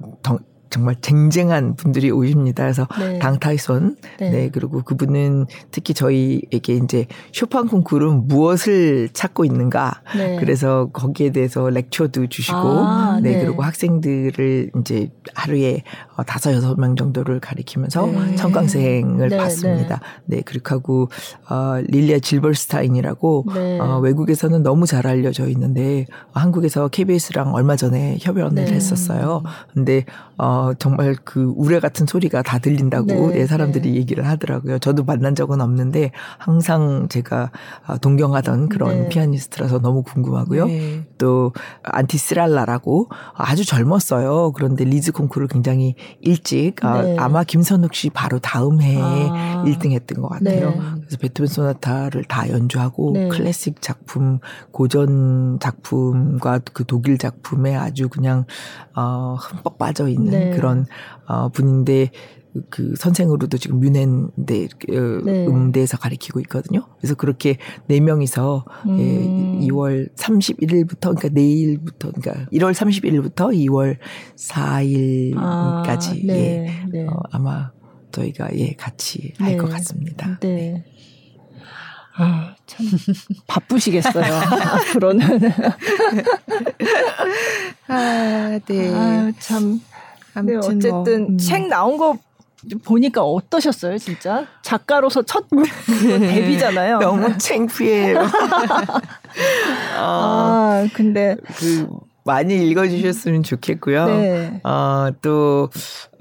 [0.77, 2.63] 정말 쟁쟁한 분들이 오십니다.
[2.63, 3.17] 그래서 네.
[3.17, 4.29] 당타이손 네.
[4.29, 4.49] 네.
[4.51, 10.37] 그리고 그분은 특히 저희에게 이제 쇼판 콩쿠르는 무엇을 찾고 있는가 네.
[10.39, 13.37] 그래서 거기에 대해서 렉처도 주시고 아, 네.
[13.37, 13.45] 네.
[13.45, 15.81] 그리고 학생들을 이제 하루에
[16.15, 18.35] 어, 다섯 여섯 명 정도를 가리키면서 네.
[18.35, 19.99] 청강생을 네, 받습니다.
[20.25, 21.09] 네, 그렇게 하고
[21.49, 23.45] 어 릴리아 질벌스타인이라고
[23.79, 29.41] 어 외국에서는 너무 잘 알려져 있는데 한국에서 KBS랑 얼마 전에 협연을 했었어요.
[29.73, 30.05] 근데
[30.37, 33.95] 어 어, 정말 그 우레 같은 소리가 다 들린다고 네, 예, 사람들이 네.
[33.97, 34.79] 얘기를 하더라고요.
[34.79, 37.51] 저도 만난 적은 없는데 항상 제가
[37.87, 39.09] 어, 동경하던 그런 네.
[39.09, 40.67] 피아니스트라서 너무 궁금하고요.
[40.67, 41.07] 네.
[41.17, 41.53] 또
[41.83, 44.51] 안티 시랄라라고 아주 젊었어요.
[44.53, 47.15] 그런데 리즈 콩쿠르를 굉장히 일찍 아, 네.
[47.17, 49.63] 아마 김선욱 씨 바로 다음 해에 아.
[49.65, 50.71] 1등 했던 것 같아요.
[50.71, 50.79] 네.
[50.99, 54.39] 그래서 베토벤 소나타를 다 연주하고 클래식 작품,
[54.71, 58.45] 고전 작품과 그 독일 작품에 아주 그냥
[58.95, 60.55] 어 흠뻑 빠져 있는 네.
[60.55, 60.85] 그런
[61.27, 62.11] 어 분인데
[62.69, 65.45] 그 선생으로도 지금 뮌헨대 어, 네.
[65.47, 66.87] 음대에서 가르치고 있거든요.
[66.97, 67.57] 그래서 그렇게
[67.87, 69.59] 네 명이서 예, 음.
[69.61, 73.97] 예, 2월 31일부터 그러니까 내일부터 그러니까 1월 31일부터 2월
[74.35, 76.83] 4일까지 아, 네.
[76.93, 77.07] 예, 네.
[77.07, 77.71] 어, 아마
[78.11, 79.71] 저희가 예 같이 할것 네.
[79.73, 80.39] 같습니다.
[80.39, 80.55] 네.
[80.55, 80.85] 네.
[82.19, 82.85] 아, 참
[83.45, 84.23] 바쁘시겠어요.
[84.33, 85.51] 앞으로는.
[87.87, 88.93] 아, 네.
[88.93, 89.79] 아, 참.
[90.45, 91.37] 네, 어쨌든 뭐, 음.
[91.37, 92.17] 책 나온 거
[92.83, 94.45] 보니까 어떠셨어요, 진짜?
[94.61, 95.45] 작가로서 첫
[96.03, 96.99] 데뷔잖아요.
[96.99, 98.25] 너무 창피해요.
[99.97, 101.87] 아, 근데 그
[102.23, 104.05] 많이 읽어주셨으면 좋겠고요.
[104.07, 104.61] 네.
[104.65, 105.69] 어, 또,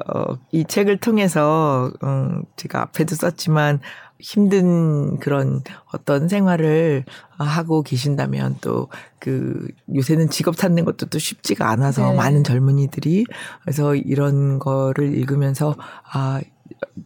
[0.07, 3.81] 어, 이 책을 통해서, 음, 제가 앞에도 썼지만,
[4.19, 5.63] 힘든 그런
[5.93, 7.05] 어떤 생활을
[7.39, 8.89] 하고 계신다면 또
[9.27, 12.17] 그 요새는 직업 찾는 것도 또 쉽지가 않아서 네.
[12.17, 13.27] 많은 젊은이들이
[13.63, 15.75] 그래서 이런 거를 읽으면서
[16.13, 16.41] 아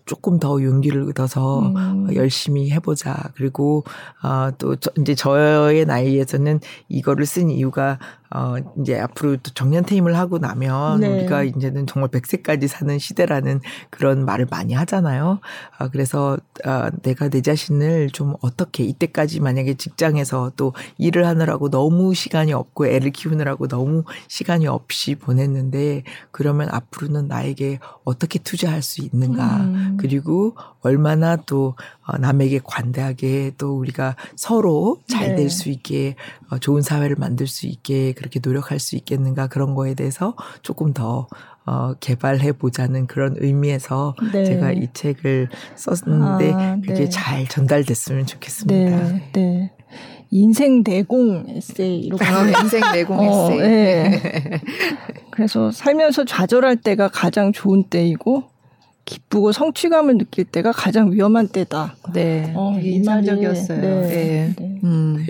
[0.04, 2.14] 조금 더 용기를 얻어서 음.
[2.14, 3.30] 열심히 해보자.
[3.36, 3.84] 그리고
[4.22, 6.60] 어, 또 저, 이제 저의 나이에서는
[6.90, 7.98] 이거를 쓴 이유가
[8.32, 11.08] 어, 이제 앞으로 또 정년 퇴임을 하고 나면 네.
[11.08, 15.40] 우리가 이제는 정말 100세까지 사는 시대라는 그런 말을 많이 하잖아요.
[15.76, 22.14] 아, 그래서 아, 내가 내 자신을 좀 어떻게 이때까지 만약에 직장에서 또 일을 하느라고 너무
[22.14, 29.56] 시간이 없고 애를 키우느라고 너무 시간이 없이 보냈는데 그러면 앞으로는 나에게 어떻게 투자할 수 있는가.
[29.56, 29.96] 음.
[29.98, 31.74] 그리고 얼마나 또
[32.06, 35.70] 어, 남에게 관대하게 또 우리가 서로 잘 될수 네.
[35.72, 36.16] 있게
[36.50, 41.26] 어, 좋은 사회를 만들 수 있게 그렇게 노력할 수 있겠는가 그런 거에 대해서 조금 더
[41.64, 44.44] 어, 개발해 보자는 그런 의미에서 네.
[44.44, 47.08] 제가 이 책을 썼는데 아, 그게 네.
[47.08, 49.08] 잘 전달됐으면 좋겠습니다.
[49.08, 49.30] 네.
[49.32, 49.72] 네.
[50.30, 53.58] 인생 내공 에세이 이렇게 아, 인생 내공 어, 에세이.
[53.58, 54.60] 네.
[55.30, 58.44] 그래서 살면서 좌절할 때가 가장 좋은 때이고
[59.06, 61.96] 기쁘고 성취감을 느낄 때가 가장 위험한 때다.
[62.12, 62.52] 네.
[62.54, 63.80] 어, 인상적이었어요.
[63.80, 64.08] 네.
[64.08, 64.54] 네.
[64.58, 64.80] 네.
[64.84, 65.26] 음.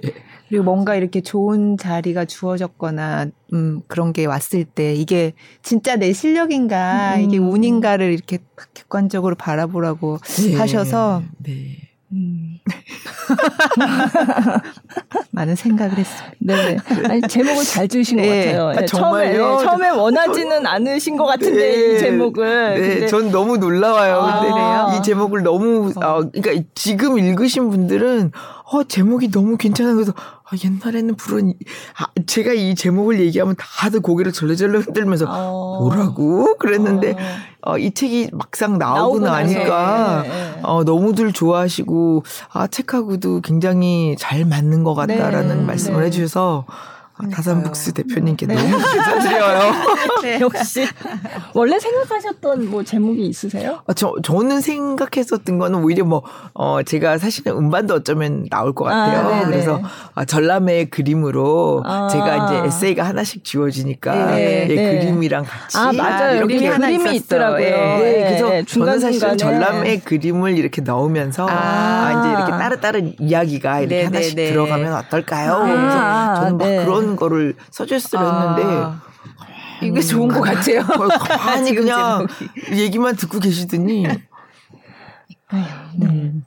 [0.51, 5.33] 그리고 뭔가 이렇게 좋은 자리가 주어졌거나 음 그런 게 왔을 때 이게
[5.63, 7.21] 진짜 내 실력인가 음.
[7.21, 8.39] 이게 운인가를 이렇게
[8.75, 10.57] 객관적으로 바라보라고 네.
[10.57, 11.77] 하셔서 네.
[12.13, 12.59] 음.
[15.31, 16.37] 많은 생각을 했습니다.
[16.41, 16.77] 네.
[17.09, 18.23] 아니, 제목을 잘 지으신 네.
[18.23, 18.69] 것 같아요.
[18.69, 21.95] 아, 네, 처음에, 네, 처음에 원하지는 않으신 것 같은데, 네.
[21.95, 22.81] 이 제목을.
[22.81, 24.17] 네, 전 너무 놀라워요.
[24.17, 28.33] 아, 근데 이 제목을 너무, 어, 그러니까 지금 읽으신 분들은,
[28.73, 29.95] 어, 제목이 너무 괜찮아.
[29.95, 30.13] 그래서,
[30.51, 31.55] 아, 옛날에는 부른,
[31.97, 35.79] 아, 제가 이 제목을 얘기하면 다들 고개를 절레절레 흔들면서, 어.
[35.81, 36.57] 뭐라고?
[36.59, 37.73] 그랬는데, 어.
[37.73, 40.61] 어, 이 책이 막상 나오고 나니까, 네, 네.
[40.65, 46.07] 어, 너무들 좋아하시고, 아, 책하고도 굉장히 잘 맞는 것 같다라는 네, 말씀을 네.
[46.07, 46.65] 해주셔서,
[47.29, 48.55] 다산북스 대표님께 네.
[48.55, 49.73] 너무 감사드려요.
[50.23, 50.41] 네.
[50.41, 50.87] 역시
[51.55, 53.81] 원래 생각하셨던 뭐 제목이 있으세요?
[53.87, 56.23] 아, 저 저는 생각했었던 거는 오히려 뭐
[56.55, 59.29] 어, 제가 사실은 음반도 어쩌면 나올 것 같아요.
[59.29, 59.81] 아, 그래서
[60.15, 62.09] 아, 전람회 그림으로 아.
[62.11, 64.67] 제가 이제 에세이가 하나씩 지워지니까 네.
[64.69, 64.99] 예, 네.
[65.01, 66.37] 그림이랑 같이 아 맞아요.
[66.37, 67.65] 이렇게 그림이, 그림이 있더라고요.
[67.65, 67.71] 예.
[67.71, 68.25] 네.
[68.25, 68.65] 그래서 네.
[68.65, 72.11] 저는 사실 전람회 그림을 이렇게 넣으면서 아.
[72.11, 75.53] 아, 이제 이렇게 따로따로 이야기가 이렇게 네, 하나씩 들어가면 어떨까요?
[75.53, 75.65] 아.
[75.65, 79.01] 그래서 저는 막 그런 그런 거를 서제스트를 아.
[79.81, 80.83] 했는데 이게 좋은 것 같아요.
[81.49, 82.27] 아니 그냥
[82.73, 84.29] 얘기만 듣고 계시더니 네.
[86.03, 86.45] 음.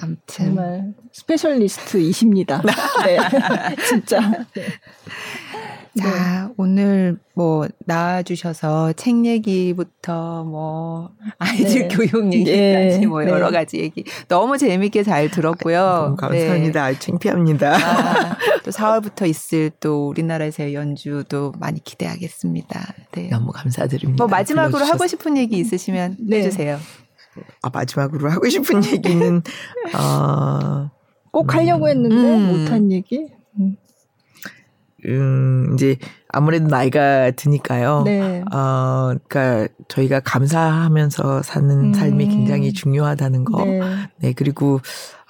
[0.00, 2.62] 아무튼 정말 스페셜리스트이십니다.
[3.04, 3.18] 네.
[3.86, 4.20] 진짜.
[5.94, 6.02] 네.
[6.02, 6.54] 자, 네.
[6.56, 11.88] 오늘 뭐 나와주셔서 책 얘기부터 뭐 아이들 네.
[11.88, 13.06] 교육 얘기까지 네.
[13.06, 13.58] 뭐 여러 네.
[13.58, 15.80] 가지 얘기 너무 재밌게 잘 들었고요.
[15.80, 16.92] 너무 감사합니다.
[16.92, 16.98] 네.
[16.98, 17.74] 창피합니다.
[17.74, 22.94] 아, 또 4월부터 있을 또 우리나라에서의 연주도 많이 기대하겠습니다.
[23.12, 23.28] 네.
[23.28, 24.24] 너무 감사드립니다.
[24.24, 24.94] 뭐 마지막으로 불러주셔서.
[24.94, 26.38] 하고 싶은 얘기 있으시면 네.
[26.38, 26.78] 해주세요.
[27.62, 29.42] 아 마지막으로 하고 싶은 얘기는
[29.98, 30.90] 어,
[31.30, 32.46] 꼭 하려고 했는데 음.
[32.46, 33.26] 못한 얘기.
[35.06, 35.62] 음.
[35.72, 35.96] 음, 이제
[36.28, 38.02] 아무래도 나이가 드니까요.
[38.04, 38.42] 네.
[38.52, 41.94] 어, 그니까 저희가 감사하면서 사는 음.
[41.94, 43.64] 삶이 굉장히 중요하다는 거.
[43.64, 43.80] 네.
[44.18, 44.80] 네 그리고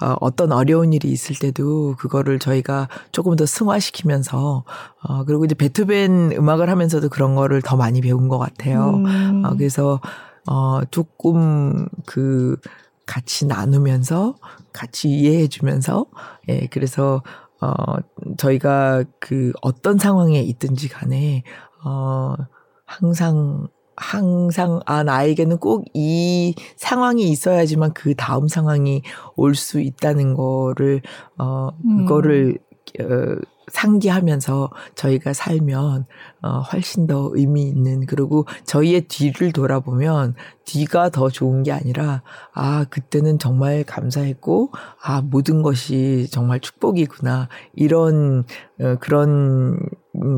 [0.01, 4.65] 어, 어떤 어려운 일이 있을 때도 그거를 저희가 조금 더 승화시키면서
[5.03, 8.90] 어, 그리고 이제 베토벤 음악을 하면서도 그런 거를 더 많이 배운 것 같아요.
[8.90, 9.43] 음.
[9.44, 10.01] 어, 그래서
[10.49, 12.57] 어, 조금 그
[13.07, 14.36] 같이 나누면서
[14.73, 16.07] 같이 이해해 주면서
[16.49, 17.23] 예, 그래서
[17.63, 17.75] 어,
[18.39, 21.45] 저희가 그 어떤 상황에 있든지 간에,
[21.85, 22.35] 어,
[22.87, 29.03] 항상, 항상, 아, 나에게는 꼭 이 상황이 있어야지만 그 다음 상황이
[29.37, 31.03] 올 수 있다는 거를,
[31.39, 32.59] 어, 그거를,
[33.01, 33.05] 음.
[33.05, 33.39] 어,
[33.71, 36.07] 상기하면서 저희가 살면
[36.43, 40.35] 어 훨씬 더 의미 있는 그리고 저희의 뒤를 돌아보면
[40.65, 42.23] 뒤가 더 좋은 게 아니라
[42.55, 44.71] 아 그때는 정말 감사했고
[45.03, 47.49] 아 모든 것이 정말 축복이구나.
[47.75, 48.45] 이런
[48.81, 49.79] 어 그런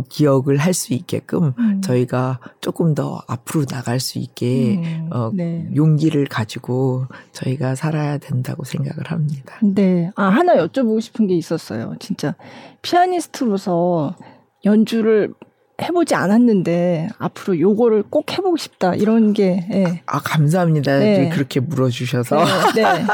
[0.09, 1.81] 기억을 할 수 있게끔 음.
[1.83, 5.09] 저희가 조금 더 앞으로 나갈 수 있게 음.
[5.13, 5.69] 어 네.
[5.75, 9.57] 용기를 가지고 저희가 살아야 된다고 생각을 합니다.
[9.63, 10.11] 네.
[10.17, 11.95] 아 하나 여쭤보고 싶은 게 있었어요.
[12.01, 12.35] 진짜
[12.83, 14.17] 피아니스트로서
[14.65, 15.33] 연주를
[15.83, 20.03] 해보지 않았는데 앞으로 요거를 꼭 해보고 싶다 이런 게 예.
[20.07, 21.29] 아 감사합니다 네.
[21.31, 22.37] 그렇게 물어주셔서
[22.77, 22.83] 네.
[22.83, 23.05] 네.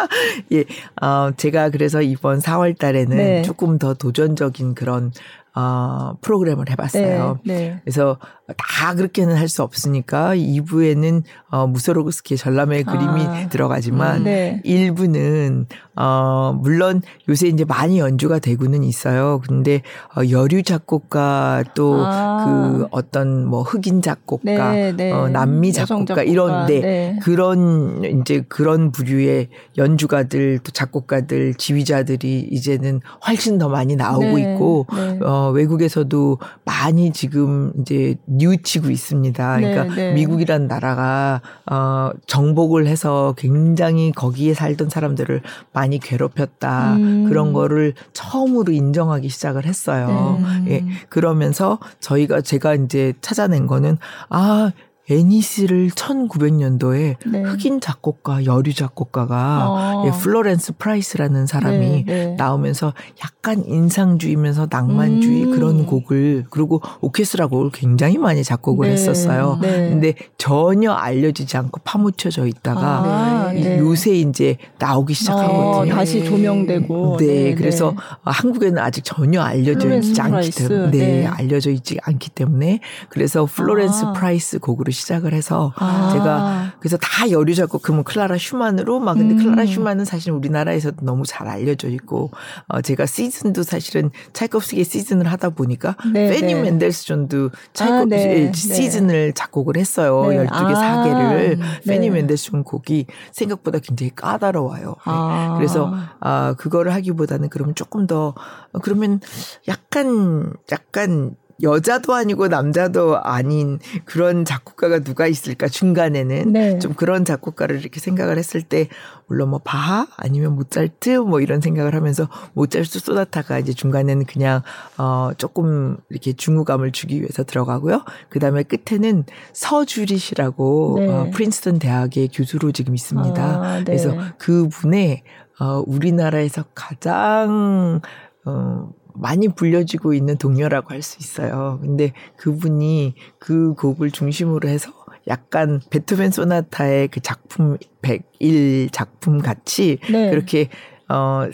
[0.53, 0.65] 예
[1.01, 3.43] 어, 제가 그래서 이번 4월달에는 네.
[3.43, 5.11] 조금 더 도전적인 그런
[5.55, 7.41] 어, 프로그램을 해봤어요.
[7.45, 7.81] 네, 네.
[7.85, 8.19] 그래서
[8.57, 14.63] 다 그렇게는 할 수 없으니까 2부에는 어, 무소로그스키의 전람회 아, 그림이 들어가지만 네.
[14.65, 15.67] 1부는
[16.01, 19.43] 어, 물론 요새 이제 많이 연주가 되고는 있어요.
[19.47, 19.83] 근데
[20.17, 22.87] 어, 여류 작곡가 또그 아.
[22.91, 25.13] 어떤 뭐 흑인 작곡가, 네, 네.
[25.13, 26.23] 어, 남미 작곡가, 작곡가.
[26.23, 27.19] 이런데 네.
[27.23, 34.87] 그런 이제 그런 부류의 연주가들 또 작곡가들 지휘자들이 이제는 훨씬 더 많이 나오고 네, 있고
[35.23, 39.57] 어, 외국에서도 많이 지금 이제 뉘우치고 있습니다.
[39.57, 40.13] 그러니까 네, 네.
[40.15, 46.95] 미국이란 나라가 어 정복을 해서 굉장히 거기에 살던 사람들을 많이 괴롭혔다.
[46.95, 47.25] 음.
[47.29, 50.39] 그런 거를 처음으로 인정하기 시작을 했어요.
[50.65, 50.73] 네.
[50.73, 50.85] 예.
[51.09, 53.99] 그러면서 저희가 제가 이제 찾아낸 거는
[54.29, 54.73] 아
[55.11, 57.43] 애니스를 1900년도에 네.
[57.43, 60.05] 흑인 작곡가, 여류 작곡가가 어.
[60.07, 62.35] 예, 플로렌스 프라이스라는 사람이 네, 네.
[62.37, 65.51] 나오면서 약간 인상주의면서 낭만주의 음.
[65.51, 68.93] 그런 곡을 그리고 오케스트라 곡을 굉장히 많이 작곡을 네.
[68.93, 69.59] 했었어요.
[69.61, 69.91] 네.
[69.91, 73.79] 근데 전혀 알려지지 않고 파묻혀져 있다가 아, 네.
[73.79, 75.93] 요새 이제 나오기 시작하거든요.
[75.93, 77.17] 어, 다시 조명되고.
[77.19, 83.47] 네, 그래서 한국에는 아직 전혀 알려져 있지 않기 때문에 네, 알려져 있지 않기 때문에 그래서
[83.47, 84.13] 플로렌스 아.
[84.13, 86.11] 프라이스 곡으로 시작을 해서 아.
[86.13, 89.39] 제가 그래서 다 여류 작곡 그러면 클라라 슈만으로 막 근데 음.
[89.39, 92.31] 클라라 슈만은 사실 우리나라에서도 너무 잘 알려져 있고
[92.69, 96.63] 어 제가 시즌도 사실은 차이콥스키의 시즌을 하다 보니까 네, 페니 네.
[96.63, 98.53] 멘델스존도 차이콥 아, 네, 네.
[98.53, 100.27] 시즌을 작곡을 했어요.
[100.29, 100.47] 네.
[100.47, 101.05] 12개 아.
[101.05, 104.97] 4개를 페니 멘델스존 곡이 생각보다 굉장히 까다로워요.
[105.05, 105.55] 아.
[105.57, 108.35] 그래서 아 그거를 하기보다는 그러면 조금 더
[108.83, 109.21] 그러면
[109.69, 116.79] 약간 약간 여자도 아니고 남자도 아닌 그런 작곡가가 누가 있을까 중간에는 네.
[116.79, 118.89] 좀 그런 작곡가를 이렇게 생각을 했을 때
[119.27, 124.63] 물론 뭐 바하 아니면 모차르트 뭐 이런 생각을 하면서 모차르트 소나타가 이제 중간에는 그냥
[124.99, 128.05] 어 조금 이렇게 중후감을 주기 위해서 들어가고요.
[128.29, 131.09] 그다음에 끝에는 서주리시라고 네.
[131.09, 133.43] 어, 프린스턴 대학의 교수로 지금 있습니다.
[133.43, 133.85] 아, 네.
[133.85, 135.23] 그래서 그분의
[135.61, 138.01] 어 우리나라에서 가장
[138.45, 141.79] 어 많이 불려지고 있는 동료라고 할 수 있어요.
[141.83, 144.93] 근데 그분이 그 곡을 중심으로 해서
[145.29, 150.31] 약간 베토벤 소나타의 그 작품 101 작품 같이 네.
[150.31, 150.69] 그렇게
[151.09, 151.49] 어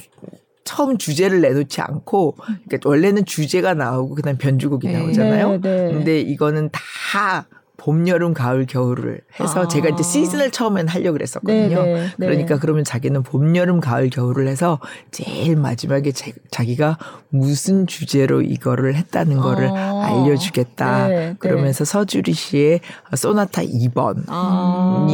[0.65, 4.99] 처음 주제를 내놓지 않고 그러니까 원래는 주제가 나오고 그다음 변주곡이 네.
[4.99, 5.61] 나오잖아요.
[5.61, 5.93] 네, 네.
[5.93, 7.47] 근데 이거는 다
[7.77, 9.69] 봄, 여름, 가을, 겨울을 해서 아.
[9.69, 11.83] 제가 이제 시즌을 처음엔 하려고 그랬었거든요.
[11.83, 12.27] 네네, 네.
[12.27, 14.81] 그러니까 그러면 자기는 봄, 여름, 가을, 겨울을 해서
[15.11, 16.99] 제일 마지막에 제, 자기가
[17.29, 20.05] 무슨 주제로 이거를 했다는 거를 아.
[20.07, 21.09] 알려주겠다.
[21.09, 21.37] 네, 네.
[21.39, 21.91] 그러면서 네.
[21.93, 22.81] 서주리 씨의
[23.15, 25.07] 소나타 2번을 아.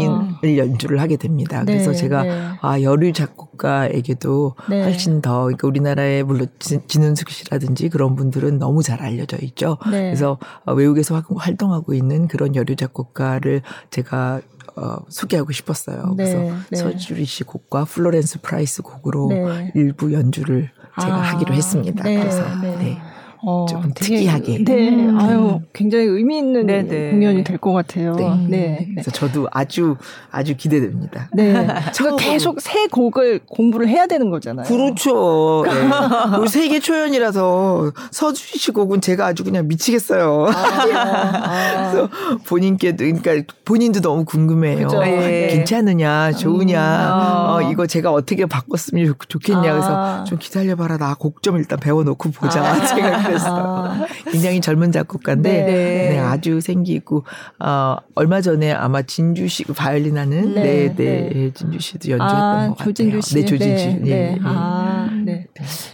[0.45, 1.65] 연주를 하게 됩니다.
[1.65, 2.49] 그래서 네, 제가 네.
[2.61, 9.37] 아, 여류 작곡가에게도 훨씬 더 그러니까 우리나라의 물론 진은숙 씨라든지 그런 분들은 너무 잘 알려져
[9.43, 9.79] 있죠.
[9.83, 14.41] 그래서 어, 외국에서 활동하고 있는 그런 그런 여류 작곡가를 제가
[14.77, 16.15] 어, 소개하고 싶었어요.
[16.17, 16.77] 네, 그래서 네.
[16.77, 19.73] 서주리 씨 곡과 플로렌스 프라이스 곡으로 네.
[19.75, 20.71] 일부 연주를
[21.01, 22.05] 제가 아, 하기로 했습니다.
[22.05, 23.01] 네, 그래서 네.
[23.45, 23.49] 네.
[23.51, 24.65] 어, 좀 특이하게.
[24.65, 25.19] 네, 음.
[25.21, 26.89] 아유 굉장히 의미 있는 네네.
[26.89, 27.11] 네.
[27.11, 28.15] 공연이 될 것 같아요.
[28.15, 28.29] 네.
[28.49, 28.49] 네.
[28.49, 28.89] 네.
[28.95, 29.97] 그래서 저도 아주
[30.31, 31.29] 아주 기대됩니다.
[31.33, 34.67] 네, 저 계속 새 곡을 공부를 해야 되는 거잖아요.
[34.67, 35.65] 그렇죠.
[35.67, 36.39] 네.
[36.39, 40.47] 우리 세계 초연이라서 서주리 씨 곡은 제가 아주 그냥 미치겠어요.
[40.49, 40.53] 아,
[40.95, 41.91] 아.
[41.91, 42.09] 그래서
[42.47, 44.89] 본인께도 그러니까 본인도 너무 궁금해요.
[44.89, 45.49] 네.
[45.49, 47.51] 괜찮으냐, 좋으냐, 음.
[47.51, 49.61] 어, 이거 제가 어떻게 바꿨으면 좋 겠냐.
[49.61, 49.73] 아.
[49.73, 50.97] 그래서 좀 기다려봐라.
[50.99, 52.63] 나 곡 좀 일단 배워놓고 보자.
[52.63, 52.85] 아.
[52.87, 53.87] 제가 그랬어.
[53.87, 54.07] 아.
[54.31, 56.11] 굉장히 젊은 작곡가인데 네.
[56.11, 56.19] 네.
[56.19, 57.25] 아주 생기고
[57.59, 61.31] 어, 얼마 전에 아마 진주 씨 바이올린 하는 네, 네, 네.
[61.33, 61.51] 네.
[61.53, 63.21] 진주 씨도 연주했던 아, 것 조진주 같아요.
[63.21, 63.35] 씨.
[63.35, 63.87] 네, 조진주 씨.
[63.89, 64.01] 네.
[64.01, 64.39] 네.
[64.43, 65.47] 아, 네.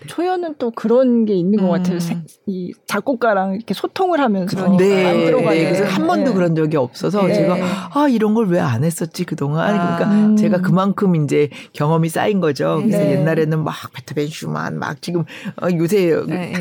[0.06, 1.70] 초연은 또 그런 게 있는 것 음.
[1.82, 1.98] 같아요.
[2.46, 5.04] 이 작곡가랑 이렇게 소통을 하면서 네.
[5.04, 5.58] 만들어가는.
[5.58, 5.64] 네.
[5.72, 7.56] 그래서 한 번도 그런 적이 없어서 제가
[7.94, 9.74] 아 이런 걸 왜 안 했었지 그 동안.
[9.74, 9.96] 아.
[9.96, 10.36] 그러니까 음.
[10.36, 12.80] 제가 그만큼 이제 경험이 쌓인 거죠.
[12.82, 15.24] 그래서 옛날에는 막 베토벤, 슈만 막 지금
[15.62, 16.10] 어, 요새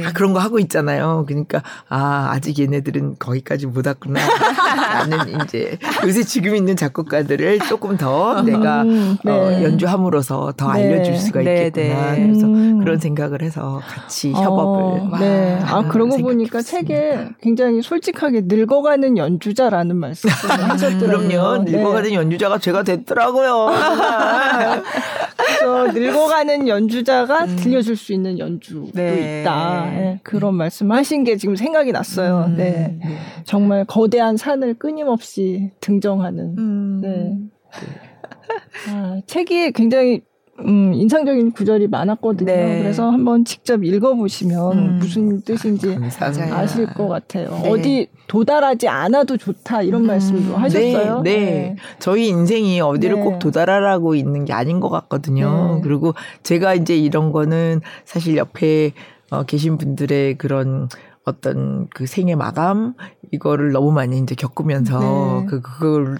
[0.03, 1.25] 다 그런 거 하고 있잖아요.
[1.27, 4.19] 그러니까 아 아직 얘네들은 거기까지 못 왔구나.
[5.07, 9.31] 나는 이제 요새 지금 있는 작곡가들을 조금 더 내가 음, 네.
[9.31, 10.83] 어, 연주함으로써 더 네.
[10.83, 12.11] 알려줄 수가 네, 있겠구나.
[12.13, 12.79] 네, 그래서 음.
[12.79, 15.19] 그런 생각을 해서 같이 어, 협업을.
[15.19, 15.59] 네.
[15.63, 20.33] 아 그런 거 보니까 책에 굉장히 솔직하게 늙어가는 연주자라는 말씀을
[20.69, 21.27] 하셨더라고요.
[21.27, 21.63] 그럼요.
[21.63, 21.71] 네.
[21.71, 23.67] 늙어가는 연주자가 제가 됐더라고요.
[25.37, 27.55] 그래서 늙어가는 연주자가 음.
[27.55, 29.85] 들려줄 수 있는 연주도 있다.
[29.85, 32.45] 네, 그런 말씀하신 게 지금 생각이 났어요.
[32.47, 32.57] 음.
[32.57, 32.99] 네.
[33.45, 36.55] 정말 거대한 산을 끊임없이 등정하는.
[36.57, 37.01] 음.
[37.01, 37.37] 네.
[38.89, 40.21] 아, 책이 굉장히
[40.59, 42.51] 음, 인상적인 구절이 많았거든요.
[42.51, 42.81] 네.
[42.81, 44.99] 그래서 한번 직접 읽어보시면 음.
[44.99, 46.57] 무슨 뜻인지 감사합니다.
[46.57, 47.49] 아실 것 같아요.
[47.63, 47.69] 네.
[47.69, 50.07] 어디 도달하지 않아도 좋다 이런 음.
[50.07, 51.21] 말씀도 하셨어요.
[51.21, 51.45] 네, 네.
[51.45, 51.75] 네.
[51.99, 53.21] 저희 인생이 어디를 네.
[53.23, 55.75] 꼭 도달하라고 있는 게 아닌 것 같거든요.
[55.75, 55.81] 네.
[55.83, 56.13] 그리고
[56.43, 58.93] 제가 이제 이런 거는 사실 옆에
[59.29, 60.87] 어, 계신 분들의 그런
[61.27, 62.93] 어떤 그 생애 마감
[63.31, 64.99] 이거를 너무 많이 이제 겪으면서
[65.41, 65.45] 네.
[65.49, 66.17] 그 그걸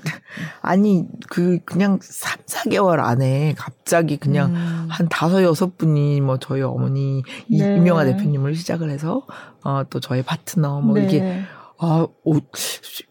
[0.62, 4.88] 아니 그 그냥 3, 4개월 안에 갑자기 그냥 음.
[4.90, 7.78] 한 다섯 여섯 분이 뭐 저희 어머니 네.
[7.78, 9.26] 이명아 대표님을 시작을 해서
[9.64, 11.06] 어또 저의 파트너 뭐 네.
[11.06, 11.44] 이게
[11.80, 12.34] 아, 오,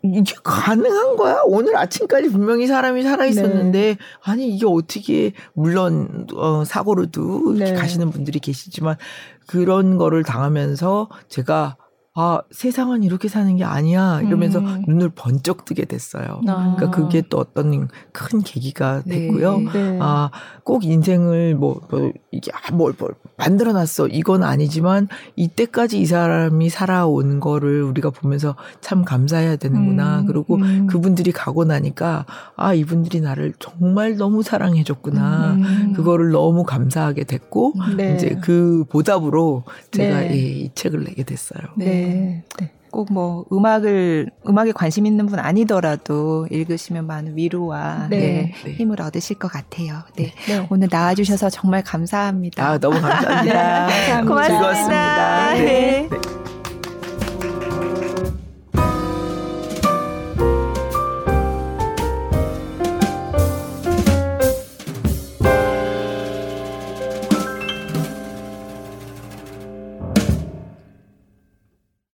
[0.02, 1.40] 이게 가능한 거야?
[1.44, 3.96] 오늘 아침까지 분명히 사람이 살아 있었는데, 네.
[4.24, 7.74] 아니, 이게 어떻게, 물론, 어, 사고로도 네.
[7.74, 8.96] 가시는 분들이 계시지만,
[9.46, 11.76] 그런 거를 당하면서 제가
[12.18, 14.22] 아, 세상은 이렇게 사는 게 아니야.
[14.22, 14.84] 이러면서 음.
[14.88, 16.40] 눈을 번쩍 뜨게 됐어요.
[16.48, 16.74] 아.
[16.76, 19.20] 그러니까 그게 또 어떤 큰 계기가 네.
[19.20, 19.58] 됐고요.
[19.58, 19.98] 네, 네.
[20.00, 20.30] 아,
[20.64, 24.08] 꼭 인생을 뭐, 뭐 이게 아, 뭘, 뭘 만들어 놨어.
[24.08, 30.20] 이건 아니지만 이때까지 이 사람이 살아온 거를 우리가 보면서 참 감사해야 되는구나.
[30.20, 30.26] 음.
[30.26, 30.86] 그리고 음.
[30.86, 32.24] 그분들이 가고 나니까
[32.56, 35.52] 아, 이분들이 나를 정말 너무 사랑해 줬구나.
[35.52, 35.92] 음.
[35.94, 38.14] 그거를 너무 감사하게 됐고 네.
[38.14, 40.30] 이제 그 보답으로 제가 네.
[40.30, 41.60] 예, 이 책을 내게 됐어요.
[41.76, 42.05] 네.
[42.06, 42.42] 네.
[42.60, 42.70] 네.
[42.90, 48.54] 꼭 뭐 음악을 음악에 관심 있는 분 아니더라도 읽으시면 많은 위로와 네.
[48.64, 50.02] 네, 힘을 얻으실 것 같아요.
[50.16, 50.32] 네.
[50.46, 50.66] 네.
[50.70, 52.66] 오늘 나와주셔서 정말 감사합니다.
[52.66, 53.86] 아, 너무 감사합니다.
[53.86, 54.26] 네, 감사합니다.
[54.26, 55.54] 고맙습니다.
[55.54, 55.54] 즐거웠습니다.
[55.54, 56.45] 네.